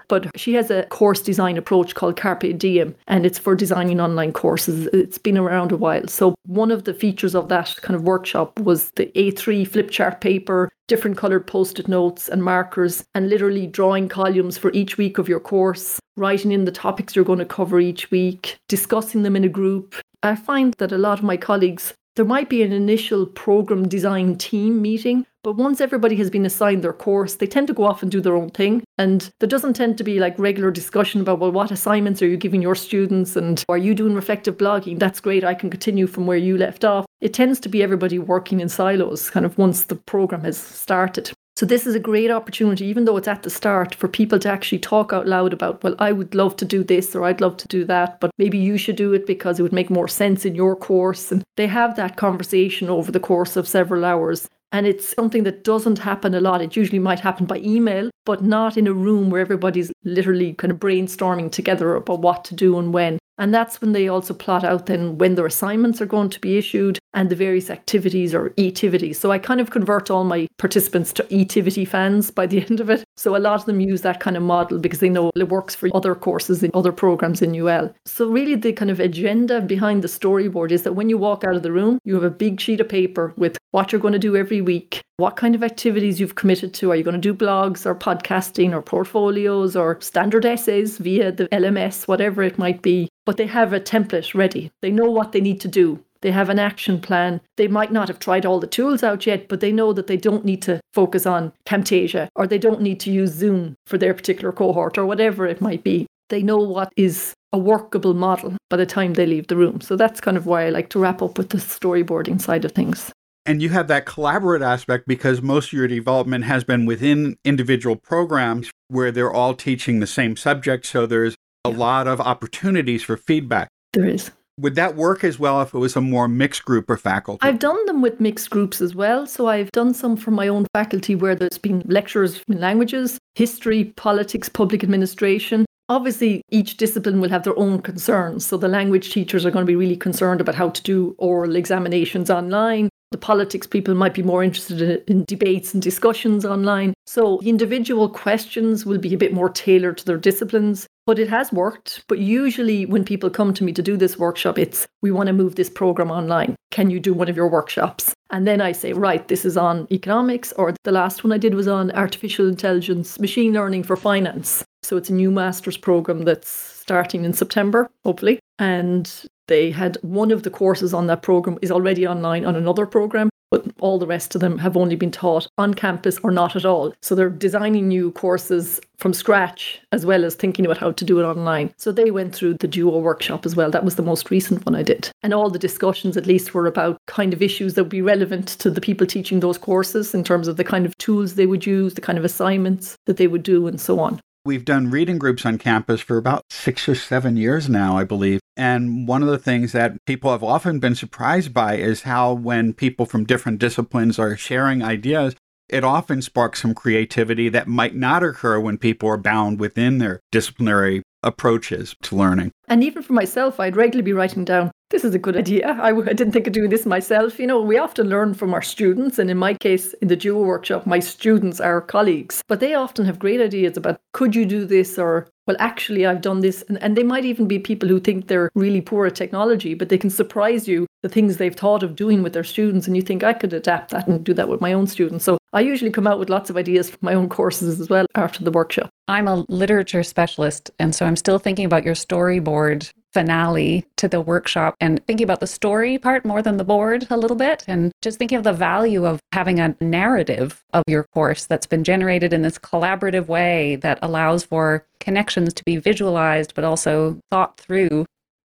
but 0.08 0.30
she 0.40 0.54
has 0.54 0.70
a 0.70 0.84
course 0.88 1.22
design 1.22 1.58
approach 1.58 1.96
called 1.96 2.18
Carpe 2.18 2.58
Diem, 2.58 2.96
and 3.08 3.26
it's 3.26 3.40
for 3.40 3.56
designing 3.56 4.00
online 4.00 4.32
courses. 4.32 4.88
It's 4.94 5.18
been 5.18 5.38
around 5.38 5.72
a 5.72 5.78
while. 5.78 6.08
So, 6.08 6.36
one 6.46 6.70
of 6.70 6.84
the 6.84 6.94
features 6.94 7.34
of 7.34 7.50
that 7.50 7.76
kind 7.82 7.96
of 7.96 8.04
workshop 8.04 8.60
was 8.60 8.92
the 8.92 9.08
A3 9.16 9.68
flip 9.68 9.90
chart 9.90 10.22
paper, 10.22 10.70
different 10.88 11.18
coloured 11.18 11.48
post 11.48 11.80
it 11.80 11.88
notes 11.88 12.30
and 12.30 12.44
markers, 12.44 13.04
and 13.16 13.30
literally 13.30 13.68
drawing 13.68 14.10
columns 14.10 14.58
for 14.58 14.72
each 14.74 14.98
week 14.98 15.18
of 15.18 15.30
your 15.30 15.40
course, 15.40 16.00
writing 16.18 16.52
in 16.52 16.66
the 16.66 16.72
topics 16.72 17.16
you're 17.16 17.26
going 17.26 17.40
to 17.40 17.46
cover 17.46 17.80
each 17.80 18.12
week, 18.12 18.58
discussing 18.68 19.24
them 19.24 19.36
in 19.36 19.44
a 19.44 19.50
group. 19.50 19.96
I 20.22 20.36
find 20.36 20.74
that 20.78 20.92
a 20.92 20.98
lot 20.98 21.20
of 21.20 21.26
my 21.26 21.38
colleagues 21.38 21.94
there 22.16 22.26
might 22.26 22.48
be 22.48 22.62
an 22.62 22.72
initial 22.72 23.26
program 23.26 23.88
design 23.88 24.36
team 24.36 24.82
meeting, 24.82 25.26
but 25.44 25.58
once 25.58 25.82
everybody 25.82 26.16
has 26.16 26.30
been 26.30 26.46
assigned 26.46 26.84
their 26.84 26.94
course, 26.94 27.36
they 27.36 27.48
tend 27.48 27.68
to 27.68 27.74
go 27.74 27.84
off 27.84 28.02
and 28.02 28.12
do 28.12 28.22
their 28.22 28.36
own 28.36 28.50
thing. 28.50 28.84
And 28.98 29.30
there 29.40 29.50
doesn't 29.50 29.74
tend 29.74 29.98
to 29.98 30.04
be 30.04 30.20
like 30.20 30.38
regular 30.40 30.72
discussion 30.72 31.22
about, 31.22 31.40
well, 31.40 31.52
what 31.52 31.72
assignments 31.72 32.22
are 32.22 32.28
you 32.28 32.38
giving 32.38 32.62
your 32.62 32.76
students? 32.76 33.36
And 33.36 33.64
are 33.68 33.78
you 33.78 33.94
doing 33.94 34.16
reflective 34.16 34.58
blogging? 34.58 35.00
That's 35.00 35.20
great. 35.20 35.44
I 35.44 35.54
can 35.54 35.70
continue 35.70 36.08
from 36.08 36.28
where 36.28 36.38
you 36.38 36.58
left 36.58 36.86
off. 36.86 37.06
It 37.22 37.34
tends 37.34 37.60
to 37.62 37.70
be 37.70 37.84
everybody 37.84 38.20
working 38.20 38.60
in 38.60 38.70
silos 38.70 39.30
kind 39.30 39.46
of 39.46 39.58
once 39.58 39.84
the 39.84 39.96
program 39.96 40.42
has 40.42 40.58
started. 40.58 41.32
So 41.56 41.68
this 41.68 41.86
is 41.86 41.94
a 41.94 42.00
great 42.00 42.32
opportunity, 42.32 42.86
even 42.88 43.06
though 43.06 43.16
it's 43.18 43.28
at 43.28 43.44
the 43.44 43.50
start, 43.50 43.94
for 43.94 44.08
people 44.08 44.40
to 44.40 44.50
actually 44.50 44.80
talk 44.80 45.14
out 45.14 45.28
loud 45.28 45.54
about, 45.54 45.84
well, 45.84 45.96
I 46.00 46.12
would 46.12 46.34
love 46.34 46.56
to 46.58 46.66
do 46.66 46.84
this 46.84 47.16
or 47.16 47.26
I'd 47.26 47.42
love 47.42 47.58
to 47.58 47.68
do 47.68 47.86
that, 47.86 48.20
but 48.20 48.32
maybe 48.40 48.58
you 48.58 48.76
should 48.76 48.96
do 48.96 49.14
it 49.14 49.28
because 49.28 49.60
it 49.60 49.64
would 49.64 49.72
make 49.72 49.92
more 49.92 50.08
sense 50.08 50.46
in 50.46 50.56
your 50.56 50.76
course. 50.76 51.32
And 51.32 51.44
they 51.56 51.68
have 51.68 51.96
that 51.96 52.18
conversation 52.18 52.90
over 52.90 53.12
the 53.12 53.20
course 53.20 53.56
of 53.56 53.68
several 53.68 54.04
hours. 54.04 54.48
And 54.74 54.88
it's 54.88 55.14
something 55.14 55.44
that 55.44 55.64
doesn't 55.64 56.00
happen 56.00 56.34
a 56.34 56.42
lot. 56.42 56.62
It 56.62 56.76
usually 56.76 57.00
might 57.00 57.20
happen 57.20 57.46
by 57.46 57.60
email, 57.60 58.10
but 58.26 58.44
not 58.44 58.76
in 58.76 58.88
a 58.88 58.94
room 58.94 59.30
where 59.30 59.40
everybody's 59.42 59.92
literally 60.04 60.54
kind 60.54 60.72
of 60.72 60.80
brainstorming 60.80 61.52
together 61.52 61.96
about 61.96 62.22
what 62.22 62.44
to 62.46 62.56
do 62.56 62.80
and 62.80 62.92
when. 62.92 63.20
And 63.38 63.54
that's 63.54 63.82
when 63.82 63.94
they 63.94 64.08
also 64.08 64.34
plot 64.34 64.64
out 64.64 64.86
then 64.86 65.18
when 65.18 65.36
their 65.36 65.46
assignments 65.46 66.02
are 66.02 66.06
going 66.06 66.30
to 66.30 66.40
be 66.40 66.58
issued 66.58 67.00
and 67.14 67.30
the 67.30 67.36
various 67.36 67.70
activities 67.70 68.34
or 68.34 68.54
e-tivities. 68.58 69.20
So 69.20 69.32
I 69.32 69.40
kind 69.40 69.60
of 69.60 69.72
convert 69.72 70.12
all 70.12 70.24
my 70.24 70.48
participants 70.58 71.14
to 71.14 71.26
e-tivity 71.34 71.88
fans 71.88 72.32
by 72.32 72.46
the 72.46 72.62
end 72.70 72.80
of 72.80 72.90
it. 72.90 73.04
So 73.16 73.36
a 73.36 73.38
lot 73.38 73.60
of 73.60 73.66
them 73.66 73.80
use 73.80 74.02
that 74.02 74.20
kind 74.20 74.36
of 74.36 74.44
model 74.44 74.80
because 74.80 75.00
they 75.00 75.10
know 75.10 75.32
it 75.36 75.50
works 75.50 75.76
for 75.76 75.90
other 75.94 76.16
courses 76.16 76.64
in 76.64 76.72
other 76.74 76.92
programs 76.92 77.42
in 77.42 77.56
UL. 77.56 77.94
So 78.06 78.30
really 78.30 78.56
the 78.56 78.74
kind 78.74 78.90
of 78.90 79.00
agenda 79.00 79.62
behind 79.62 80.04
the 80.04 80.08
storyboard 80.08 80.72
is 80.72 80.84
that 80.84 80.94
when 80.94 81.10
you 81.10 81.18
walk 81.18 81.44
out 81.44 81.56
of 81.56 81.64
the 81.64 81.72
room, 81.72 82.00
you 82.06 82.16
have 82.16 82.24
a 82.24 82.30
big 82.30 82.60
sheet 82.60 82.82
of 82.82 82.90
paper 82.90 83.34
with 83.38 83.58
what 83.72 83.92
you're 83.92 84.02
going 84.02 84.14
to 84.14 84.20
do 84.20 84.36
every 84.36 84.62
week, 84.62 85.02
what 85.18 85.36
kind 85.36 85.56
of 85.56 85.64
activities 85.64 86.20
you've 86.20 86.36
committed 86.36 86.74
to. 86.76 86.92
Are 86.92 86.96
you 86.96 87.04
going 87.04 87.20
to 87.20 87.34
do 87.34 87.34
blogs 87.34 87.86
or 87.86 87.96
podcasting 87.96 88.72
or 88.72 88.82
portfolios 88.82 89.76
or 89.76 90.00
standard 90.02 90.46
essays 90.46 90.98
via 90.98 91.32
the 91.32 91.48
LMS, 91.50 92.08
whatever 92.08 92.44
it 92.44 92.58
might 92.58 92.82
be? 92.82 93.10
But 93.26 93.38
they 93.38 93.48
have 93.48 93.74
a 93.74 93.80
template 93.80 94.34
ready. 94.34 94.72
They 94.82 94.92
know 94.92 95.10
what 95.10 95.32
they 95.32 95.42
need 95.42 95.62
to 95.62 95.68
do. 95.68 96.04
They 96.24 96.32
have 96.32 96.50
an 96.50 96.58
action 96.58 97.02
plan. 97.02 97.42
They 97.58 97.68
might 97.68 97.92
not 97.92 98.08
have 98.08 98.18
tried 98.18 98.46
all 98.46 98.62
the 98.62 98.66
tools 98.66 99.04
out 99.04 99.26
yet, 99.26 99.50
but 99.50 99.60
they 99.60 99.74
know 99.74 99.92
that 99.92 100.08
they 100.08 100.16
don't 100.16 100.46
need 100.46 100.62
to 100.64 100.80
focus 100.94 101.26
on 101.26 101.52
Camtasia 101.66 102.30
or 102.36 102.48
they 102.48 102.58
don't 102.58 102.82
need 102.82 103.02
to 103.02 103.12
use 103.12 103.32
Zoom 103.32 103.76
for 103.86 103.98
their 103.98 104.14
particular 104.14 104.54
cohort 104.54 104.98
or 104.98 105.06
whatever 105.06 105.46
it 105.46 105.60
might 105.60 105.84
be. 105.84 106.08
They 106.30 106.42
know 106.42 106.58
what 106.58 106.94
is 106.96 107.34
a 107.52 107.58
workable 107.58 108.14
model 108.14 108.56
by 108.70 108.78
the 108.78 108.86
time 108.86 109.14
they 109.14 109.26
leave 109.26 109.48
the 109.48 109.58
room. 109.58 109.82
So 109.82 109.98
that's 109.98 110.22
kind 110.22 110.38
of 110.38 110.46
why 110.46 110.66
I 110.66 110.70
like 110.70 110.90
to 110.92 111.00
wrap 111.00 111.22
up 111.22 111.38
with 111.38 111.50
the 111.50 111.58
storyboarding 111.58 112.40
side 112.42 112.64
of 112.64 112.72
things. 112.72 113.12
And 113.46 113.62
you 113.62 113.70
have 113.70 113.90
that 113.90 114.06
collaborative 114.06 114.66
aspect 114.66 115.06
because 115.06 115.42
most 115.42 115.68
of 115.68 115.74
your 115.74 115.90
development 115.90 116.46
has 116.46 116.64
been 116.64 116.86
within 116.86 117.36
individual 117.44 117.98
programs 117.98 118.72
where 118.88 119.12
they're 119.12 119.34
all 119.34 119.54
teaching 119.54 120.00
the 120.00 120.08
same 120.08 120.38
subject. 120.38 120.86
So 120.86 121.06
there's 121.06 121.36
a 121.66 121.70
yeah. 121.70 121.78
lot 121.78 122.08
of 122.08 122.22
opportunities 122.22 123.04
for 123.04 123.18
feedback. 123.18 123.68
There 123.92 124.08
is. 124.08 124.32
Would 124.60 124.76
that 124.76 124.96
work 124.96 125.24
as 125.24 125.40
well 125.40 125.62
if 125.62 125.74
it 125.74 125.80
was 125.80 125.96
a 125.96 126.02
more 126.02 126.28
mixed 126.28 126.64
group 126.64 126.90
of 126.90 127.02
faculty? 127.02 127.40
I've 127.42 127.58
done 127.58 127.84
them 127.88 128.04
with 128.04 128.20
mixed 128.20 128.52
groups 128.52 128.82
as 128.82 128.94
well. 128.94 129.26
So 129.26 129.48
I've 129.48 129.72
done 129.72 129.96
some 129.96 130.16
from 130.16 130.36
my 130.36 130.48
own 130.48 130.68
faculty 130.74 131.16
where 131.16 131.34
there's 131.34 131.58
been 131.58 131.82
lecturers 131.88 132.42
in 132.48 132.60
languages, 132.60 133.18
history, 133.34 133.86
politics, 133.96 134.50
public 134.50 134.84
administration. 134.84 135.66
Obviously, 135.90 136.44
each 136.50 136.78
discipline 136.78 137.20
will 137.20 137.30
have 137.30 137.44
their 137.44 137.58
own 137.58 137.82
concerns. 137.82 138.46
So 138.46 138.58
the 138.58 138.68
language 138.68 139.12
teachers 139.12 139.44
are 139.46 139.52
going 139.52 139.66
to 139.66 139.70
be 139.70 139.76
really 139.76 139.98
concerned 139.98 140.40
about 140.40 140.56
how 140.56 140.70
to 140.70 140.84
do 140.84 141.16
oral 141.18 141.56
examinations 141.56 142.30
online 142.30 142.90
the 143.14 143.18
politics 143.18 143.66
people 143.66 143.96
might 143.96 144.14
be 144.14 144.24
more 144.24 144.44
interested 144.44 145.04
in 145.08 145.24
debates 145.24 145.74
and 145.74 145.82
discussions 145.82 146.44
online. 146.44 146.94
So 147.06 147.38
the 147.42 147.48
individual 147.48 148.10
questions 148.10 148.86
will 148.86 148.98
be 148.98 149.14
a 149.14 149.18
bit 149.18 149.32
more 149.32 149.50
tailored 149.50 150.00
to 150.00 150.06
their 150.06 150.18
disciplines. 150.18 150.88
But 151.06 151.20
it 151.20 151.28
has 151.30 151.52
worked. 151.52 152.06
But 152.08 152.20
usually, 152.20 152.86
when 152.86 153.04
people 153.04 153.30
come 153.30 153.54
to 153.56 153.64
me 153.66 153.74
to 153.74 153.82
do 153.82 153.98
this 153.98 154.18
workshop, 154.18 154.58
it's 154.58 154.88
we 155.02 155.12
want 155.12 155.28
to 155.28 155.34
move 155.34 155.56
this 155.56 155.70
program 155.70 156.10
online. 156.10 156.56
Can 156.72 156.90
you 156.90 157.00
do 157.00 157.14
one 157.14 157.28
of 157.28 157.36
your 157.36 157.50
workshops? 157.50 158.14
And 158.30 158.48
then 158.48 158.62
I 158.62 158.72
say, 158.72 158.94
right, 158.94 159.28
this 159.28 159.44
is 159.44 159.58
on 159.58 159.86
economics, 159.92 160.54
or 160.54 160.74
the 160.86 160.94
last 160.94 161.24
one 161.24 161.34
I 161.34 161.38
did 161.38 161.56
was 161.56 161.68
on 161.68 161.92
artificial 161.92 162.48
intelligence, 162.48 163.20
machine 163.20 163.52
learning 163.52 163.84
for 163.84 163.98
finance. 163.98 164.64
So 164.82 164.96
it's 164.96 165.10
a 165.10 165.14
new 165.14 165.30
master's 165.30 165.78
program 165.78 166.24
that's 166.24 166.50
starting 166.50 167.26
in 167.26 167.34
September, 167.34 167.90
hopefully. 168.06 168.40
And 168.58 169.12
they 169.48 169.72
had 169.72 169.98
one 170.02 170.32
of 170.32 170.44
the 170.44 170.50
courses 170.50 170.94
on 170.94 171.08
that 171.08 171.22
program 171.22 171.58
is 171.62 171.72
already 171.72 172.08
online 172.08 172.46
on 172.46 172.56
another 172.56 172.86
program, 172.86 173.30
but 173.52 173.66
all 173.80 174.00
the 174.00 174.08
rest 174.08 174.34
of 174.34 174.42
them 174.42 174.58
have 174.58 174.76
only 174.76 174.96
been 174.96 175.12
taught 175.12 175.48
on 175.58 175.74
campus 175.74 176.18
or 176.24 176.32
not 176.32 176.56
at 176.56 176.66
all. 176.66 176.94
So 177.02 177.14
they're 177.14 177.30
designing 177.30 177.88
new 177.88 178.12
courses 178.12 178.80
from 178.98 179.14
scratch 179.14 179.80
as 179.92 180.06
well 180.06 180.26
as 180.26 180.34
thinking 180.34 180.66
about 180.66 180.80
how 180.80 180.92
to 180.92 181.06
do 181.06 181.20
it 181.20 181.24
online. 181.24 181.74
So 181.78 181.92
they 181.92 182.10
went 182.10 182.34
through 182.34 182.56
the 182.56 182.68
Duo 182.68 182.98
workshop 183.00 183.46
as 183.46 183.56
well. 183.56 183.70
That 183.70 183.84
was 183.84 183.96
the 183.96 184.02
most 184.02 184.32
recent 184.32 184.66
one 184.66 184.76
I 184.76 184.82
did. 184.82 185.12
And 185.22 185.34
all 185.34 185.50
the 185.50 185.60
discussions, 185.60 186.18
at 186.18 186.26
least, 186.26 186.54
were 186.54 186.66
about 186.66 186.98
kind 187.06 187.34
of 187.34 187.42
issues 187.42 187.74
that 187.74 187.84
would 187.84 187.90
be 187.90 188.02
relevant 188.02 188.48
to 188.60 188.72
the 188.72 188.82
people 188.82 189.06
teaching 189.06 189.40
those 189.40 189.58
courses 189.58 190.16
in 190.16 190.24
terms 190.24 190.48
of 190.48 190.58
the 190.58 190.64
kind 190.64 190.86
of 190.86 190.98
tools 190.98 191.36
they 191.36 191.46
would 191.46 191.66
use, 191.66 191.94
the 191.94 192.02
kind 192.02 192.18
of 192.18 192.26
assignments 192.26 192.96
that 193.06 193.18
they 193.18 193.28
would 193.28 193.44
do, 193.44 193.68
and 193.68 193.80
so 193.80 194.00
on. 194.00 194.20
We've 194.46 194.66
done 194.66 194.90
reading 194.90 195.20
groups 195.20 195.46
on 195.46 195.58
campus 195.58 196.02
for 196.02 196.18
about 196.18 196.44
six 196.50 196.90
or 196.90 196.96
seven 196.96 197.38
years 197.38 197.70
now, 197.70 197.98
I 197.98 198.04
believe. 198.04 198.40
And 198.56 199.08
one 199.08 199.24
of 199.24 199.30
the 199.30 199.38
things 199.38 199.72
that 199.72 199.98
people 200.06 200.32
have 200.32 200.44
often 200.44 200.80
been 200.80 200.96
surprised 200.96 201.54
by 201.54 201.76
is 201.76 202.04
how, 202.04 202.34
when 202.34 202.74
people 202.74 203.06
from 203.06 203.26
different 203.26 203.60
disciplines 203.60 204.20
are 204.20 204.38
sharing 204.38 204.84
ideas, 204.84 205.36
it 205.70 205.84
often 205.84 206.22
sparks 206.22 206.62
some 206.62 206.76
creativity 206.76 207.50
that 207.50 207.68
might 207.68 207.96
not 207.96 208.24
occur 208.24 208.60
when 208.60 208.78
people 208.78 209.10
are 209.10 209.18
bound 209.18 209.60
within 209.60 209.98
their 209.98 210.20
disciplinary 210.32 211.02
approaches 211.24 211.96
to 212.04 212.16
learning. 212.16 212.52
And 212.68 212.84
even 212.84 213.02
for 213.02 213.14
myself, 213.14 213.60
I'd 213.60 213.76
regularly 213.76 214.04
be 214.04 214.14
writing 214.14 214.46
down, 214.46 214.72
this 214.90 215.04
is 215.04 215.16
a 215.16 215.20
good 215.20 215.36
idea. 215.36 215.76
I 215.82 215.90
w- 215.90 216.08
I 216.08 216.14
didn't 216.14 216.34
think 216.34 216.46
of 216.46 216.54
doing 216.54 216.70
this 216.70 216.86
myself. 216.86 217.40
You 217.40 217.48
know, 217.48 217.62
we 217.62 217.78
often 217.80 218.10
learn 218.10 218.36
from 218.36 218.54
our 218.54 218.62
students. 218.62 219.18
And 219.18 219.32
in 219.32 219.38
my 219.38 219.56
case, 219.56 219.94
in 219.94 220.10
the 220.10 220.16
duo 220.16 220.44
workshop, 220.44 220.86
my 220.86 221.00
students 221.00 221.60
are 221.60 221.82
colleagues, 221.82 222.42
but 222.48 222.60
they 222.60 222.76
often 222.76 223.06
have 223.06 223.18
great 223.18 223.42
ideas 223.42 223.78
about 223.78 224.00
could 224.12 224.36
you 224.36 224.46
do 224.46 224.66
this 224.66 225.00
or 225.00 225.28
well, 225.46 225.58
actually, 225.60 226.06
I've 226.06 226.22
done 226.22 226.40
this. 226.40 226.64
And, 226.70 226.82
and 226.82 226.96
they 226.96 227.04
might 227.04 227.26
even 227.26 227.48
be 227.48 227.60
people 227.60 227.90
who 227.90 228.00
think 228.00 228.28
they're 228.28 228.50
really 228.56 228.82
poor 228.82 229.06
at 229.06 229.16
technology, 229.16 229.74
but 229.74 229.90
they 229.90 229.98
can 229.98 230.10
surprise 230.10 230.68
you 230.68 230.88
the 231.02 231.10
things 231.10 231.38
they've 231.38 231.56
thought 231.56 231.84
of 231.84 231.96
doing 231.96 232.24
with 232.24 232.34
their 232.34 232.44
students. 232.44 232.88
And 232.88 232.96
you 232.96 233.02
think, 233.02 233.24
I 233.24 233.34
could 233.34 233.54
adapt 233.54 233.92
that 233.92 234.08
and 234.08 234.24
do 234.24 234.34
that 234.34 234.48
with 234.48 234.62
my 234.62 234.74
own 234.74 234.88
students. 234.88 235.26
So 235.26 235.38
I 235.52 235.62
usually 235.62 235.92
come 235.92 236.08
out 236.08 236.20
with 236.20 236.30
lots 236.30 236.50
of 236.50 236.58
ideas 236.58 236.90
for 236.90 236.98
my 237.02 237.14
own 237.14 237.30
courses 237.30 237.80
as 237.80 237.90
well 237.90 238.06
after 238.16 238.44
the 238.44 238.52
workshop. 238.52 238.90
I'm 239.08 239.28
a 239.28 239.46
literature 239.50 240.04
specialist, 240.04 240.72
and 240.80 240.96
so 240.96 241.06
I'm 241.06 241.18
still 241.18 241.40
thinking 241.40 241.66
about 241.66 241.84
your 241.84 241.96
storyboard 241.96 242.92
finale 243.14 243.86
to 243.98 244.08
the 244.08 244.22
workshop 244.22 244.76
and 244.80 245.06
thinking 245.06 245.24
about 245.24 245.40
the 245.40 245.48
story 245.48 245.98
part 245.98 246.26
more 246.26 246.42
than 246.42 246.58
the 246.58 246.64
board 246.64 247.06
a 247.10 247.18
little 247.18 247.38
bit 247.38 247.64
and 247.68 247.92
just 248.02 248.18
thinking 248.18 248.38
of 248.38 248.44
the 248.44 248.54
value 248.54 249.06
of 249.06 249.20
having 249.32 249.60
a 249.60 249.76
narrative 249.80 250.64
of 250.74 250.84
your 250.88 251.04
course 251.14 251.46
that's 251.46 251.68
been 251.68 251.84
generated 251.84 252.34
in 252.34 252.42
this 252.42 252.58
collaborative 252.58 253.28
way 253.28 253.76
that 253.78 254.00
allows 254.02 254.44
for 254.44 254.86
connections 255.00 255.54
to 255.54 255.64
be 255.64 255.78
visualized 255.78 256.54
but 256.56 256.64
also 256.64 257.20
thought 257.30 257.58
through. 257.58 258.06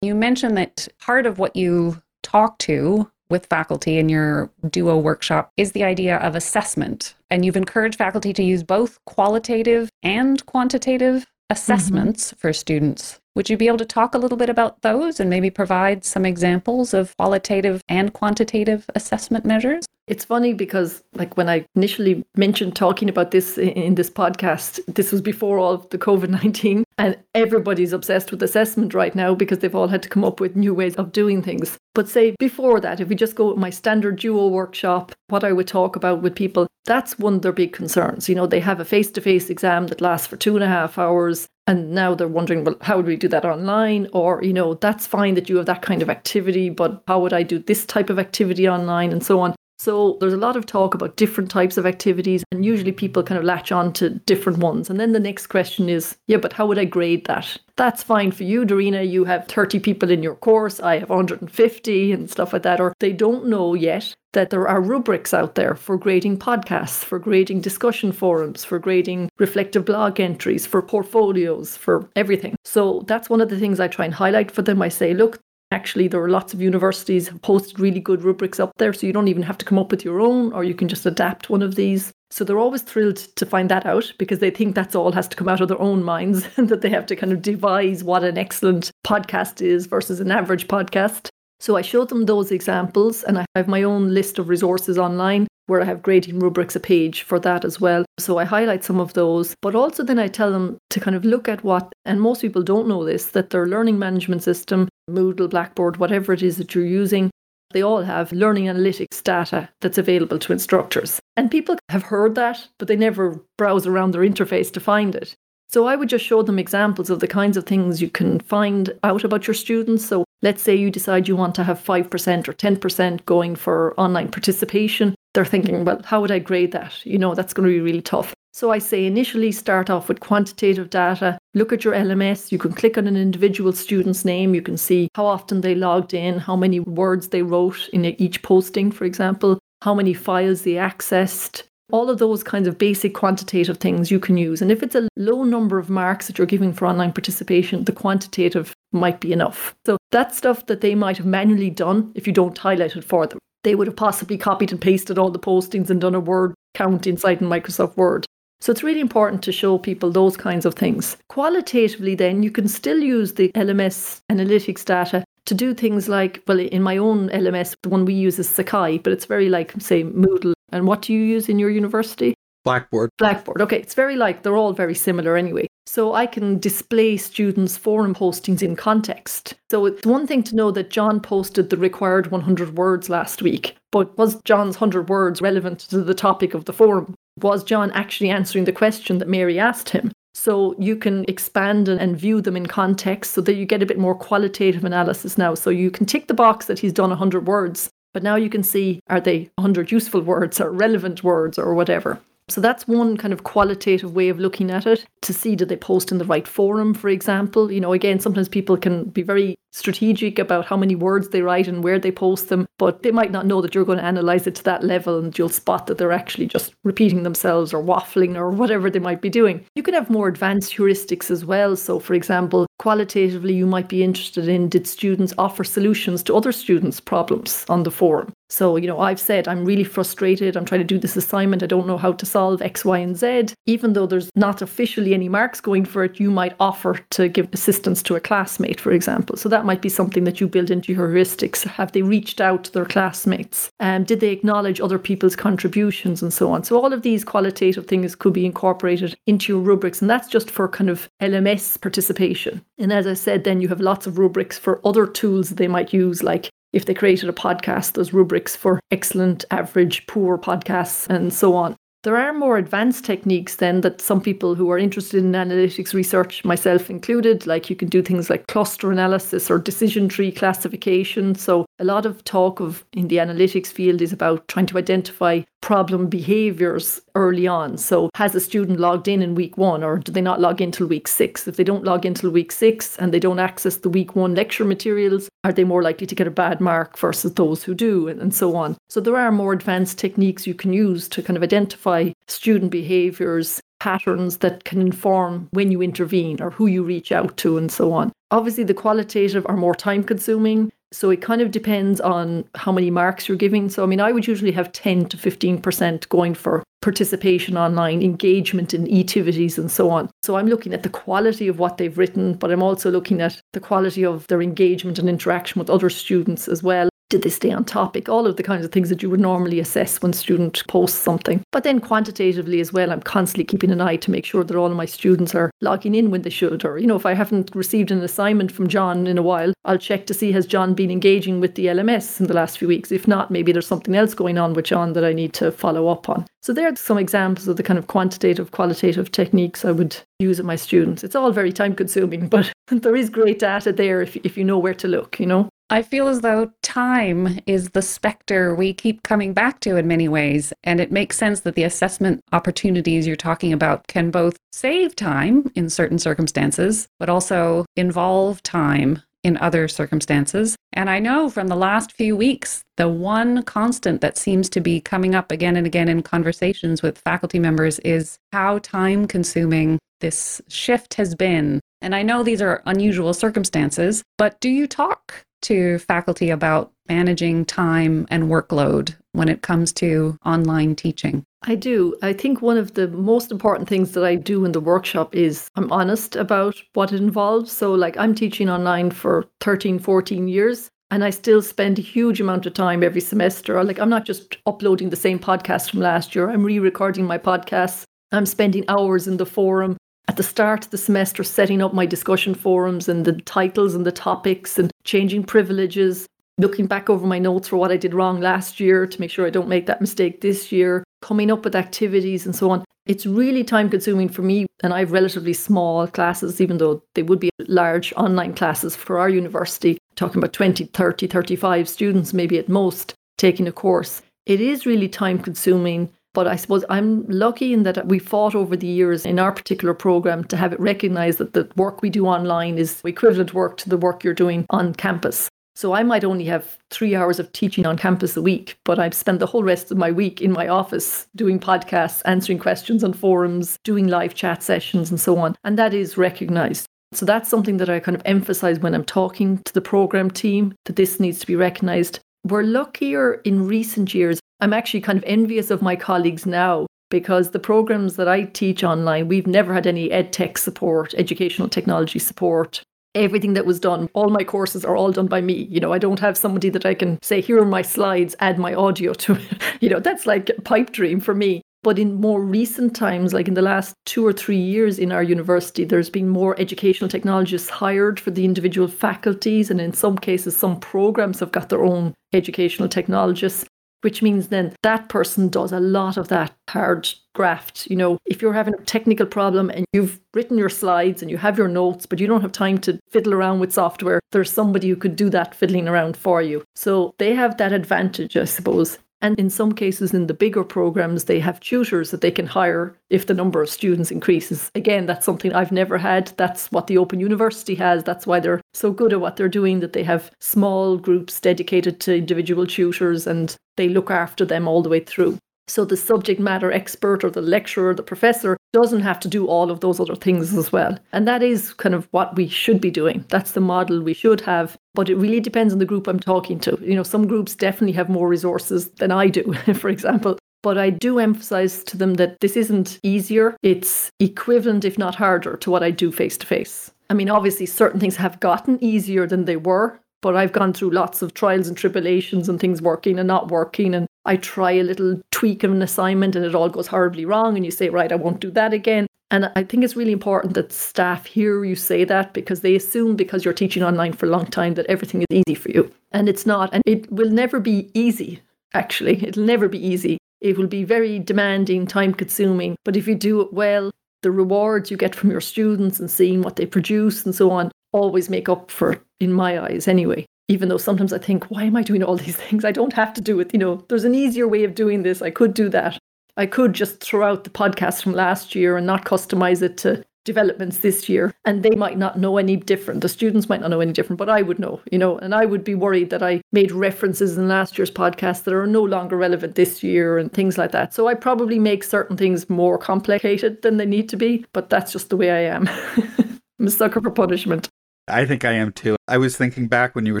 You 0.02 0.14
mentioned 0.14 0.56
that 0.56 0.88
part 1.00 1.26
of 1.26 1.38
what 1.38 1.56
you 1.56 2.02
talk 2.22 2.58
to 2.58 3.10
with 3.30 3.46
faculty 3.46 3.98
in 3.98 4.08
your 4.08 4.50
duo 4.70 4.96
workshop 4.96 5.50
is 5.56 5.72
the 5.72 5.84
idea 5.84 6.16
of 6.18 6.34
assessment. 6.34 7.14
And 7.30 7.44
you've 7.44 7.56
encouraged 7.56 7.98
faculty 7.98 8.32
to 8.32 8.42
use 8.42 8.62
both 8.62 8.98
qualitative 9.04 9.90
and 10.02 10.44
quantitative 10.46 11.26
assessments 11.50 12.28
mm-hmm. 12.28 12.36
for 12.36 12.52
students. 12.52 13.20
Would 13.38 13.48
you 13.48 13.56
be 13.56 13.68
able 13.68 13.78
to 13.78 13.84
talk 13.84 14.16
a 14.16 14.18
little 14.18 14.36
bit 14.36 14.50
about 14.50 14.82
those 14.82 15.20
and 15.20 15.30
maybe 15.30 15.48
provide 15.48 16.04
some 16.04 16.26
examples 16.26 16.92
of 16.92 17.16
qualitative 17.18 17.84
and 17.88 18.12
quantitative 18.12 18.90
assessment 18.96 19.44
measures? 19.44 19.86
It's 20.08 20.24
funny 20.24 20.54
because, 20.54 21.04
like, 21.14 21.36
when 21.36 21.48
I 21.48 21.64
initially 21.76 22.24
mentioned 22.36 22.74
talking 22.74 23.08
about 23.08 23.30
this 23.30 23.56
in 23.56 23.94
this 23.94 24.10
podcast, 24.10 24.80
this 24.92 25.12
was 25.12 25.20
before 25.20 25.60
all 25.60 25.74
of 25.74 25.88
the 25.90 25.98
COVID 25.98 26.30
19, 26.30 26.82
and 26.98 27.16
everybody's 27.32 27.92
obsessed 27.92 28.32
with 28.32 28.42
assessment 28.42 28.92
right 28.92 29.14
now 29.14 29.36
because 29.36 29.60
they've 29.60 29.72
all 29.72 29.86
had 29.86 30.02
to 30.02 30.08
come 30.08 30.24
up 30.24 30.40
with 30.40 30.56
new 30.56 30.74
ways 30.74 30.96
of 30.96 31.12
doing 31.12 31.40
things. 31.40 31.78
But, 31.94 32.08
say, 32.08 32.34
before 32.40 32.80
that, 32.80 32.98
if 32.98 33.08
we 33.08 33.14
just 33.14 33.36
go 33.36 33.54
my 33.54 33.70
standard 33.70 34.18
duo 34.18 34.48
workshop, 34.48 35.12
what 35.28 35.44
I 35.44 35.52
would 35.52 35.68
talk 35.68 35.94
about 35.94 36.22
with 36.22 36.34
people, 36.34 36.66
that's 36.86 37.18
one 37.18 37.34
of 37.34 37.42
their 37.42 37.52
big 37.52 37.72
concerns. 37.72 38.28
You 38.28 38.34
know, 38.34 38.46
they 38.46 38.60
have 38.60 38.80
a 38.80 38.84
face 38.84 39.12
to 39.12 39.20
face 39.20 39.50
exam 39.50 39.88
that 39.88 40.00
lasts 40.00 40.26
for 40.26 40.36
two 40.36 40.56
and 40.56 40.64
a 40.64 40.68
half 40.68 40.98
hours. 40.98 41.46
And 41.68 41.90
now 41.90 42.14
they're 42.14 42.26
wondering, 42.26 42.64
well, 42.64 42.76
how 42.80 42.96
would 42.96 43.04
we 43.04 43.16
do 43.16 43.28
that 43.28 43.44
online? 43.44 44.08
Or, 44.14 44.42
you 44.42 44.54
know, 44.54 44.72
that's 44.72 45.06
fine 45.06 45.34
that 45.34 45.50
you 45.50 45.58
have 45.58 45.66
that 45.66 45.82
kind 45.82 46.00
of 46.00 46.08
activity, 46.08 46.70
but 46.70 47.02
how 47.06 47.20
would 47.20 47.34
I 47.34 47.42
do 47.42 47.58
this 47.58 47.84
type 47.84 48.08
of 48.08 48.18
activity 48.18 48.66
online 48.66 49.12
and 49.12 49.22
so 49.22 49.38
on? 49.40 49.54
So 49.78 50.16
there's 50.20 50.32
a 50.32 50.38
lot 50.38 50.56
of 50.56 50.66
talk 50.66 50.94
about 50.94 51.16
different 51.16 51.50
types 51.50 51.76
of 51.76 51.86
activities, 51.86 52.42
and 52.50 52.64
usually 52.64 52.90
people 52.90 53.22
kind 53.22 53.38
of 53.38 53.44
latch 53.44 53.70
on 53.70 53.92
to 53.94 54.10
different 54.10 54.58
ones. 54.58 54.90
And 54.90 54.98
then 54.98 55.12
the 55.12 55.20
next 55.20 55.46
question 55.46 55.88
is, 55.88 56.16
yeah, 56.26 56.38
but 56.38 56.52
how 56.52 56.66
would 56.66 56.78
I 56.78 56.84
grade 56.84 57.26
that? 57.26 57.56
That's 57.76 58.02
fine 58.02 58.32
for 58.32 58.42
you, 58.42 58.64
Darina. 58.64 59.08
You 59.08 59.24
have 59.24 59.46
30 59.46 59.78
people 59.78 60.10
in 60.10 60.22
your 60.22 60.34
course, 60.34 60.80
I 60.80 60.98
have 60.98 61.10
150 61.10 62.12
and 62.12 62.28
stuff 62.28 62.52
like 62.52 62.62
that. 62.62 62.80
Or 62.80 62.92
they 62.98 63.12
don't 63.12 63.46
know 63.46 63.74
yet 63.74 64.14
that 64.32 64.50
there 64.50 64.66
are 64.66 64.80
rubrics 64.80 65.32
out 65.32 65.54
there 65.54 65.74
for 65.74 65.96
grading 65.96 66.38
podcasts, 66.38 67.04
for 67.04 67.18
grading 67.18 67.60
discussion 67.60 68.10
forums, 68.10 68.64
for 68.64 68.78
grading 68.78 69.30
reflective 69.38 69.84
blog 69.84 70.18
entries, 70.20 70.66
for 70.66 70.82
portfolios, 70.82 71.76
for 71.76 72.08
everything. 72.16 72.56
So 72.64 73.04
that's 73.06 73.30
one 73.30 73.40
of 73.40 73.48
the 73.48 73.58
things 73.58 73.78
I 73.78 73.88
try 73.88 74.04
and 74.04 74.14
highlight 74.14 74.50
for 74.50 74.62
them. 74.62 74.82
I 74.82 74.88
say, 74.88 75.14
look, 75.14 75.38
Actually, 75.70 76.08
there 76.08 76.22
are 76.22 76.30
lots 76.30 76.54
of 76.54 76.62
universities 76.62 77.28
have 77.28 77.42
posted 77.42 77.78
really 77.78 78.00
good 78.00 78.22
rubrics 78.22 78.58
up 78.58 78.72
there, 78.78 78.92
so 78.92 79.06
you 79.06 79.12
don't 79.12 79.28
even 79.28 79.42
have 79.42 79.58
to 79.58 79.66
come 79.66 79.78
up 79.78 79.90
with 79.90 80.02
your 80.02 80.20
own, 80.20 80.50
or 80.54 80.64
you 80.64 80.74
can 80.74 80.88
just 80.88 81.04
adapt 81.04 81.50
one 81.50 81.60
of 81.60 81.74
these. 81.74 82.10
So 82.30 82.42
they're 82.42 82.58
always 82.58 82.82
thrilled 82.82 83.16
to 83.16 83.44
find 83.44 83.70
that 83.70 83.84
out 83.84 84.10
because 84.18 84.38
they 84.38 84.50
think 84.50 84.74
that's 84.74 84.94
all 84.94 85.12
has 85.12 85.28
to 85.28 85.36
come 85.36 85.48
out 85.48 85.60
of 85.60 85.68
their 85.68 85.80
own 85.80 86.02
minds 86.02 86.46
and 86.56 86.68
that 86.70 86.80
they 86.80 86.90
have 86.90 87.06
to 87.06 87.16
kind 87.16 87.32
of 87.32 87.42
devise 87.42 88.02
what 88.02 88.24
an 88.24 88.38
excellent 88.38 88.90
podcast 89.06 89.60
is 89.60 89.86
versus 89.86 90.20
an 90.20 90.30
average 90.30 90.68
podcast. 90.68 91.28
So 91.60 91.76
I 91.76 91.82
showed 91.82 92.08
them 92.08 92.26
those 92.26 92.52
examples 92.52 93.24
and 93.24 93.38
I 93.38 93.44
have 93.54 93.66
my 93.66 93.82
own 93.82 94.14
list 94.14 94.38
of 94.38 94.48
resources 94.48 94.96
online 94.96 95.48
where 95.66 95.82
I 95.82 95.84
have 95.84 96.02
grading 96.02 96.38
rubrics 96.38 96.76
a 96.76 96.80
page 96.80 97.22
for 97.22 97.38
that 97.40 97.64
as 97.64 97.80
well. 97.80 98.04
So 98.18 98.38
I 98.38 98.44
highlight 98.44 98.84
some 98.84 99.00
of 99.00 99.12
those, 99.12 99.54
but 99.60 99.74
also 99.74 100.02
then 100.02 100.18
I 100.18 100.28
tell 100.28 100.50
them 100.50 100.78
to 100.90 101.00
kind 101.00 101.14
of 101.14 101.24
look 101.24 101.46
at 101.46 101.62
what, 101.62 101.92
and 102.06 102.20
most 102.20 102.40
people 102.40 102.62
don't 102.62 102.88
know 102.88 103.04
this, 103.04 103.26
that 103.26 103.50
their 103.50 103.66
learning 103.66 103.98
management 103.98 104.42
system, 104.42 104.88
Moodle, 105.08 105.50
Blackboard, 105.50 105.96
whatever 105.96 106.32
it 106.32 106.42
is 106.42 106.56
that 106.58 106.74
you're 106.74 106.84
using, 106.84 107.30
they 107.72 107.82
all 107.82 108.02
have 108.02 108.32
learning 108.32 108.64
analytics 108.64 109.22
data 109.22 109.68
that's 109.80 109.98
available 109.98 110.38
to 110.38 110.52
instructors. 110.52 111.20
And 111.36 111.50
people 111.50 111.76
have 111.90 112.02
heard 112.02 112.34
that, 112.34 112.66
but 112.78 112.88
they 112.88 112.96
never 112.96 113.42
browse 113.56 113.86
around 113.86 114.12
their 114.12 114.22
interface 114.22 114.72
to 114.72 114.80
find 114.80 115.14
it. 115.14 115.34
So 115.70 115.86
I 115.86 115.96
would 115.96 116.08
just 116.08 116.24
show 116.24 116.42
them 116.42 116.58
examples 116.58 117.10
of 117.10 117.20
the 117.20 117.28
kinds 117.28 117.58
of 117.58 117.66
things 117.66 118.00
you 118.00 118.08
can 118.08 118.40
find 118.40 118.90
out 119.04 119.22
about 119.22 119.46
your 119.46 119.54
students. 119.54 120.06
So 120.06 120.24
let's 120.40 120.62
say 120.62 120.74
you 120.74 120.90
decide 120.90 121.28
you 121.28 121.36
want 121.36 121.54
to 121.56 121.64
have 121.64 121.78
5% 121.78 122.48
or 122.48 122.52
10% 122.54 123.24
going 123.26 123.54
for 123.54 123.92
online 124.00 124.30
participation. 124.30 125.14
They're 125.34 125.44
thinking, 125.44 125.84
well, 125.84 126.00
how 126.04 126.22
would 126.22 126.30
I 126.30 126.38
grade 126.38 126.72
that? 126.72 127.04
You 127.04 127.18
know, 127.18 127.34
that's 127.34 127.52
going 127.52 127.68
to 127.68 127.74
be 127.74 127.80
really 127.80 128.00
tough. 128.00 128.32
So 128.58 128.72
I 128.72 128.78
say 128.78 129.06
initially 129.06 129.52
start 129.52 129.88
off 129.88 130.08
with 130.08 130.18
quantitative 130.18 130.90
data. 130.90 131.38
Look 131.54 131.72
at 131.72 131.84
your 131.84 131.94
LMS. 131.94 132.50
You 132.50 132.58
can 132.58 132.72
click 132.72 132.98
on 132.98 133.06
an 133.06 133.16
individual 133.16 133.72
student's 133.72 134.24
name. 134.24 134.52
You 134.52 134.62
can 134.62 134.76
see 134.76 135.06
how 135.14 135.26
often 135.26 135.60
they 135.60 135.76
logged 135.76 136.12
in, 136.12 136.40
how 136.40 136.56
many 136.56 136.80
words 136.80 137.28
they 137.28 137.42
wrote 137.42 137.88
in 137.92 138.04
each 138.04 138.42
posting, 138.42 138.90
for 138.90 139.04
example, 139.04 139.60
how 139.82 139.94
many 139.94 140.12
files 140.12 140.62
they 140.62 140.72
accessed, 140.72 141.62
all 141.92 142.10
of 142.10 142.18
those 142.18 142.42
kinds 142.42 142.66
of 142.66 142.78
basic 142.78 143.14
quantitative 143.14 143.76
things 143.76 144.10
you 144.10 144.18
can 144.18 144.36
use. 144.36 144.60
And 144.60 144.72
if 144.72 144.82
it's 144.82 144.96
a 144.96 145.08
low 145.16 145.44
number 145.44 145.78
of 145.78 145.88
marks 145.88 146.26
that 146.26 146.36
you're 146.36 146.44
giving 146.48 146.72
for 146.72 146.88
online 146.88 147.12
participation, 147.12 147.84
the 147.84 147.92
quantitative 147.92 148.74
might 148.90 149.20
be 149.20 149.32
enough. 149.32 149.72
So 149.86 149.98
that's 150.10 150.36
stuff 150.36 150.66
that 150.66 150.80
they 150.80 150.96
might 150.96 151.18
have 151.18 151.26
manually 151.26 151.70
done 151.70 152.10
if 152.16 152.26
you 152.26 152.32
don't 152.32 152.58
highlight 152.58 152.96
it 152.96 153.04
for 153.04 153.24
them. 153.24 153.38
They 153.62 153.76
would 153.76 153.86
have 153.86 153.94
possibly 153.94 154.36
copied 154.36 154.72
and 154.72 154.80
pasted 154.80 155.16
all 155.16 155.30
the 155.30 155.38
postings 155.38 155.90
and 155.90 156.00
done 156.00 156.16
a 156.16 156.18
word 156.18 156.54
count 156.74 157.06
inside 157.06 157.40
in 157.40 157.48
Microsoft 157.48 157.96
Word. 157.96 158.26
So 158.60 158.72
it's 158.72 158.82
really 158.82 159.00
important 159.00 159.42
to 159.44 159.52
show 159.52 159.78
people 159.78 160.10
those 160.10 160.36
kinds 160.36 160.66
of 160.66 160.74
things. 160.74 161.16
Qualitatively, 161.28 162.16
then, 162.16 162.42
you 162.42 162.50
can 162.50 162.66
still 162.66 162.98
use 162.98 163.34
the 163.34 163.52
LMS 163.54 164.20
analytics 164.30 164.84
data 164.84 165.24
to 165.46 165.54
do 165.54 165.74
things 165.74 166.08
like, 166.08 166.42
well, 166.48 166.58
in 166.58 166.82
my 166.82 166.96
own 166.96 167.28
LMS, 167.28 167.74
the 167.82 167.88
one 167.88 168.04
we 168.04 168.14
use 168.14 168.38
is 168.38 168.48
Sakai, 168.48 168.98
but 168.98 169.12
it's 169.12 169.26
very 169.26 169.48
like, 169.48 169.72
say, 169.80 170.02
Moodle. 170.02 170.54
And 170.72 170.86
what 170.86 171.02
do 171.02 171.12
you 171.12 171.20
use 171.20 171.48
in 171.48 171.58
your 171.58 171.70
university? 171.70 172.34
Blackboard. 172.64 173.10
Blackboard. 173.16 173.62
Okay, 173.62 173.78
it's 173.78 173.94
very 173.94 174.16
like, 174.16 174.42
they're 174.42 174.56
all 174.56 174.72
very 174.72 174.94
similar 174.94 175.36
anyway. 175.36 175.67
So 175.88 176.12
I 176.12 176.26
can 176.26 176.58
display 176.58 177.16
students' 177.16 177.78
forum 177.78 178.14
postings 178.14 178.62
in 178.62 178.76
context. 178.76 179.54
So 179.70 179.86
it's 179.86 180.04
one 180.04 180.26
thing 180.26 180.42
to 180.42 180.54
know 180.54 180.70
that 180.70 180.90
John 180.90 181.18
posted 181.18 181.70
the 181.70 181.78
required 181.78 182.30
100 182.30 182.76
words 182.76 183.08
last 183.08 183.40
week, 183.40 183.74
but 183.90 184.16
was 184.18 184.38
John's 184.42 184.78
100 184.78 185.08
words 185.08 185.40
relevant 185.40 185.80
to 185.88 186.02
the 186.02 186.12
topic 186.12 186.52
of 186.52 186.66
the 186.66 186.74
forum? 186.74 187.14
Was 187.40 187.64
John 187.64 187.90
actually 187.92 188.28
answering 188.28 188.66
the 188.66 188.72
question 188.72 189.16
that 189.16 189.28
Mary 189.28 189.58
asked 189.58 189.88
him? 189.88 190.12
So 190.34 190.74
you 190.78 190.94
can 190.94 191.24
expand 191.26 191.88
and 191.88 192.18
view 192.18 192.42
them 192.42 192.54
in 192.54 192.66
context 192.66 193.32
so 193.32 193.40
that 193.40 193.54
you 193.54 193.64
get 193.64 193.82
a 193.82 193.86
bit 193.86 193.98
more 193.98 194.14
qualitative 194.14 194.84
analysis 194.84 195.38
now. 195.38 195.54
So 195.54 195.70
you 195.70 195.90
can 195.90 196.04
tick 196.04 196.28
the 196.28 196.34
box 196.34 196.66
that 196.66 196.80
he's 196.80 196.92
done 196.92 197.08
100 197.08 197.46
words, 197.46 197.88
but 198.12 198.22
now 198.22 198.36
you 198.36 198.50
can 198.50 198.62
see 198.62 199.00
are 199.06 199.20
they 199.20 199.50
100 199.54 199.90
useful 199.90 200.20
words 200.20 200.60
or 200.60 200.70
relevant 200.70 201.24
words 201.24 201.58
or 201.58 201.72
whatever. 201.72 202.20
So 202.50 202.62
that's 202.62 202.88
one 202.88 203.18
kind 203.18 203.34
of 203.34 203.44
qualitative 203.44 204.14
way 204.14 204.30
of 204.30 204.38
looking 204.38 204.70
at 204.70 204.86
it 204.86 205.04
to 205.22 205.34
see 205.34 205.54
did 205.54 205.68
they 205.68 205.76
post 205.76 206.10
in 206.10 206.16
the 206.16 206.24
right 206.24 206.48
forum, 206.48 206.94
for 206.94 207.10
example. 207.10 207.70
You 207.70 207.80
know, 207.80 207.92
again, 207.92 208.20
sometimes 208.20 208.48
people 208.48 208.78
can 208.78 209.04
be 209.04 209.22
very 209.22 209.54
strategic 209.72 210.38
about 210.38 210.64
how 210.64 210.76
many 210.76 210.94
words 210.94 211.28
they 211.28 211.42
write 211.42 211.68
and 211.68 211.84
where 211.84 211.98
they 211.98 212.10
post 212.10 212.48
them, 212.48 212.66
but 212.78 213.02
they 213.02 213.10
might 213.10 213.30
not 213.30 213.44
know 213.44 213.60
that 213.60 213.74
you're 213.74 213.84
going 213.84 213.98
to 213.98 214.04
analyze 214.04 214.46
it 214.46 214.54
to 214.54 214.64
that 214.64 214.82
level 214.82 215.18
and 215.18 215.36
you'll 215.36 215.50
spot 215.50 215.86
that 215.86 215.98
they're 215.98 216.10
actually 216.10 216.46
just 216.46 216.74
repeating 216.84 217.22
themselves 217.22 217.74
or 217.74 217.82
waffling 217.82 218.34
or 218.34 218.50
whatever 218.50 218.88
they 218.88 218.98
might 218.98 219.20
be 219.20 219.28
doing. 219.28 219.64
You 219.74 219.82
can 219.82 219.92
have 219.92 220.08
more 220.08 220.26
advanced 220.26 220.74
heuristics 220.74 221.30
as 221.30 221.44
well. 221.44 221.76
So, 221.76 222.00
for 222.00 222.14
example, 222.14 222.66
qualitatively, 222.78 223.52
you 223.54 223.66
might 223.66 223.90
be 223.90 224.02
interested 224.02 224.48
in 224.48 224.70
did 224.70 224.86
students 224.86 225.34
offer 225.36 225.64
solutions 225.64 226.22
to 226.24 226.34
other 226.34 226.52
students' 226.52 226.98
problems 226.98 227.66
on 227.68 227.82
the 227.82 227.90
forum? 227.90 228.32
So, 228.50 228.76
you 228.76 228.86
know, 228.86 229.00
I've 229.00 229.20
said 229.20 229.46
I'm 229.46 229.64
really 229.64 229.84
frustrated. 229.84 230.56
I'm 230.56 230.64
trying 230.64 230.80
to 230.80 230.86
do 230.86 230.98
this 230.98 231.16
assignment. 231.16 231.62
I 231.62 231.66
don't 231.66 231.86
know 231.86 231.98
how 231.98 232.12
to 232.12 232.26
solve 232.26 232.62
X, 232.62 232.84
Y, 232.84 232.98
and 232.98 233.16
Z. 233.16 233.54
Even 233.66 233.92
though 233.92 234.06
there's 234.06 234.30
not 234.34 234.62
officially 234.62 235.14
any 235.14 235.28
marks 235.28 235.60
going 235.60 235.84
for 235.84 236.04
it, 236.04 236.18
you 236.18 236.30
might 236.30 236.56
offer 236.58 236.98
to 237.10 237.28
give 237.28 237.48
assistance 237.52 238.02
to 238.04 238.16
a 238.16 238.20
classmate, 238.20 238.80
for 238.80 238.92
example. 238.92 239.36
So 239.36 239.48
that 239.48 239.66
might 239.66 239.82
be 239.82 239.88
something 239.88 240.24
that 240.24 240.40
you 240.40 240.48
build 240.48 240.70
into 240.70 240.92
your 240.92 241.08
heuristics. 241.08 241.64
Have 241.64 241.92
they 241.92 242.02
reached 242.02 242.40
out 242.40 242.64
to 242.64 242.72
their 242.72 242.86
classmates? 242.86 243.70
Um, 243.80 244.04
did 244.04 244.20
they 244.20 244.30
acknowledge 244.30 244.80
other 244.80 244.98
people's 244.98 245.36
contributions 245.36 246.22
and 246.22 246.32
so 246.32 246.50
on? 246.50 246.64
So 246.64 246.80
all 246.80 246.92
of 246.92 247.02
these 247.02 247.24
qualitative 247.24 247.86
things 247.86 248.14
could 248.14 248.32
be 248.32 248.46
incorporated 248.46 249.16
into 249.26 249.52
your 249.52 249.62
rubrics. 249.62 250.00
And 250.00 250.10
that's 250.10 250.28
just 250.28 250.50
for 250.50 250.68
kind 250.68 250.90
of 250.90 251.08
LMS 251.20 251.80
participation. 251.80 252.64
And 252.78 252.92
as 252.92 253.06
I 253.06 253.14
said, 253.14 253.44
then 253.44 253.60
you 253.60 253.68
have 253.68 253.80
lots 253.80 254.06
of 254.06 254.18
rubrics 254.18 254.58
for 254.58 254.80
other 254.86 255.06
tools 255.06 255.50
they 255.50 255.68
might 255.68 255.92
use, 255.92 256.22
like 256.22 256.50
if 256.72 256.84
they 256.84 256.94
created 256.94 257.28
a 257.28 257.32
podcast, 257.32 257.92
there's 257.92 258.12
rubrics 258.12 258.54
for 258.54 258.80
excellent, 258.90 259.44
average, 259.50 260.06
poor 260.06 260.38
podcasts, 260.38 261.08
and 261.08 261.32
so 261.32 261.54
on. 261.54 261.76
There 262.04 262.16
are 262.16 262.32
more 262.32 262.58
advanced 262.58 263.04
techniques 263.04 263.56
then 263.56 263.80
that 263.80 264.00
some 264.00 264.20
people 264.20 264.54
who 264.54 264.70
are 264.70 264.78
interested 264.78 265.24
in 265.24 265.32
analytics 265.32 265.92
research, 265.92 266.44
myself 266.44 266.88
included, 266.88 267.44
like 267.44 267.68
you 267.68 267.74
can 267.74 267.88
do 267.88 268.02
things 268.02 268.30
like 268.30 268.46
cluster 268.46 268.92
analysis 268.92 269.50
or 269.50 269.58
decision 269.58 270.08
tree 270.08 270.30
classification. 270.30 271.34
So 271.34 271.66
a 271.80 271.84
lot 271.84 272.06
of 272.06 272.22
talk 272.22 272.60
of 272.60 272.84
in 272.92 273.08
the 273.08 273.16
analytics 273.16 273.66
field 273.66 274.00
is 274.00 274.12
about 274.12 274.46
trying 274.46 274.66
to 274.66 274.78
identify 274.78 275.42
problem 275.60 276.08
behaviors 276.08 277.00
early 277.14 277.46
on. 277.46 277.76
So, 277.76 278.10
has 278.14 278.34
a 278.34 278.40
student 278.40 278.80
logged 278.80 279.08
in 279.08 279.22
in 279.22 279.34
week 279.34 279.56
one, 279.56 279.82
or 279.82 279.98
do 279.98 280.12
they 280.12 280.20
not 280.20 280.40
log 280.40 280.60
in 280.60 280.72
till 280.72 280.86
week 280.86 281.08
six? 281.08 281.46
If 281.46 281.56
they 281.56 281.64
don't 281.64 281.84
log 281.84 282.06
in 282.06 282.14
till 282.14 282.30
week 282.30 282.52
six 282.52 282.96
and 282.96 283.12
they 283.12 283.20
don't 283.20 283.38
access 283.38 283.76
the 283.76 283.88
week 283.88 284.16
one 284.16 284.34
lecture 284.34 284.64
materials, 284.64 285.28
are 285.44 285.52
they 285.52 285.64
more 285.64 285.82
likely 285.82 286.06
to 286.06 286.14
get 286.14 286.26
a 286.26 286.30
bad 286.30 286.60
mark 286.60 286.98
versus 286.98 287.34
those 287.34 287.62
who 287.62 287.74
do, 287.74 288.08
and, 288.08 288.20
and 288.20 288.34
so 288.34 288.56
on? 288.56 288.76
So, 288.88 289.00
there 289.00 289.16
are 289.16 289.32
more 289.32 289.52
advanced 289.52 289.98
techniques 289.98 290.46
you 290.46 290.54
can 290.54 290.72
use 290.72 291.08
to 291.10 291.22
kind 291.22 291.36
of 291.36 291.42
identify 291.42 292.10
student 292.26 292.70
behaviors 292.70 293.60
patterns 293.80 294.38
that 294.38 294.64
can 294.64 294.80
inform 294.80 295.48
when 295.52 295.70
you 295.70 295.82
intervene 295.82 296.42
or 296.42 296.50
who 296.50 296.66
you 296.66 296.82
reach 296.82 297.12
out 297.12 297.36
to 297.38 297.56
and 297.56 297.70
so 297.70 297.92
on. 297.92 298.12
Obviously, 298.30 298.64
the 298.64 298.74
qualitative 298.74 299.46
are 299.48 299.56
more 299.56 299.74
time 299.74 300.04
consuming. 300.04 300.70
So 300.90 301.10
it 301.10 301.20
kind 301.20 301.42
of 301.42 301.50
depends 301.50 302.00
on 302.00 302.44
how 302.54 302.72
many 302.72 302.90
marks 302.90 303.28
you're 303.28 303.36
giving. 303.36 303.68
So, 303.68 303.82
I 303.82 303.86
mean, 303.86 304.00
I 304.00 304.12
would 304.12 304.26
usually 304.26 304.52
have 304.52 304.72
10 304.72 305.06
to 305.06 305.16
15% 305.16 306.08
going 306.08 306.34
for 306.34 306.62
participation 306.80 307.58
online, 307.58 308.02
engagement 308.02 308.72
in 308.72 308.92
activities, 308.98 309.58
and 309.58 309.70
so 309.70 309.90
on. 309.90 310.08
So, 310.22 310.36
I'm 310.36 310.46
looking 310.46 310.72
at 310.72 310.82
the 310.82 310.88
quality 310.88 311.46
of 311.48 311.58
what 311.58 311.76
they've 311.76 311.96
written, 311.98 312.34
but 312.34 312.50
I'm 312.50 312.62
also 312.62 312.90
looking 312.90 313.20
at 313.20 313.40
the 313.52 313.60
quality 313.60 314.04
of 314.04 314.26
their 314.28 314.40
engagement 314.40 314.98
and 314.98 315.08
interaction 315.08 315.58
with 315.58 315.68
other 315.68 315.90
students 315.90 316.48
as 316.48 316.62
well. 316.62 316.88
Did 317.10 317.22
they 317.22 317.30
stay 317.30 317.50
on 317.50 317.64
topic? 317.64 318.10
All 318.10 318.26
of 318.26 318.36
the 318.36 318.42
kinds 318.42 318.66
of 318.66 318.70
things 318.70 318.90
that 318.90 319.02
you 319.02 319.08
would 319.08 319.18
normally 319.18 319.60
assess 319.60 320.02
when 320.02 320.12
student 320.12 320.62
posts 320.68 320.98
something. 320.98 321.40
But 321.52 321.64
then 321.64 321.80
quantitatively 321.80 322.60
as 322.60 322.70
well, 322.70 322.92
I'm 322.92 323.00
constantly 323.00 323.44
keeping 323.44 323.70
an 323.70 323.80
eye 323.80 323.96
to 323.96 324.10
make 324.10 324.26
sure 324.26 324.44
that 324.44 324.54
all 324.54 324.66
of 324.70 324.76
my 324.76 324.84
students 324.84 325.34
are 325.34 325.50
logging 325.62 325.94
in 325.94 326.10
when 326.10 326.20
they 326.20 326.28
should. 326.28 326.66
Or, 326.66 326.76
you 326.76 326.86
know, 326.86 326.96
if 326.96 327.06
I 327.06 327.14
haven't 327.14 327.54
received 327.54 327.90
an 327.90 328.02
assignment 328.02 328.52
from 328.52 328.68
John 328.68 329.06
in 329.06 329.16
a 329.16 329.22
while, 329.22 329.54
I'll 329.64 329.78
check 329.78 330.04
to 330.06 330.14
see 330.14 330.32
has 330.32 330.46
John 330.46 330.74
been 330.74 330.90
engaging 330.90 331.40
with 331.40 331.54
the 331.54 331.66
LMS 331.66 332.20
in 332.20 332.26
the 332.26 332.34
last 332.34 332.58
few 332.58 332.68
weeks. 332.68 332.92
If 332.92 333.08
not, 333.08 333.30
maybe 333.30 333.52
there's 333.52 333.66
something 333.66 333.96
else 333.96 334.12
going 334.12 334.36
on 334.36 334.52
with 334.52 334.66
John 334.66 334.92
that 334.92 335.04
I 335.04 335.14
need 335.14 335.32
to 335.34 335.50
follow 335.50 335.88
up 335.88 336.10
on. 336.10 336.26
So 336.42 336.52
there 336.52 336.70
are 336.70 336.76
some 336.76 336.98
examples 336.98 337.48
of 337.48 337.56
the 337.56 337.62
kind 337.62 337.78
of 337.78 337.86
quantitative, 337.86 338.50
qualitative 338.50 339.12
techniques 339.12 339.64
I 339.64 339.72
would 339.72 339.96
use 340.18 340.36
with 340.36 340.46
my 340.46 340.56
students. 340.56 341.02
It's 341.04 341.16
all 341.16 341.32
very 341.32 341.54
time 341.54 341.74
consuming, 341.74 342.28
but 342.28 342.52
there 342.68 342.96
is 342.96 343.08
great 343.08 343.38
data 343.38 343.72
there 343.72 344.02
if, 344.02 344.16
if 344.16 344.36
you 344.36 344.44
know 344.44 344.58
where 344.58 344.74
to 344.74 344.88
look, 344.88 345.18
you 345.18 345.24
know? 345.24 345.48
I 345.70 345.82
feel 345.82 346.08
as 346.08 346.22
though 346.22 346.50
time 346.62 347.40
is 347.46 347.70
the 347.70 347.82
specter 347.82 348.54
we 348.54 348.72
keep 348.72 349.02
coming 349.02 349.34
back 349.34 349.60
to 349.60 349.76
in 349.76 349.86
many 349.86 350.08
ways. 350.08 350.50
And 350.64 350.80
it 350.80 350.90
makes 350.90 351.18
sense 351.18 351.40
that 351.40 351.56
the 351.56 351.64
assessment 351.64 352.22
opportunities 352.32 353.06
you're 353.06 353.16
talking 353.16 353.52
about 353.52 353.86
can 353.86 354.10
both 354.10 354.38
save 354.50 354.96
time 354.96 355.52
in 355.54 355.68
certain 355.68 355.98
circumstances, 355.98 356.88
but 356.98 357.10
also 357.10 357.66
involve 357.76 358.42
time 358.42 359.02
in 359.22 359.36
other 359.38 359.68
circumstances. 359.68 360.56
And 360.72 360.88
I 360.88 361.00
know 361.00 361.28
from 361.28 361.48
the 361.48 361.56
last 361.56 361.92
few 361.92 362.16
weeks, 362.16 362.62
the 362.78 362.88
one 362.88 363.42
constant 363.42 364.00
that 364.00 364.16
seems 364.16 364.48
to 364.50 364.60
be 364.60 364.80
coming 364.80 365.14
up 365.14 365.30
again 365.30 365.56
and 365.56 365.66
again 365.66 365.88
in 365.88 366.02
conversations 366.02 366.82
with 366.82 366.96
faculty 366.96 367.38
members 367.38 367.78
is 367.80 368.16
how 368.32 368.58
time 368.60 369.06
consuming 369.06 369.78
this 370.00 370.40
shift 370.48 370.94
has 370.94 371.14
been. 371.14 371.60
And 371.82 371.94
I 371.94 372.02
know 372.02 372.22
these 372.22 372.40
are 372.40 372.62
unusual 372.64 373.12
circumstances, 373.12 374.02
but 374.16 374.40
do 374.40 374.48
you 374.48 374.66
talk 374.66 375.24
to 375.42 375.78
faculty 375.78 376.30
about 376.30 376.72
managing 376.88 377.44
time 377.44 378.06
and 378.10 378.24
workload 378.24 378.94
when 379.12 379.28
it 379.28 379.42
comes 379.42 379.72
to 379.74 380.16
online 380.24 380.74
teaching? 380.74 381.24
I 381.42 381.54
do. 381.54 381.94
I 382.02 382.12
think 382.12 382.42
one 382.42 382.56
of 382.56 382.74
the 382.74 382.88
most 382.88 383.30
important 383.30 383.68
things 383.68 383.92
that 383.92 384.04
I 384.04 384.16
do 384.16 384.44
in 384.44 384.52
the 384.52 384.60
workshop 384.60 385.14
is 385.14 385.48
I'm 385.56 385.70
honest 385.72 386.16
about 386.16 386.56
what 386.74 386.92
it 386.92 387.00
involves. 387.00 387.52
So, 387.52 387.72
like, 387.72 387.96
I'm 387.96 388.14
teaching 388.14 388.48
online 388.50 388.90
for 388.90 389.26
13, 389.40 389.78
14 389.78 390.28
years. 390.28 390.68
And 390.90 391.04
I 391.04 391.10
still 391.10 391.42
spend 391.42 391.78
a 391.78 391.82
huge 391.82 392.18
amount 392.18 392.46
of 392.46 392.54
time 392.54 392.82
every 392.82 393.02
semester. 393.02 393.62
Like, 393.62 393.78
I'm 393.78 393.90
not 393.90 394.06
just 394.06 394.38
uploading 394.46 394.88
the 394.88 394.96
same 394.96 395.18
podcast 395.18 395.70
from 395.70 395.80
last 395.80 396.14
year, 396.14 396.30
I'm 396.30 396.42
re 396.42 396.58
recording 396.58 397.04
my 397.04 397.18
podcasts. 397.18 397.84
I'm 398.10 398.24
spending 398.24 398.64
hours 398.68 399.06
in 399.06 399.18
the 399.18 399.26
forum 399.26 399.76
at 400.08 400.16
the 400.16 400.22
start 400.22 400.64
of 400.64 400.70
the 400.70 400.78
semester 400.78 401.22
setting 401.22 401.60
up 401.60 401.74
my 401.74 401.84
discussion 401.84 402.34
forums 402.34 402.88
and 402.88 403.04
the 403.04 403.12
titles 403.12 403.74
and 403.74 403.84
the 403.84 403.92
topics 403.92 404.58
and 404.58 404.70
changing 404.84 405.22
privileges, 405.22 406.06
looking 406.38 406.66
back 406.66 406.88
over 406.88 407.06
my 407.06 407.18
notes 407.18 407.48
for 407.48 407.58
what 407.58 407.70
I 407.70 407.76
did 407.76 407.94
wrong 407.94 408.20
last 408.20 408.58
year 408.58 408.86
to 408.86 409.00
make 409.00 409.10
sure 409.10 409.26
I 409.26 409.30
don't 409.30 409.48
make 409.48 409.66
that 409.66 409.82
mistake 409.82 410.22
this 410.22 410.50
year, 410.50 410.82
coming 411.02 411.30
up 411.30 411.44
with 411.44 411.54
activities 411.54 412.24
and 412.24 412.34
so 412.34 412.50
on. 412.50 412.64
It's 412.86 413.04
really 413.04 413.44
time 413.44 413.68
consuming 413.68 414.08
for 414.08 414.22
me, 414.22 414.46
and 414.62 414.72
I 414.72 414.78
have 414.78 414.92
relatively 414.92 415.34
small 415.34 415.86
classes, 415.86 416.40
even 416.40 416.56
though 416.56 416.82
they 416.94 417.02
would 417.02 417.20
be 417.20 417.28
large 417.40 417.92
online 417.92 418.32
classes 418.32 418.74
for 418.74 418.98
our 418.98 419.10
university, 419.10 419.76
talking 419.94 420.18
about 420.18 420.32
20, 420.32 420.64
30, 420.64 421.06
35 421.06 421.68
students, 421.68 422.14
maybe 422.14 422.38
at 422.38 422.48
most, 422.48 422.94
taking 423.18 423.46
a 423.46 423.52
course. 423.52 424.00
It 424.24 424.40
is 424.40 424.64
really 424.64 424.88
time 424.88 425.18
consuming 425.18 425.90
but 426.18 426.26
I 426.26 426.34
suppose 426.34 426.64
I'm 426.68 427.06
lucky 427.06 427.52
in 427.52 427.62
that 427.62 427.86
we 427.86 428.00
fought 428.00 428.34
over 428.34 428.56
the 428.56 428.66
years 428.66 429.06
in 429.06 429.20
our 429.20 429.30
particular 429.30 429.72
program 429.72 430.24
to 430.24 430.36
have 430.36 430.52
it 430.52 430.58
recognized 430.58 431.18
that 431.18 431.32
the 431.32 431.48
work 431.54 431.80
we 431.80 431.90
do 431.90 432.08
online 432.08 432.58
is 432.58 432.82
equivalent 432.84 433.34
work 433.34 433.56
to 433.58 433.68
the 433.68 433.76
work 433.76 434.02
you're 434.02 434.14
doing 434.14 434.44
on 434.50 434.74
campus. 434.74 435.28
So 435.54 435.74
I 435.74 435.84
might 435.84 436.02
only 436.02 436.24
have 436.24 436.58
three 436.70 436.96
hours 436.96 437.20
of 437.20 437.30
teaching 437.30 437.66
on 437.66 437.78
campus 437.78 438.16
a 438.16 438.20
week, 438.20 438.58
but 438.64 438.80
I 438.80 438.90
spend 438.90 439.20
the 439.20 439.26
whole 439.26 439.44
rest 439.44 439.70
of 439.70 439.78
my 439.78 439.92
week 439.92 440.20
in 440.20 440.32
my 440.32 440.48
office 440.48 441.06
doing 441.14 441.38
podcasts, 441.38 442.02
answering 442.04 442.40
questions 442.40 442.82
on 442.82 442.94
forums, 442.94 443.56
doing 443.62 443.86
live 443.86 444.16
chat 444.16 444.42
sessions, 444.42 444.90
and 444.90 445.00
so 445.00 445.18
on. 445.18 445.36
And 445.44 445.56
that 445.56 445.72
is 445.72 445.96
recognized. 445.96 446.66
So 446.94 447.06
that's 447.06 447.30
something 447.30 447.58
that 447.58 447.70
I 447.70 447.78
kind 447.78 447.94
of 447.94 448.02
emphasize 448.04 448.58
when 448.58 448.74
I'm 448.74 448.84
talking 448.84 449.38
to 449.44 449.54
the 449.54 449.60
program 449.60 450.10
team 450.10 450.52
that 450.64 450.74
this 450.74 450.98
needs 450.98 451.20
to 451.20 451.28
be 451.28 451.36
recognized. 451.36 452.00
We're 452.24 452.42
luckier 452.42 453.14
in 453.24 453.46
recent 453.46 453.94
years. 453.94 454.20
I'm 454.40 454.52
actually 454.52 454.80
kind 454.80 454.98
of 454.98 455.04
envious 455.04 455.50
of 455.50 455.62
my 455.62 455.76
colleagues 455.76 456.26
now 456.26 456.66
because 456.90 457.30
the 457.30 457.38
programs 457.38 457.96
that 457.96 458.08
I 458.08 458.24
teach 458.24 458.64
online, 458.64 459.08
we've 459.08 459.26
never 459.26 459.54
had 459.54 459.66
any 459.66 459.90
ed 459.90 460.12
tech 460.12 460.38
support, 460.38 460.94
educational 460.96 461.48
technology 461.48 461.98
support. 461.98 462.62
Everything 462.94 463.34
that 463.34 463.46
was 463.46 463.60
done, 463.60 463.88
all 463.92 464.08
my 464.08 464.24
courses 464.24 464.64
are 464.64 464.76
all 464.76 464.90
done 464.90 465.06
by 465.06 465.20
me. 465.20 465.46
You 465.50 465.60
know, 465.60 465.72
I 465.72 465.78
don't 465.78 466.00
have 466.00 466.16
somebody 466.16 466.48
that 466.50 466.66
I 466.66 466.74
can 466.74 466.98
say, 467.02 467.20
here 467.20 467.40
are 467.40 467.44
my 467.44 467.62
slides, 467.62 468.16
add 468.20 468.38
my 468.38 468.54
audio 468.54 468.92
to 468.94 469.14
it. 469.14 469.42
you 469.60 469.68
know, 469.68 469.78
that's 469.78 470.06
like 470.06 470.30
pipe 470.44 470.72
dream 470.72 471.00
for 471.00 471.14
me. 471.14 471.42
But 471.62 471.78
in 471.78 472.00
more 472.00 472.22
recent 472.22 472.76
times, 472.76 473.12
like 473.12 473.28
in 473.28 473.34
the 473.34 473.42
last 473.42 473.74
two 473.84 474.06
or 474.06 474.12
three 474.12 474.38
years 474.38 474.78
in 474.78 474.92
our 474.92 475.02
university, 475.02 475.64
there's 475.64 475.90
been 475.90 476.08
more 476.08 476.38
educational 476.40 476.88
technologists 476.88 477.50
hired 477.50 477.98
for 477.98 478.10
the 478.10 478.24
individual 478.24 478.68
faculties. 478.68 479.50
And 479.50 479.60
in 479.60 479.72
some 479.72 479.98
cases, 479.98 480.36
some 480.36 480.60
programs 480.60 481.20
have 481.20 481.32
got 481.32 481.48
their 481.48 481.64
own 481.64 481.94
educational 482.12 482.68
technologists 482.68 483.44
which 483.82 484.02
means 484.02 484.28
then 484.28 484.54
that 484.62 484.88
person 484.88 485.28
does 485.28 485.52
a 485.52 485.60
lot 485.60 485.96
of 485.96 486.08
that 486.08 486.34
hard 486.48 486.88
graft. 487.14 487.66
You 487.70 487.76
know, 487.76 487.98
if 488.06 488.20
you're 488.20 488.32
having 488.32 488.54
a 488.54 488.64
technical 488.64 489.06
problem 489.06 489.50
and 489.50 489.64
you've 489.72 490.00
written 490.14 490.38
your 490.38 490.48
slides 490.48 491.02
and 491.02 491.10
you 491.10 491.16
have 491.16 491.38
your 491.38 491.48
notes, 491.48 491.86
but 491.86 492.00
you 492.00 492.06
don't 492.06 492.22
have 492.22 492.32
time 492.32 492.58
to 492.58 492.78
fiddle 492.90 493.14
around 493.14 493.40
with 493.40 493.52
software, 493.52 494.00
there's 494.12 494.32
somebody 494.32 494.68
who 494.68 494.76
could 494.76 494.96
do 494.96 495.10
that 495.10 495.34
fiddling 495.34 495.68
around 495.68 495.96
for 495.96 496.22
you. 496.22 496.44
So 496.56 496.94
they 496.98 497.14
have 497.14 497.36
that 497.38 497.52
advantage, 497.52 498.16
I 498.16 498.24
suppose. 498.24 498.78
And 499.00 499.18
in 499.18 499.30
some 499.30 499.52
cases, 499.52 499.94
in 499.94 500.08
the 500.08 500.14
bigger 500.14 500.42
programs, 500.42 501.04
they 501.04 501.20
have 501.20 501.38
tutors 501.40 501.90
that 501.92 502.00
they 502.00 502.10
can 502.10 502.26
hire 502.26 502.76
if 502.90 503.06
the 503.06 503.14
number 503.14 503.40
of 503.40 503.48
students 503.48 503.90
increases. 503.90 504.50
Again, 504.54 504.86
that's 504.86 505.06
something 505.06 505.32
I've 505.32 505.52
never 505.52 505.78
had. 505.78 506.12
That's 506.16 506.50
what 506.50 506.66
the 506.66 506.78
Open 506.78 506.98
University 506.98 507.54
has. 507.54 507.84
That's 507.84 508.06
why 508.06 508.18
they're 508.18 508.40
so 508.54 508.72
good 508.72 508.92
at 508.92 509.00
what 509.00 509.16
they're 509.16 509.28
doing, 509.28 509.60
that 509.60 509.72
they 509.72 509.84
have 509.84 510.10
small 510.20 510.76
groups 510.76 511.20
dedicated 511.20 511.78
to 511.80 511.96
individual 511.96 512.46
tutors 512.46 513.06
and 513.06 513.36
they 513.56 513.68
look 513.68 513.90
after 513.90 514.24
them 514.24 514.48
all 514.48 514.62
the 514.62 514.68
way 514.68 514.80
through. 514.80 515.18
So 515.46 515.64
the 515.64 515.76
subject 515.78 516.20
matter 516.20 516.52
expert 516.52 517.02
or 517.02 517.10
the 517.10 517.22
lecturer, 517.22 517.74
the 517.74 517.82
professor 517.82 518.36
doesn't 518.52 518.82
have 518.82 519.00
to 519.00 519.08
do 519.08 519.26
all 519.26 519.50
of 519.50 519.60
those 519.60 519.80
other 519.80 519.94
things 519.94 520.34
as 520.34 520.52
well. 520.52 520.78
And 520.92 521.08
that 521.08 521.22
is 521.22 521.54
kind 521.54 521.74
of 521.74 521.88
what 521.90 522.16
we 522.16 522.28
should 522.28 522.60
be 522.60 522.70
doing. 522.70 523.04
That's 523.08 523.32
the 523.32 523.40
model 523.40 523.80
we 523.80 523.94
should 523.94 524.20
have. 524.22 524.58
But 524.78 524.88
it 524.88 524.94
really 524.94 525.18
depends 525.18 525.52
on 525.52 525.58
the 525.58 525.64
group 525.64 525.88
I'm 525.88 525.98
talking 525.98 526.38
to. 526.38 526.56
You 526.62 526.76
know, 526.76 526.84
some 526.84 527.08
groups 527.08 527.34
definitely 527.34 527.72
have 527.72 527.88
more 527.88 528.06
resources 528.06 528.68
than 528.74 528.92
I 528.92 529.08
do, 529.08 529.32
for 529.54 529.70
example. 529.70 530.16
But 530.40 530.56
I 530.56 530.70
do 530.70 531.00
emphasize 531.00 531.64
to 531.64 531.76
them 531.76 531.94
that 531.94 532.20
this 532.20 532.36
isn't 532.36 532.78
easier. 532.84 533.36
It's 533.42 533.90
equivalent, 533.98 534.64
if 534.64 534.78
not 534.78 534.94
harder, 534.94 535.36
to 535.38 535.50
what 535.50 535.64
I 535.64 535.72
do 535.72 535.90
face 535.90 536.16
to 536.18 536.26
face. 536.26 536.70
I 536.90 536.94
mean, 536.94 537.10
obviously, 537.10 537.44
certain 537.44 537.80
things 537.80 537.96
have 537.96 538.20
gotten 538.20 538.62
easier 538.62 539.04
than 539.04 539.24
they 539.24 539.36
were, 539.36 539.80
but 540.00 540.14
I've 540.14 540.30
gone 540.30 540.52
through 540.52 540.70
lots 540.70 541.02
of 541.02 541.12
trials 541.12 541.48
and 541.48 541.56
tribulations 541.56 542.28
and 542.28 542.38
things 542.38 542.62
working 542.62 543.00
and 543.00 543.08
not 543.08 543.32
working. 543.32 543.74
And 543.74 543.88
I 544.04 544.14
try 544.14 544.52
a 544.52 544.62
little 544.62 545.00
tweak 545.10 545.42
of 545.42 545.50
an 545.50 545.60
assignment 545.60 546.14
and 546.14 546.24
it 546.24 546.36
all 546.36 546.50
goes 546.50 546.68
horribly 546.68 547.04
wrong. 547.04 547.34
And 547.34 547.44
you 547.44 547.50
say, 547.50 547.68
right, 547.68 547.90
I 547.90 547.96
won't 547.96 548.20
do 548.20 548.30
that 548.30 548.52
again. 548.52 548.86
And 549.10 549.30
I 549.36 549.42
think 549.42 549.64
it's 549.64 549.76
really 549.76 549.92
important 549.92 550.34
that 550.34 550.52
staff 550.52 551.06
hear 551.06 551.44
you 551.44 551.56
say 551.56 551.84
that 551.84 552.12
because 552.12 552.40
they 552.40 552.54
assume 552.54 552.94
because 552.94 553.24
you're 553.24 553.34
teaching 553.34 553.62
online 553.62 553.94
for 553.94 554.06
a 554.06 554.10
long 554.10 554.26
time 554.26 554.54
that 554.54 554.66
everything 554.66 555.00
is 555.02 555.22
easy 555.26 555.34
for 555.34 555.50
you. 555.50 555.70
And 555.92 556.08
it's 556.08 556.26
not. 556.26 556.52
And 556.52 556.62
it 556.66 556.90
will 556.92 557.10
never 557.10 557.40
be 557.40 557.70
easy, 557.72 558.20
actually. 558.52 559.02
It'll 559.06 559.24
never 559.24 559.48
be 559.48 559.64
easy. 559.64 559.96
It 560.20 560.36
will 560.36 560.46
be 560.46 560.64
very 560.64 560.98
demanding, 560.98 561.66
time 561.66 561.94
consuming. 561.94 562.56
But 562.64 562.76
if 562.76 562.86
you 562.86 562.94
do 562.94 563.20
it 563.22 563.32
well, 563.32 563.70
the 564.02 564.10
rewards 564.10 564.70
you 564.70 564.76
get 564.76 564.94
from 564.94 565.10
your 565.10 565.20
students 565.20 565.80
and 565.80 565.90
seeing 565.90 566.22
what 566.22 566.36
they 566.36 566.46
produce 566.46 567.04
and 567.04 567.14
so 567.14 567.30
on 567.30 567.50
always 567.72 568.08
make 568.08 568.28
up 568.28 568.50
for 568.50 568.72
it, 568.72 568.82
in 569.00 569.12
my 569.12 569.40
eyes 569.40 569.68
anyway. 569.68 570.04
Even 570.28 570.48
though 570.48 570.58
sometimes 570.58 570.92
I 570.92 570.98
think, 570.98 571.30
why 571.30 571.44
am 571.44 571.56
I 571.56 571.62
doing 571.62 571.82
all 571.82 571.96
these 571.96 572.16
things? 572.24 572.44
I 572.44 572.52
don't 572.52 572.72
have 572.74 572.92
to 572.94 573.00
do 573.00 573.18
it. 573.20 573.32
You 573.32 573.38
know, 573.38 573.64
there's 573.68 573.84
an 573.84 573.94
easier 573.94 574.28
way 574.28 574.44
of 574.44 574.54
doing 574.54 574.82
this. 574.82 575.00
I 575.00 575.10
could 575.10 575.34
do 575.34 575.48
that. 575.50 575.78
I 576.18 576.26
could 576.26 576.52
just 576.52 576.80
throw 576.80 577.08
out 577.08 577.22
the 577.22 577.30
podcast 577.30 577.80
from 577.82 577.92
last 577.92 578.34
year 578.34 578.56
and 578.56 578.66
not 578.66 578.84
customize 578.84 579.40
it 579.40 579.56
to 579.58 579.84
developments 580.04 580.58
this 580.58 580.88
year. 580.88 581.14
And 581.24 581.44
they 581.44 581.50
might 581.50 581.78
not 581.78 581.98
know 581.98 582.18
any 582.18 582.34
different. 582.34 582.80
The 582.80 582.88
students 582.88 583.28
might 583.28 583.40
not 583.40 583.50
know 583.50 583.60
any 583.60 583.72
different 583.72 583.98
but 583.98 584.08
i 584.08 584.22
would 584.22 584.38
know 584.38 584.60
you 584.72 584.78
know 584.78 584.98
and 584.98 585.14
i 585.14 585.24
would 585.24 585.44
be 585.44 585.54
worried 585.54 585.90
that 585.90 586.02
i 586.02 586.20
made 586.32 586.50
references 586.50 587.16
in 587.18 587.28
last 587.28 587.56
year's 587.56 587.70
podcast 587.70 588.24
that 588.24 588.34
are 588.34 588.46
no 588.46 588.62
longer 588.62 588.96
relevant 588.96 589.34
this 589.34 589.62
year 589.62 589.98
and 589.98 590.12
things 590.12 590.36
like 590.36 590.52
that. 590.52 590.74
So 590.74 590.88
i 590.88 590.94
probably 590.94 591.38
make 591.38 591.62
certain 591.62 591.96
things 591.96 592.28
more 592.28 592.58
complicated 592.58 593.42
than 593.42 593.58
they 593.58 593.66
need 593.66 593.88
to 593.90 593.96
be 593.96 594.24
but 594.32 594.50
that's 594.50 594.72
just 594.72 594.90
the 594.90 594.96
way 594.96 595.10
i 595.10 595.20
am. 595.36 595.48
I'm 596.40 596.46
a 596.46 596.50
sucker 596.50 596.80
for 596.80 596.90
punishment 596.90 597.48
I 597.88 598.06
think 598.06 598.24
I 598.24 598.32
am 598.32 598.52
too. 598.52 598.76
I 598.86 598.98
was 598.98 599.16
thinking 599.16 599.48
back 599.48 599.74
when 599.74 599.86
you 599.86 599.92
were 599.92 600.00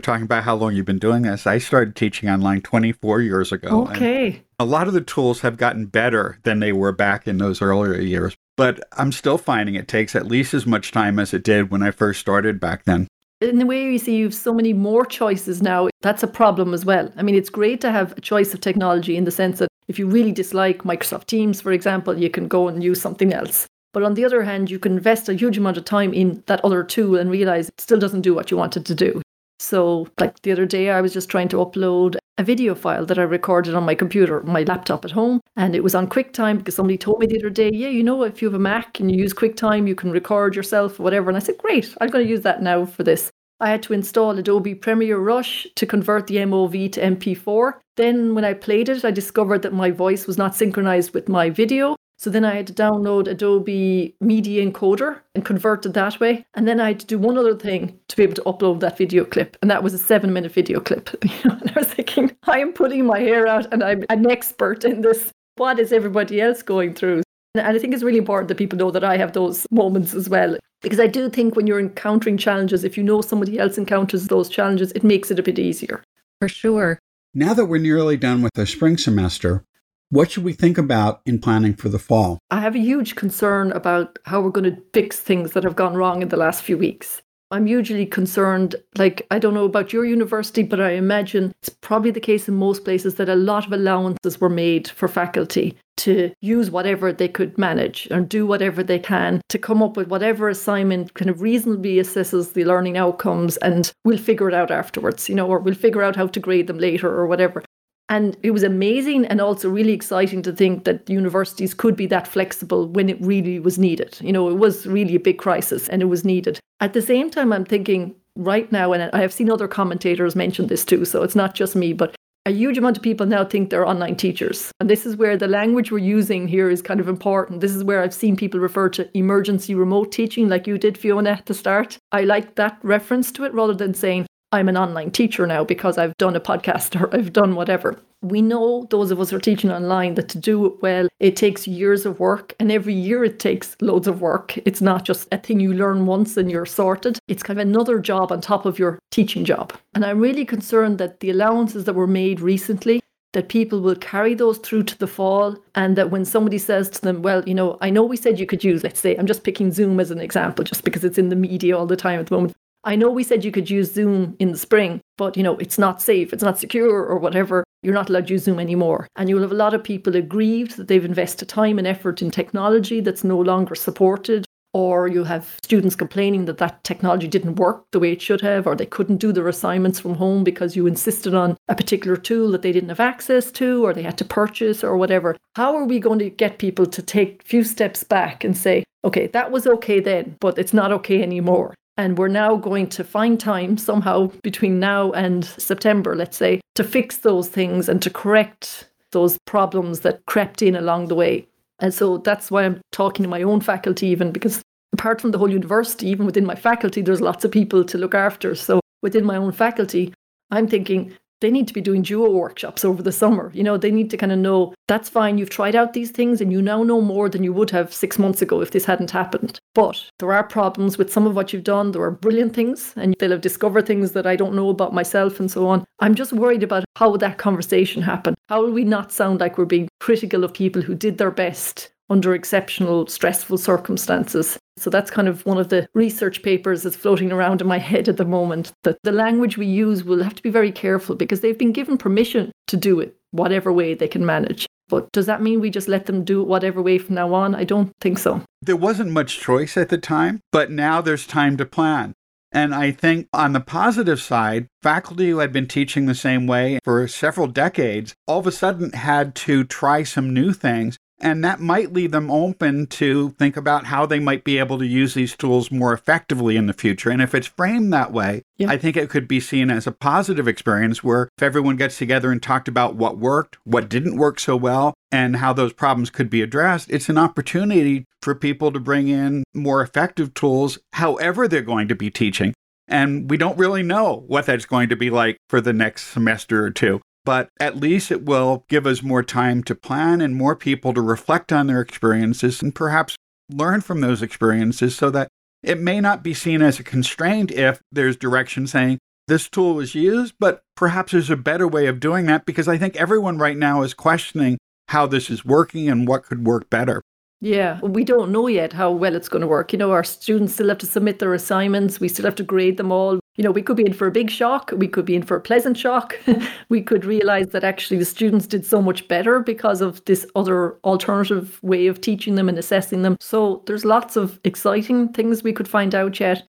talking 0.00 0.24
about 0.24 0.44
how 0.44 0.54
long 0.54 0.74
you've 0.74 0.86
been 0.86 0.98
doing 0.98 1.22
this. 1.22 1.46
I 1.46 1.58
started 1.58 1.96
teaching 1.96 2.28
online 2.28 2.62
24 2.62 3.20
years 3.20 3.52
ago. 3.52 3.86
Okay. 3.88 4.42
A 4.58 4.64
lot 4.64 4.88
of 4.88 4.94
the 4.94 5.00
tools 5.00 5.40
have 5.40 5.56
gotten 5.56 5.86
better 5.86 6.38
than 6.42 6.60
they 6.60 6.72
were 6.72 6.92
back 6.92 7.28
in 7.28 7.38
those 7.38 7.62
earlier 7.62 8.00
years, 8.00 8.34
but 8.56 8.80
I'm 8.96 9.12
still 9.12 9.38
finding 9.38 9.74
it 9.74 9.88
takes 9.88 10.16
at 10.16 10.26
least 10.26 10.54
as 10.54 10.66
much 10.66 10.90
time 10.90 11.18
as 11.18 11.32
it 11.32 11.44
did 11.44 11.70
when 11.70 11.82
I 11.82 11.90
first 11.90 12.20
started 12.20 12.60
back 12.60 12.84
then. 12.84 13.06
In 13.40 13.58
the 13.58 13.66
way 13.66 13.84
you 13.84 13.98
see, 13.98 14.16
you 14.16 14.24
have 14.24 14.34
so 14.34 14.52
many 14.52 14.72
more 14.72 15.06
choices 15.06 15.62
now. 15.62 15.88
That's 16.02 16.24
a 16.24 16.28
problem 16.28 16.74
as 16.74 16.84
well. 16.84 17.12
I 17.16 17.22
mean, 17.22 17.36
it's 17.36 17.50
great 17.50 17.80
to 17.82 17.92
have 17.92 18.12
a 18.18 18.20
choice 18.20 18.52
of 18.52 18.60
technology 18.60 19.16
in 19.16 19.24
the 19.24 19.30
sense 19.30 19.60
that 19.60 19.68
if 19.86 19.96
you 19.98 20.08
really 20.08 20.32
dislike 20.32 20.82
Microsoft 20.82 21.26
Teams, 21.26 21.60
for 21.60 21.70
example, 21.70 22.18
you 22.18 22.30
can 22.30 22.48
go 22.48 22.66
and 22.66 22.82
use 22.82 23.00
something 23.00 23.32
else. 23.32 23.66
But 23.92 24.02
on 24.02 24.14
the 24.14 24.24
other 24.24 24.42
hand, 24.42 24.70
you 24.70 24.78
can 24.78 24.92
invest 24.92 25.28
a 25.28 25.34
huge 25.34 25.58
amount 25.58 25.76
of 25.76 25.84
time 25.84 26.12
in 26.12 26.42
that 26.46 26.64
other 26.64 26.84
tool 26.84 27.16
and 27.16 27.30
realize 27.30 27.68
it 27.68 27.80
still 27.80 27.98
doesn't 27.98 28.22
do 28.22 28.34
what 28.34 28.50
you 28.50 28.56
wanted 28.56 28.84
to 28.86 28.94
do. 28.94 29.22
So, 29.60 30.06
like 30.20 30.40
the 30.42 30.52
other 30.52 30.66
day, 30.66 30.90
I 30.90 31.00
was 31.00 31.12
just 31.12 31.28
trying 31.28 31.48
to 31.48 31.56
upload 31.56 32.16
a 32.38 32.44
video 32.44 32.74
file 32.76 33.04
that 33.06 33.18
I 33.18 33.22
recorded 33.22 33.74
on 33.74 33.84
my 33.84 33.96
computer, 33.96 34.42
my 34.44 34.62
laptop 34.62 35.04
at 35.04 35.10
home, 35.10 35.40
and 35.56 35.74
it 35.74 35.82
was 35.82 35.96
on 35.96 36.06
QuickTime 36.06 36.58
because 36.58 36.76
somebody 36.76 36.96
told 36.96 37.18
me 37.18 37.26
the 37.26 37.38
other 37.38 37.50
day, 37.50 37.70
yeah, 37.72 37.88
you 37.88 38.04
know, 38.04 38.22
if 38.22 38.40
you 38.40 38.46
have 38.46 38.54
a 38.54 38.60
Mac 38.60 39.00
and 39.00 39.10
you 39.10 39.18
use 39.18 39.34
QuickTime, 39.34 39.88
you 39.88 39.96
can 39.96 40.12
record 40.12 40.54
yourself, 40.54 41.00
or 41.00 41.02
whatever. 41.02 41.28
And 41.28 41.36
I 41.36 41.40
said, 41.40 41.58
great, 41.58 41.92
I'm 42.00 42.10
going 42.10 42.24
to 42.24 42.30
use 42.30 42.42
that 42.42 42.62
now 42.62 42.84
for 42.84 43.02
this. 43.02 43.30
I 43.60 43.70
had 43.70 43.82
to 43.84 43.92
install 43.92 44.38
Adobe 44.38 44.76
Premiere 44.76 45.18
Rush 45.18 45.66
to 45.74 45.84
convert 45.84 46.28
the 46.28 46.36
MOV 46.36 46.92
to 46.92 47.00
MP4. 47.00 47.72
Then, 47.96 48.36
when 48.36 48.44
I 48.44 48.54
played 48.54 48.88
it, 48.88 49.04
I 49.04 49.10
discovered 49.10 49.62
that 49.62 49.72
my 49.72 49.90
voice 49.90 50.28
was 50.28 50.38
not 50.38 50.54
synchronized 50.54 51.12
with 51.12 51.28
my 51.28 51.50
video. 51.50 51.96
So 52.18 52.30
then 52.30 52.44
I 52.44 52.56
had 52.56 52.66
to 52.66 52.72
download 52.72 53.28
Adobe 53.28 54.16
Media 54.20 54.66
Encoder 54.66 55.20
and 55.36 55.44
convert 55.44 55.86
it 55.86 55.94
that 55.94 56.18
way. 56.18 56.44
And 56.54 56.66
then 56.66 56.80
I 56.80 56.88
had 56.88 57.00
to 57.00 57.06
do 57.06 57.16
one 57.16 57.38
other 57.38 57.54
thing 57.54 57.96
to 58.08 58.16
be 58.16 58.24
able 58.24 58.34
to 58.34 58.42
upload 58.42 58.80
that 58.80 58.98
video 58.98 59.24
clip. 59.24 59.56
And 59.62 59.70
that 59.70 59.84
was 59.84 59.94
a 59.94 59.98
seven 59.98 60.32
minute 60.32 60.50
video 60.50 60.80
clip. 60.80 61.10
and 61.44 61.70
I 61.70 61.78
was 61.78 61.86
thinking, 61.86 62.36
I 62.48 62.58
am 62.58 62.72
putting 62.72 63.06
my 63.06 63.20
hair 63.20 63.46
out 63.46 63.72
and 63.72 63.84
I'm 63.84 64.04
an 64.10 64.28
expert 64.28 64.84
in 64.84 65.02
this. 65.02 65.30
What 65.56 65.78
is 65.78 65.92
everybody 65.92 66.40
else 66.40 66.60
going 66.60 66.94
through? 66.94 67.22
And 67.54 67.66
I 67.66 67.78
think 67.78 67.94
it's 67.94 68.02
really 68.02 68.18
important 68.18 68.48
that 68.48 68.58
people 68.58 68.78
know 68.78 68.90
that 68.90 69.04
I 69.04 69.16
have 69.16 69.32
those 69.32 69.64
moments 69.70 70.12
as 70.12 70.28
well. 70.28 70.56
Because 70.82 71.00
I 71.00 71.06
do 71.06 71.30
think 71.30 71.54
when 71.54 71.68
you're 71.68 71.80
encountering 71.80 72.36
challenges, 72.36 72.82
if 72.82 72.96
you 72.96 73.04
know 73.04 73.20
somebody 73.20 73.60
else 73.60 73.78
encounters 73.78 74.26
those 74.26 74.48
challenges, 74.48 74.90
it 74.92 75.04
makes 75.04 75.30
it 75.30 75.38
a 75.38 75.42
bit 75.42 75.58
easier. 75.58 76.02
For 76.40 76.48
sure. 76.48 76.98
Now 77.34 77.54
that 77.54 77.66
we're 77.66 77.78
nearly 77.78 78.16
done 78.16 78.42
with 78.42 78.54
the 78.54 78.66
spring 78.66 78.96
semester, 78.96 79.64
what 80.10 80.30
should 80.30 80.44
we 80.44 80.52
think 80.52 80.78
about 80.78 81.20
in 81.26 81.38
planning 81.38 81.74
for 81.74 81.88
the 81.88 81.98
fall? 81.98 82.38
I 82.50 82.60
have 82.60 82.74
a 82.74 82.80
huge 82.80 83.14
concern 83.14 83.72
about 83.72 84.18
how 84.24 84.40
we're 84.40 84.50
going 84.50 84.74
to 84.74 84.82
fix 84.92 85.20
things 85.20 85.52
that 85.52 85.64
have 85.64 85.76
gone 85.76 85.94
wrong 85.94 86.22
in 86.22 86.28
the 86.28 86.36
last 86.36 86.62
few 86.62 86.78
weeks. 86.78 87.22
I'm 87.50 87.66
usually 87.66 88.04
concerned, 88.04 88.76
like, 88.98 89.26
I 89.30 89.38
don't 89.38 89.54
know 89.54 89.64
about 89.64 89.90
your 89.90 90.04
university, 90.04 90.62
but 90.62 90.82
I 90.82 90.90
imagine 90.90 91.52
it's 91.62 91.70
probably 91.70 92.10
the 92.10 92.20
case 92.20 92.46
in 92.46 92.54
most 92.54 92.84
places 92.84 93.14
that 93.14 93.30
a 93.30 93.34
lot 93.34 93.66
of 93.66 93.72
allowances 93.72 94.38
were 94.38 94.50
made 94.50 94.88
for 94.88 95.08
faculty 95.08 95.74
to 95.98 96.30
use 96.42 96.70
whatever 96.70 97.10
they 97.10 97.26
could 97.26 97.56
manage 97.56 98.06
and 98.10 98.28
do 98.28 98.46
whatever 98.46 98.82
they 98.82 98.98
can 98.98 99.40
to 99.48 99.58
come 99.58 99.82
up 99.82 99.96
with 99.96 100.08
whatever 100.08 100.50
assignment 100.50 101.14
kind 101.14 101.30
of 101.30 101.40
reasonably 101.40 101.96
assesses 101.96 102.52
the 102.52 102.66
learning 102.66 102.98
outcomes 102.98 103.56
and 103.58 103.92
we'll 104.04 104.18
figure 104.18 104.48
it 104.48 104.54
out 104.54 104.70
afterwards, 104.70 105.28
you 105.28 105.34
know, 105.34 105.48
or 105.48 105.58
we'll 105.58 105.74
figure 105.74 106.02
out 106.02 106.16
how 106.16 106.26
to 106.26 106.38
grade 106.38 106.66
them 106.66 106.78
later 106.78 107.08
or 107.08 107.26
whatever. 107.26 107.62
And 108.08 108.36
it 108.42 108.52
was 108.52 108.62
amazing 108.62 109.26
and 109.26 109.40
also 109.40 109.68
really 109.68 109.92
exciting 109.92 110.42
to 110.42 110.52
think 110.52 110.84
that 110.84 111.08
universities 111.10 111.74
could 111.74 111.94
be 111.94 112.06
that 112.06 112.26
flexible 112.26 112.88
when 112.88 113.08
it 113.08 113.20
really 113.20 113.60
was 113.60 113.78
needed. 113.78 114.16
You 114.20 114.32
know, 114.32 114.48
it 114.48 114.56
was 114.56 114.86
really 114.86 115.14
a 115.14 115.20
big 115.20 115.38
crisis 115.38 115.88
and 115.88 116.00
it 116.00 116.06
was 116.06 116.24
needed. 116.24 116.58
At 116.80 116.94
the 116.94 117.02
same 117.02 117.30
time, 117.30 117.52
I'm 117.52 117.64
thinking 117.64 118.14
right 118.36 118.70
now, 118.72 118.92
and 118.92 119.10
I 119.12 119.20
have 119.20 119.32
seen 119.32 119.50
other 119.50 119.68
commentators 119.68 120.36
mention 120.36 120.68
this 120.68 120.84
too, 120.84 121.04
so 121.04 121.22
it's 121.22 121.36
not 121.36 121.54
just 121.54 121.76
me, 121.76 121.92
but 121.92 122.14
a 122.46 122.50
huge 122.50 122.78
amount 122.78 122.96
of 122.96 123.02
people 123.02 123.26
now 123.26 123.44
think 123.44 123.68
they're 123.68 123.86
online 123.86 124.16
teachers. 124.16 124.72
And 124.80 124.88
this 124.88 125.04
is 125.04 125.16
where 125.16 125.36
the 125.36 125.48
language 125.48 125.90
we're 125.90 125.98
using 125.98 126.48
here 126.48 126.70
is 126.70 126.80
kind 126.80 126.98
of 126.98 127.08
important. 127.08 127.60
This 127.60 127.74
is 127.74 127.84
where 127.84 128.02
I've 128.02 128.14
seen 128.14 128.36
people 128.36 128.58
refer 128.58 128.88
to 128.90 129.18
emergency 129.18 129.74
remote 129.74 130.12
teaching, 130.12 130.48
like 130.48 130.66
you 130.66 130.78
did, 130.78 130.96
Fiona, 130.96 131.30
at 131.30 131.44
the 131.44 131.52
start. 131.52 131.98
I 132.12 132.22
like 132.22 132.54
that 132.54 132.78
reference 132.82 133.30
to 133.32 133.44
it 133.44 133.52
rather 133.52 133.74
than 133.74 133.92
saying, 133.92 134.27
I'm 134.50 134.68
an 134.70 134.78
online 134.78 135.10
teacher 135.10 135.46
now 135.46 135.62
because 135.62 135.98
I've 135.98 136.16
done 136.16 136.34
a 136.34 136.40
podcast 136.40 136.98
or 136.98 137.14
I've 137.14 137.34
done 137.34 137.54
whatever. 137.54 138.00
We 138.22 138.40
know, 138.40 138.86
those 138.90 139.10
of 139.10 139.20
us 139.20 139.28
who 139.30 139.36
are 139.36 139.40
teaching 139.40 139.70
online, 139.70 140.14
that 140.14 140.30
to 140.30 140.38
do 140.38 140.64
it 140.64 140.80
well, 140.80 141.06
it 141.20 141.36
takes 141.36 141.68
years 141.68 142.06
of 142.06 142.18
work. 142.18 142.54
And 142.58 142.72
every 142.72 142.94
year 142.94 143.22
it 143.24 143.38
takes 143.38 143.76
loads 143.82 144.08
of 144.08 144.22
work. 144.22 144.56
It's 144.64 144.80
not 144.80 145.04
just 145.04 145.28
a 145.32 145.38
thing 145.38 145.60
you 145.60 145.74
learn 145.74 146.06
once 146.06 146.38
and 146.38 146.50
you're 146.50 146.66
sorted. 146.66 147.18
It's 147.28 147.42
kind 147.42 147.60
of 147.60 147.66
another 147.66 147.98
job 147.98 148.32
on 148.32 148.40
top 148.40 148.64
of 148.64 148.78
your 148.78 148.98
teaching 149.10 149.44
job. 149.44 149.74
And 149.94 150.04
I'm 150.04 150.18
really 150.18 150.46
concerned 150.46 150.96
that 150.98 151.20
the 151.20 151.30
allowances 151.30 151.84
that 151.84 151.94
were 151.94 152.06
made 152.06 152.40
recently 152.40 153.02
that 153.34 153.50
people 153.50 153.80
will 153.80 153.96
carry 153.96 154.32
those 154.32 154.56
through 154.58 154.82
to 154.82 154.98
the 154.98 155.06
fall 155.06 155.54
and 155.74 155.94
that 155.96 156.10
when 156.10 156.24
somebody 156.24 156.56
says 156.56 156.88
to 156.88 157.00
them 157.02 157.20
well 157.20 157.44
you 157.46 157.54
know 157.54 157.76
i 157.82 157.90
know 157.90 158.02
we 158.02 158.16
said 158.16 158.40
you 158.40 158.46
could 158.46 158.64
use 158.64 158.82
let's 158.82 158.98
say 158.98 159.14
i'm 159.16 159.26
just 159.26 159.44
picking 159.44 159.70
zoom 159.70 160.00
as 160.00 160.10
an 160.10 160.18
example 160.18 160.64
just 160.64 160.82
because 160.82 161.04
it's 161.04 161.18
in 161.18 161.28
the 161.28 161.36
media 161.36 161.76
all 161.76 161.84
the 161.84 161.94
time 161.94 162.18
at 162.18 162.26
the 162.26 162.34
moment 162.34 162.54
I 162.84 162.96
know 162.96 163.10
we 163.10 163.24
said 163.24 163.44
you 163.44 163.50
could 163.50 163.68
use 163.68 163.92
Zoom 163.92 164.36
in 164.38 164.52
the 164.52 164.58
spring, 164.58 165.00
but 165.16 165.36
you 165.36 165.42
know, 165.42 165.56
it's 165.58 165.78
not 165.78 166.00
safe, 166.00 166.32
it's 166.32 166.42
not 166.42 166.58
secure 166.58 167.04
or 167.04 167.18
whatever. 167.18 167.64
You're 167.82 167.94
not 167.94 168.08
allowed 168.08 168.28
to 168.28 168.34
use 168.34 168.44
Zoom 168.44 168.58
anymore. 168.58 169.08
And 169.16 169.28
you'll 169.28 169.42
have 169.42 169.52
a 169.52 169.56
lot 169.56 169.74
of 169.74 169.84
people 169.84 170.16
aggrieved 170.16 170.76
that 170.76 170.88
they've 170.88 171.04
invested 171.04 171.48
time 171.48 171.78
and 171.78 171.86
effort 171.86 172.22
in 172.22 172.30
technology 172.30 173.00
that's 173.00 173.24
no 173.24 173.38
longer 173.38 173.74
supported. 173.74 174.44
Or 174.74 175.08
you 175.08 175.24
have 175.24 175.56
students 175.64 175.96
complaining 175.96 176.44
that 176.44 176.58
that 176.58 176.84
technology 176.84 177.26
didn't 177.26 177.56
work 177.56 177.84
the 177.90 177.98
way 177.98 178.12
it 178.12 178.20
should 178.20 178.42
have, 178.42 178.66
or 178.66 178.76
they 178.76 178.86
couldn't 178.86 179.16
do 179.16 179.32
their 179.32 179.48
assignments 179.48 179.98
from 179.98 180.14
home 180.14 180.44
because 180.44 180.76
you 180.76 180.86
insisted 180.86 181.34
on 181.34 181.56
a 181.68 181.74
particular 181.74 182.16
tool 182.16 182.50
that 182.52 182.62
they 182.62 182.70
didn't 182.70 182.90
have 182.90 183.00
access 183.00 183.50
to, 183.52 183.84
or 183.84 183.94
they 183.94 184.02
had 184.02 184.18
to 184.18 184.24
purchase, 184.26 184.84
or 184.84 184.96
whatever. 184.96 185.36
How 185.56 185.74
are 185.74 185.84
we 185.84 185.98
going 185.98 186.18
to 186.18 186.30
get 186.30 186.58
people 186.58 186.84
to 186.86 187.02
take 187.02 187.42
a 187.42 187.46
few 187.46 187.64
steps 187.64 188.04
back 188.04 188.44
and 188.44 188.56
say, 188.56 188.84
okay, 189.04 189.26
that 189.28 189.50
was 189.50 189.66
okay 189.66 190.00
then, 190.00 190.36
but 190.38 190.58
it's 190.58 190.74
not 190.74 190.92
okay 190.92 191.22
anymore? 191.22 191.74
And 191.98 192.16
we're 192.16 192.28
now 192.28 192.54
going 192.54 192.86
to 192.90 193.02
find 193.02 193.40
time 193.40 193.76
somehow 193.76 194.30
between 194.44 194.78
now 194.78 195.10
and 195.12 195.44
September, 195.44 196.14
let's 196.14 196.36
say, 196.36 196.60
to 196.76 196.84
fix 196.84 197.18
those 197.18 197.48
things 197.48 197.88
and 197.88 198.00
to 198.02 198.08
correct 198.08 198.88
those 199.10 199.36
problems 199.46 200.00
that 200.00 200.24
crept 200.26 200.62
in 200.62 200.76
along 200.76 201.08
the 201.08 201.16
way. 201.16 201.48
And 201.80 201.92
so 201.92 202.18
that's 202.18 202.52
why 202.52 202.64
I'm 202.64 202.80
talking 202.92 203.24
to 203.24 203.28
my 203.28 203.42
own 203.42 203.60
faculty, 203.60 204.06
even 204.06 204.30
because 204.30 204.62
apart 204.92 205.20
from 205.20 205.32
the 205.32 205.38
whole 205.38 205.50
university, 205.50 206.08
even 206.08 206.24
within 206.24 206.46
my 206.46 206.54
faculty, 206.54 207.02
there's 207.02 207.20
lots 207.20 207.44
of 207.44 207.50
people 207.50 207.84
to 207.84 207.98
look 207.98 208.14
after. 208.14 208.54
So 208.54 208.80
within 209.02 209.24
my 209.24 209.36
own 209.36 209.50
faculty, 209.50 210.14
I'm 210.52 210.68
thinking 210.68 211.12
they 211.40 211.50
need 211.50 211.68
to 211.68 211.74
be 211.74 211.80
doing 211.80 212.02
duo 212.02 212.30
workshops 212.30 212.84
over 212.84 213.02
the 213.02 213.12
summer. 213.12 213.50
You 213.54 213.62
know, 213.62 213.76
they 213.76 213.90
need 213.90 214.10
to 214.10 214.16
kind 214.16 214.32
of 214.32 214.38
know 214.38 214.74
that's 214.86 215.08
fine, 215.08 215.38
you've 215.38 215.50
tried 215.50 215.76
out 215.76 215.92
these 215.92 216.10
things 216.10 216.40
and 216.40 216.52
you 216.52 216.62
now 216.62 216.82
know 216.82 217.00
more 217.00 217.28
than 217.28 217.44
you 217.44 217.52
would 217.52 217.70
have 217.70 217.92
six 217.92 218.18
months 218.18 218.42
ago 218.42 218.60
if 218.60 218.70
this 218.70 218.84
hadn't 218.84 219.10
happened. 219.10 219.60
But 219.74 220.10
there 220.18 220.32
are 220.32 220.44
problems 220.44 220.98
with 220.98 221.12
some 221.12 221.26
of 221.26 221.36
what 221.36 221.52
you've 221.52 221.64
done. 221.64 221.92
There 221.92 222.02
are 222.02 222.10
brilliant 222.10 222.54
things, 222.54 222.92
and 222.96 223.14
they'll 223.18 223.30
have 223.30 223.40
discovered 223.40 223.86
things 223.86 224.12
that 224.12 224.26
I 224.26 224.36
don't 224.36 224.54
know 224.54 224.70
about 224.70 224.94
myself 224.94 225.40
and 225.40 225.50
so 225.50 225.68
on. 225.68 225.84
I'm 226.00 226.14
just 226.14 226.32
worried 226.32 226.62
about 226.62 226.84
how 226.96 227.16
that 227.16 227.38
conversation 227.38 228.02
happen? 228.02 228.34
How 228.48 228.62
will 228.62 228.72
we 228.72 228.84
not 228.84 229.12
sound 229.12 229.40
like 229.40 229.58
we're 229.58 229.64
being 229.64 229.88
critical 230.00 230.44
of 230.44 230.54
people 230.54 230.82
who 230.82 230.94
did 230.94 231.18
their 231.18 231.30
best 231.30 231.90
under 232.10 232.34
exceptional, 232.34 233.06
stressful 233.06 233.58
circumstances. 233.58 234.57
So 234.80 234.90
that's 234.90 235.10
kind 235.10 235.28
of 235.28 235.44
one 235.44 235.58
of 235.58 235.68
the 235.68 235.88
research 235.94 236.42
papers 236.42 236.82
that's 236.82 236.96
floating 236.96 237.32
around 237.32 237.60
in 237.60 237.66
my 237.66 237.78
head 237.78 238.08
at 238.08 238.16
the 238.16 238.24
moment. 238.24 238.72
That 238.84 238.98
the 239.02 239.12
language 239.12 239.58
we 239.58 239.66
use 239.66 240.04
will 240.04 240.22
have 240.22 240.34
to 240.34 240.42
be 240.42 240.50
very 240.50 240.72
careful 240.72 241.14
because 241.14 241.40
they've 241.40 241.58
been 241.58 241.72
given 241.72 241.98
permission 241.98 242.52
to 242.68 242.76
do 242.76 243.00
it 243.00 243.16
whatever 243.30 243.72
way 243.72 243.94
they 243.94 244.08
can 244.08 244.24
manage. 244.24 244.66
But 244.88 245.12
does 245.12 245.26
that 245.26 245.42
mean 245.42 245.60
we 245.60 245.70
just 245.70 245.88
let 245.88 246.06
them 246.06 246.24
do 246.24 246.40
it 246.40 246.48
whatever 246.48 246.80
way 246.80 246.98
from 246.98 247.14
now 247.14 247.34
on? 247.34 247.54
I 247.54 247.64
don't 247.64 247.92
think 248.00 248.18
so. 248.18 248.42
There 248.62 248.76
wasn't 248.76 249.10
much 249.10 249.38
choice 249.38 249.76
at 249.76 249.90
the 249.90 249.98
time, 249.98 250.40
but 250.50 250.70
now 250.70 251.00
there's 251.00 251.26
time 251.26 251.56
to 251.58 251.66
plan. 251.66 252.14
And 252.50 252.74
I 252.74 252.92
think 252.92 253.28
on 253.32 253.52
the 253.52 253.60
positive 253.60 254.20
side, 254.20 254.68
faculty 254.82 255.28
who 255.28 255.38
had 255.38 255.52
been 255.52 255.66
teaching 255.66 256.06
the 256.06 256.14
same 256.14 256.46
way 256.46 256.78
for 256.82 257.06
several 257.06 257.46
decades 257.46 258.14
all 258.26 258.38
of 258.38 258.46
a 258.46 258.52
sudden 258.52 258.92
had 258.92 259.34
to 259.34 259.64
try 259.64 260.02
some 260.02 260.32
new 260.32 260.54
things 260.54 260.96
and 261.20 261.44
that 261.44 261.60
might 261.60 261.92
leave 261.92 262.12
them 262.12 262.30
open 262.30 262.86
to 262.86 263.30
think 263.30 263.56
about 263.56 263.86
how 263.86 264.06
they 264.06 264.20
might 264.20 264.44
be 264.44 264.58
able 264.58 264.78
to 264.78 264.86
use 264.86 265.14
these 265.14 265.36
tools 265.36 265.70
more 265.70 265.92
effectively 265.92 266.56
in 266.56 266.66
the 266.66 266.72
future. 266.72 267.10
And 267.10 267.20
if 267.20 267.34
it's 267.34 267.46
framed 267.46 267.92
that 267.92 268.12
way, 268.12 268.42
yeah. 268.56 268.70
I 268.70 268.76
think 268.76 268.96
it 268.96 269.10
could 269.10 269.26
be 269.26 269.40
seen 269.40 269.70
as 269.70 269.86
a 269.86 269.92
positive 269.92 270.46
experience 270.46 271.02
where 271.02 271.28
if 271.36 271.42
everyone 271.42 271.76
gets 271.76 271.98
together 271.98 272.30
and 272.30 272.42
talked 272.42 272.68
about 272.68 272.94
what 272.94 273.18
worked, 273.18 273.58
what 273.64 273.88
didn't 273.88 274.16
work 274.16 274.38
so 274.38 274.56
well, 274.56 274.94
and 275.10 275.36
how 275.36 275.52
those 275.52 275.72
problems 275.72 276.10
could 276.10 276.30
be 276.30 276.42
addressed, 276.42 276.90
it's 276.90 277.08
an 277.08 277.18
opportunity 277.18 278.04
for 278.22 278.34
people 278.34 278.70
to 278.72 278.80
bring 278.80 279.08
in 279.08 279.44
more 279.54 279.82
effective 279.82 280.34
tools, 280.34 280.78
however 280.92 281.48
they're 281.48 281.62
going 281.62 281.88
to 281.88 281.94
be 281.94 282.10
teaching. 282.10 282.54
And 282.86 283.28
we 283.28 283.36
don't 283.36 283.58
really 283.58 283.82
know 283.82 284.24
what 284.26 284.46
that's 284.46 284.64
going 284.64 284.88
to 284.88 284.96
be 284.96 285.10
like 285.10 285.36
for 285.48 285.60
the 285.60 285.74
next 285.74 286.06
semester 286.06 286.64
or 286.64 286.70
two 286.70 287.00
but 287.28 287.50
at 287.60 287.76
least 287.76 288.10
it 288.10 288.24
will 288.24 288.64
give 288.70 288.86
us 288.86 289.02
more 289.02 289.22
time 289.22 289.62
to 289.62 289.74
plan 289.74 290.22
and 290.22 290.34
more 290.34 290.56
people 290.56 290.94
to 290.94 291.02
reflect 291.02 291.52
on 291.52 291.66
their 291.66 291.82
experiences 291.82 292.62
and 292.62 292.74
perhaps 292.74 293.16
learn 293.50 293.82
from 293.82 294.00
those 294.00 294.22
experiences 294.22 294.96
so 294.96 295.10
that 295.10 295.28
it 295.62 295.78
may 295.78 296.00
not 296.00 296.22
be 296.22 296.32
seen 296.32 296.62
as 296.62 296.80
a 296.80 296.82
constraint 296.82 297.50
if 297.50 297.82
there's 297.92 298.16
direction 298.16 298.66
saying 298.66 298.96
this 299.26 299.46
tool 299.46 299.74
was 299.74 299.94
used, 299.94 300.36
but 300.40 300.62
perhaps 300.74 301.12
there's 301.12 301.28
a 301.28 301.36
better 301.36 301.68
way 301.68 301.84
of 301.84 302.00
doing 302.00 302.24
that 302.24 302.46
because 302.46 302.66
I 302.66 302.78
think 302.78 302.96
everyone 302.96 303.36
right 303.36 303.58
now 303.58 303.82
is 303.82 303.92
questioning 303.92 304.56
how 304.88 305.06
this 305.06 305.28
is 305.28 305.44
working 305.44 305.86
and 305.86 306.08
what 306.08 306.24
could 306.24 306.46
work 306.46 306.70
better. 306.70 307.02
Yeah, 307.42 307.78
we 307.82 308.04
don't 308.04 308.32
know 308.32 308.46
yet 308.46 308.72
how 308.72 308.90
well 308.90 309.14
it's 309.14 309.28
going 309.28 309.42
to 309.42 309.46
work. 309.46 309.74
You 309.74 309.78
know, 309.78 309.92
our 309.92 310.02
students 310.02 310.54
still 310.54 310.70
have 310.70 310.78
to 310.78 310.86
submit 310.86 311.18
their 311.18 311.34
assignments, 311.34 312.00
we 312.00 312.08
still 312.08 312.24
have 312.24 312.36
to 312.36 312.42
grade 312.42 312.78
them 312.78 312.90
all. 312.90 313.20
You 313.38 313.44
know, 313.44 313.52
we 313.52 313.62
could 313.62 313.76
be 313.76 313.86
in 313.86 313.92
for 313.92 314.08
a 314.08 314.10
big 314.10 314.30
shock, 314.30 314.72
we 314.76 314.88
could 314.88 315.04
be 315.04 315.14
in 315.14 315.22
for 315.22 315.36
a 315.36 315.40
pleasant 315.40 315.76
shock. 315.76 316.18
we 316.68 316.82
could 316.82 317.04
realize 317.04 317.46
that 317.50 317.62
actually 317.62 317.96
the 317.96 318.04
students 318.04 318.48
did 318.48 318.66
so 318.66 318.82
much 318.82 319.06
better 319.06 319.38
because 319.38 319.80
of 319.80 320.04
this 320.06 320.26
other 320.34 320.76
alternative 320.82 321.62
way 321.62 321.86
of 321.86 322.00
teaching 322.00 322.34
them 322.34 322.48
and 322.48 322.58
assessing 322.58 323.02
them. 323.02 323.16
So 323.20 323.62
there's 323.66 323.84
lots 323.84 324.16
of 324.16 324.40
exciting 324.42 325.12
things 325.12 325.44
we 325.44 325.52
could 325.52 325.68
find 325.68 325.94
out 325.94 326.18
yet. 326.18 326.48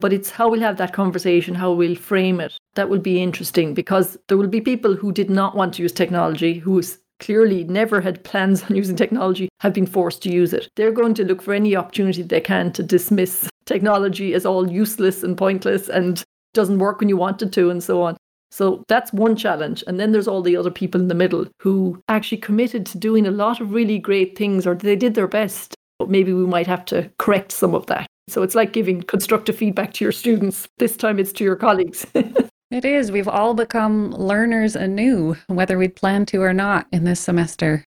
But 0.00 0.12
it's 0.12 0.30
how 0.30 0.50
we'll 0.50 0.60
have 0.60 0.76
that 0.76 0.92
conversation, 0.92 1.54
how 1.54 1.72
we'll 1.72 1.96
frame 1.96 2.40
it. 2.40 2.56
That 2.74 2.90
will 2.90 3.00
be 3.00 3.22
interesting 3.22 3.72
because 3.72 4.16
there 4.28 4.36
will 4.36 4.48
be 4.48 4.60
people 4.60 4.94
who 4.94 5.10
did 5.10 5.30
not 5.30 5.56
want 5.56 5.74
to 5.74 5.82
use 5.82 5.92
technology, 5.92 6.58
who 6.58 6.78
clearly 7.20 7.64
never 7.64 8.00
had 8.00 8.24
plans 8.24 8.62
on 8.70 8.76
using 8.76 8.96
technology 8.96 9.48
have 9.60 9.74
been 9.74 9.86
forced 9.86 10.22
to 10.22 10.32
use 10.32 10.52
it. 10.52 10.68
They're 10.76 10.92
going 10.92 11.14
to 11.14 11.24
look 11.24 11.42
for 11.42 11.54
any 11.54 11.76
opportunity 11.76 12.22
they 12.22 12.40
can 12.40 12.72
to 12.72 12.82
dismiss 12.82 13.48
technology 13.66 14.34
as 14.34 14.46
all 14.46 14.70
useless 14.70 15.22
and 15.22 15.36
pointless 15.36 15.88
and 15.88 16.22
doesn't 16.54 16.78
work 16.78 17.00
when 17.00 17.08
you 17.08 17.16
want 17.16 17.42
it 17.42 17.52
to 17.52 17.70
and 17.70 17.82
so 17.82 18.02
on. 18.02 18.16
So 18.50 18.82
that's 18.88 19.12
one 19.12 19.36
challenge. 19.36 19.84
And 19.86 20.00
then 20.00 20.12
there's 20.12 20.28
all 20.28 20.42
the 20.42 20.56
other 20.56 20.70
people 20.70 21.00
in 21.00 21.08
the 21.08 21.14
middle 21.14 21.46
who 21.60 22.02
actually 22.08 22.38
committed 22.38 22.86
to 22.86 22.98
doing 22.98 23.26
a 23.26 23.30
lot 23.30 23.60
of 23.60 23.72
really 23.72 23.98
great 23.98 24.38
things 24.38 24.66
or 24.66 24.74
they 24.74 24.96
did 24.96 25.14
their 25.14 25.28
best. 25.28 25.74
But 25.98 26.08
maybe 26.08 26.32
we 26.32 26.46
might 26.46 26.66
have 26.66 26.84
to 26.86 27.10
correct 27.18 27.52
some 27.52 27.74
of 27.74 27.86
that. 27.86 28.06
So 28.28 28.42
it's 28.42 28.54
like 28.54 28.72
giving 28.72 29.02
constructive 29.02 29.56
feedback 29.56 29.92
to 29.94 30.04
your 30.04 30.12
students. 30.12 30.68
This 30.78 30.96
time 30.96 31.18
it's 31.18 31.32
to 31.34 31.44
your 31.44 31.56
colleagues. 31.56 32.06
It 32.70 32.84
is. 32.84 33.10
We've 33.10 33.28
all 33.28 33.54
become 33.54 34.10
learners 34.10 34.76
anew, 34.76 35.36
whether 35.46 35.78
we'd 35.78 35.96
planned 35.96 36.28
to 36.28 36.42
or 36.42 36.52
not 36.52 36.86
in 36.92 37.04
this 37.04 37.20
semester. 37.20 37.84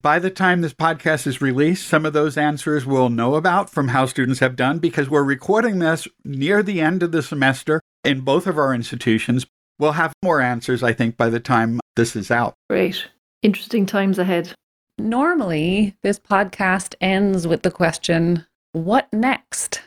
By 0.00 0.18
the 0.18 0.30
time 0.30 0.60
this 0.60 0.74
podcast 0.74 1.26
is 1.26 1.40
released, 1.40 1.86
some 1.86 2.04
of 2.06 2.12
those 2.12 2.36
answers 2.36 2.86
we'll 2.86 3.10
know 3.10 3.34
about 3.34 3.70
from 3.70 3.88
how 3.88 4.06
students 4.06 4.40
have 4.40 4.56
done 4.56 4.78
because 4.78 5.08
we're 5.08 5.24
recording 5.24 5.78
this 5.78 6.08
near 6.24 6.62
the 6.62 6.80
end 6.80 7.02
of 7.02 7.12
the 7.12 7.22
semester 7.22 7.80
in 8.02 8.20
both 8.20 8.46
of 8.46 8.58
our 8.58 8.74
institutions. 8.74 9.46
We'll 9.78 9.92
have 9.92 10.12
more 10.22 10.40
answers, 10.40 10.82
I 10.82 10.92
think, 10.92 11.16
by 11.16 11.30
the 11.30 11.40
time 11.40 11.80
this 11.96 12.16
is 12.16 12.30
out. 12.30 12.54
Great. 12.68 13.08
Interesting 13.42 13.86
times 13.86 14.18
ahead. 14.18 14.52
Normally, 14.98 15.96
this 16.02 16.18
podcast 16.18 16.94
ends 17.00 17.46
with 17.46 17.62
the 17.62 17.70
question 17.70 18.46
what 18.72 19.12
next? 19.12 19.82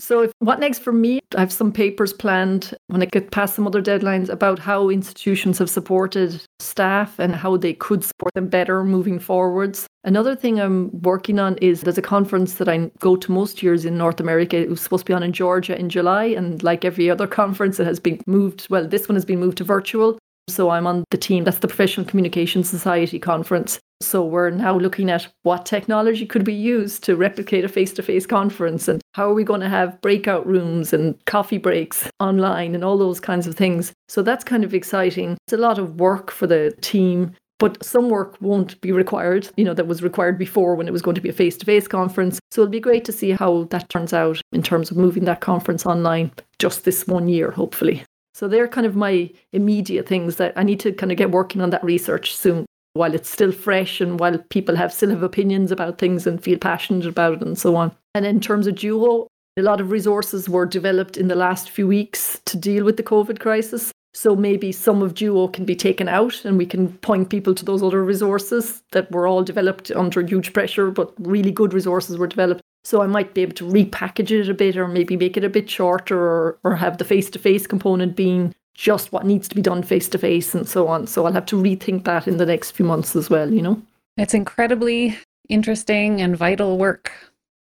So, 0.00 0.22
if, 0.22 0.32
what 0.38 0.60
next 0.60 0.78
for 0.78 0.92
me? 0.92 1.20
I 1.36 1.40
have 1.40 1.52
some 1.52 1.70
papers 1.70 2.14
planned 2.14 2.74
when 2.86 3.02
I 3.02 3.04
get 3.04 3.32
past 3.32 3.54
some 3.54 3.66
other 3.66 3.82
deadlines 3.82 4.30
about 4.30 4.58
how 4.58 4.88
institutions 4.88 5.58
have 5.58 5.68
supported 5.68 6.42
staff 6.58 7.18
and 7.18 7.36
how 7.36 7.58
they 7.58 7.74
could 7.74 8.02
support 8.02 8.32
them 8.32 8.48
better 8.48 8.82
moving 8.82 9.18
forwards. 9.18 9.86
Another 10.02 10.34
thing 10.34 10.58
I'm 10.58 10.90
working 11.02 11.38
on 11.38 11.58
is 11.58 11.82
there's 11.82 11.98
a 11.98 12.02
conference 12.02 12.54
that 12.54 12.68
I 12.68 12.90
go 13.00 13.14
to 13.14 13.30
most 13.30 13.62
years 13.62 13.84
in 13.84 13.98
North 13.98 14.20
America. 14.20 14.56
It 14.56 14.70
was 14.70 14.80
supposed 14.80 15.04
to 15.04 15.10
be 15.10 15.14
on 15.14 15.22
in 15.22 15.34
Georgia 15.34 15.78
in 15.78 15.90
July, 15.90 16.24
and 16.24 16.62
like 16.62 16.86
every 16.86 17.10
other 17.10 17.26
conference, 17.40 17.78
it 17.78 17.86
has 17.86 18.00
been 18.00 18.22
moved. 18.26 18.68
Well, 18.70 18.88
this 18.88 19.06
one 19.06 19.16
has 19.16 19.26
been 19.26 19.38
moved 19.38 19.58
to 19.58 19.64
virtual. 19.64 20.18
So 20.52 20.70
I'm 20.70 20.86
on 20.86 21.04
the 21.10 21.18
team. 21.18 21.44
That's 21.44 21.58
the 21.58 21.68
Professional 21.68 22.06
Communication 22.06 22.64
Society 22.64 23.18
conference. 23.18 23.78
So 24.02 24.24
we're 24.24 24.50
now 24.50 24.78
looking 24.78 25.10
at 25.10 25.28
what 25.42 25.66
technology 25.66 26.24
could 26.24 26.44
be 26.44 26.54
used 26.54 27.04
to 27.04 27.16
replicate 27.16 27.64
a 27.64 27.68
face-to-face 27.68 28.26
conference 28.26 28.88
and 28.88 29.02
how 29.14 29.28
are 29.30 29.34
we 29.34 29.44
going 29.44 29.60
to 29.60 29.68
have 29.68 30.00
breakout 30.00 30.46
rooms 30.46 30.94
and 30.94 31.22
coffee 31.26 31.58
breaks 31.58 32.08
online 32.18 32.74
and 32.74 32.82
all 32.82 32.96
those 32.96 33.20
kinds 33.20 33.46
of 33.46 33.56
things. 33.56 33.92
So 34.08 34.22
that's 34.22 34.44
kind 34.44 34.64
of 34.64 34.72
exciting. 34.72 35.36
It's 35.46 35.52
a 35.52 35.58
lot 35.58 35.78
of 35.78 36.00
work 36.00 36.30
for 36.30 36.46
the 36.46 36.74
team 36.80 37.34
but 37.60 37.84
some 37.84 38.08
work 38.08 38.36
won't 38.40 38.80
be 38.80 38.90
required, 38.90 39.48
you 39.56 39.64
know, 39.64 39.74
that 39.74 39.86
was 39.86 40.02
required 40.02 40.38
before 40.38 40.74
when 40.74 40.88
it 40.88 40.92
was 40.92 41.02
going 41.02 41.14
to 41.14 41.20
be 41.20 41.28
a 41.28 41.32
face 41.32 41.58
to 41.58 41.66
face 41.66 41.86
conference. 41.86 42.40
So 42.50 42.62
it'll 42.62 42.72
be 42.72 42.80
great 42.80 43.04
to 43.04 43.12
see 43.12 43.30
how 43.32 43.64
that 43.64 43.88
turns 43.90 44.12
out 44.12 44.40
in 44.50 44.62
terms 44.62 44.90
of 44.90 44.96
moving 44.96 45.26
that 45.26 45.40
conference 45.40 45.84
online 45.86 46.32
just 46.58 46.84
this 46.84 47.06
one 47.06 47.28
year, 47.28 47.50
hopefully. 47.50 48.02
So 48.40 48.48
they're 48.48 48.68
kind 48.68 48.86
of 48.86 48.96
my 48.96 49.28
immediate 49.52 50.08
things 50.08 50.36
that 50.36 50.54
I 50.56 50.62
need 50.62 50.80
to 50.80 50.92
kind 50.92 51.12
of 51.12 51.18
get 51.18 51.30
working 51.30 51.60
on 51.60 51.68
that 51.70 51.84
research 51.84 52.34
soon 52.34 52.64
while 52.94 53.14
it's 53.14 53.28
still 53.28 53.52
fresh 53.52 54.00
and 54.00 54.18
while 54.18 54.38
people 54.48 54.76
have 54.76 54.94
still 54.94 55.10
have 55.10 55.22
opinions 55.22 55.70
about 55.70 55.98
things 55.98 56.26
and 56.26 56.42
feel 56.42 56.56
passionate 56.56 57.04
about 57.04 57.34
it 57.34 57.42
and 57.42 57.58
so 57.58 57.76
on. 57.76 57.94
And 58.14 58.24
in 58.24 58.40
terms 58.40 58.66
of 58.66 58.76
Duo, 58.76 59.26
a 59.58 59.62
lot 59.62 59.78
of 59.78 59.90
resources 59.90 60.48
were 60.48 60.64
developed 60.64 61.18
in 61.18 61.28
the 61.28 61.34
last 61.34 61.68
few 61.68 61.86
weeks 61.86 62.40
to 62.46 62.56
deal 62.56 62.82
with 62.82 62.96
the 62.96 63.02
COVID 63.02 63.40
crisis. 63.40 63.92
So 64.14 64.34
maybe 64.34 64.72
some 64.72 65.02
of 65.02 65.12
Duo 65.12 65.48
can 65.48 65.66
be 65.66 65.76
taken 65.76 66.08
out 66.08 66.42
and 66.46 66.56
we 66.56 66.64
can 66.64 66.94
point 66.94 67.28
people 67.28 67.54
to 67.54 67.64
those 67.66 67.82
other 67.82 68.02
resources 68.02 68.82
that 68.92 69.12
were 69.12 69.26
all 69.26 69.44
developed 69.44 69.90
under 69.90 70.22
huge 70.22 70.54
pressure, 70.54 70.90
but 70.90 71.12
really 71.18 71.52
good 71.52 71.74
resources 71.74 72.16
were 72.16 72.26
developed. 72.26 72.62
So 72.84 73.02
I 73.02 73.06
might 73.06 73.34
be 73.34 73.42
able 73.42 73.54
to 73.56 73.66
repackage 73.66 74.30
it 74.30 74.48
a 74.48 74.54
bit 74.54 74.76
or 74.76 74.88
maybe 74.88 75.16
make 75.16 75.36
it 75.36 75.44
a 75.44 75.50
bit 75.50 75.68
shorter 75.68 76.18
or, 76.18 76.58
or 76.64 76.76
have 76.76 76.98
the 76.98 77.04
face 77.04 77.28
to 77.30 77.38
face 77.38 77.66
component 77.66 78.16
being 78.16 78.54
just 78.74 79.12
what 79.12 79.26
needs 79.26 79.46
to 79.48 79.54
be 79.54 79.62
done 79.62 79.82
face 79.82 80.08
to 80.08 80.18
face 80.18 80.54
and 80.54 80.66
so 80.66 80.88
on. 80.88 81.06
So 81.06 81.26
I'll 81.26 81.32
have 81.32 81.46
to 81.46 81.56
rethink 81.56 82.04
that 82.04 82.26
in 82.26 82.38
the 82.38 82.46
next 82.46 82.70
few 82.70 82.86
months 82.86 83.14
as 83.14 83.28
well, 83.28 83.52
you 83.52 83.60
know? 83.60 83.80
It's 84.16 84.34
incredibly 84.34 85.18
interesting 85.48 86.20
and 86.20 86.36
vital 86.36 86.78
work. 86.78 87.12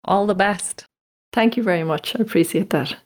All 0.04 0.26
the 0.26 0.34
best. 0.34 0.86
Thank 1.32 1.56
you 1.56 1.62
very 1.62 1.84
much. 1.84 2.16
I 2.16 2.20
appreciate 2.20 2.70
that. 2.70 2.96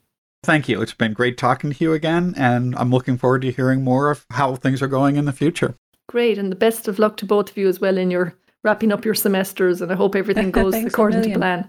Thank 0.44 0.68
you. 0.68 0.80
It's 0.80 0.94
been 0.94 1.12
great 1.12 1.36
talking 1.36 1.72
to 1.72 1.84
you 1.84 1.92
again, 1.92 2.34
and 2.36 2.76
I'm 2.76 2.90
looking 2.90 3.18
forward 3.18 3.42
to 3.42 3.50
hearing 3.50 3.82
more 3.82 4.10
of 4.10 4.24
how 4.30 4.54
things 4.54 4.80
are 4.82 4.88
going 4.88 5.16
in 5.16 5.24
the 5.24 5.32
future. 5.32 5.74
Great, 6.08 6.38
and 6.38 6.50
the 6.50 6.56
best 6.56 6.88
of 6.88 6.98
luck 6.98 7.16
to 7.18 7.26
both 7.26 7.50
of 7.50 7.56
you 7.56 7.68
as 7.68 7.80
well 7.80 7.98
in 7.98 8.10
your 8.10 8.34
wrapping 8.62 8.92
up 8.92 9.04
your 9.04 9.14
semesters, 9.14 9.82
and 9.82 9.90
I 9.90 9.94
hope 9.94 10.14
everything 10.14 10.50
goes 10.52 10.74
according 10.74 11.22
to 11.22 11.38
plan. 11.38 11.68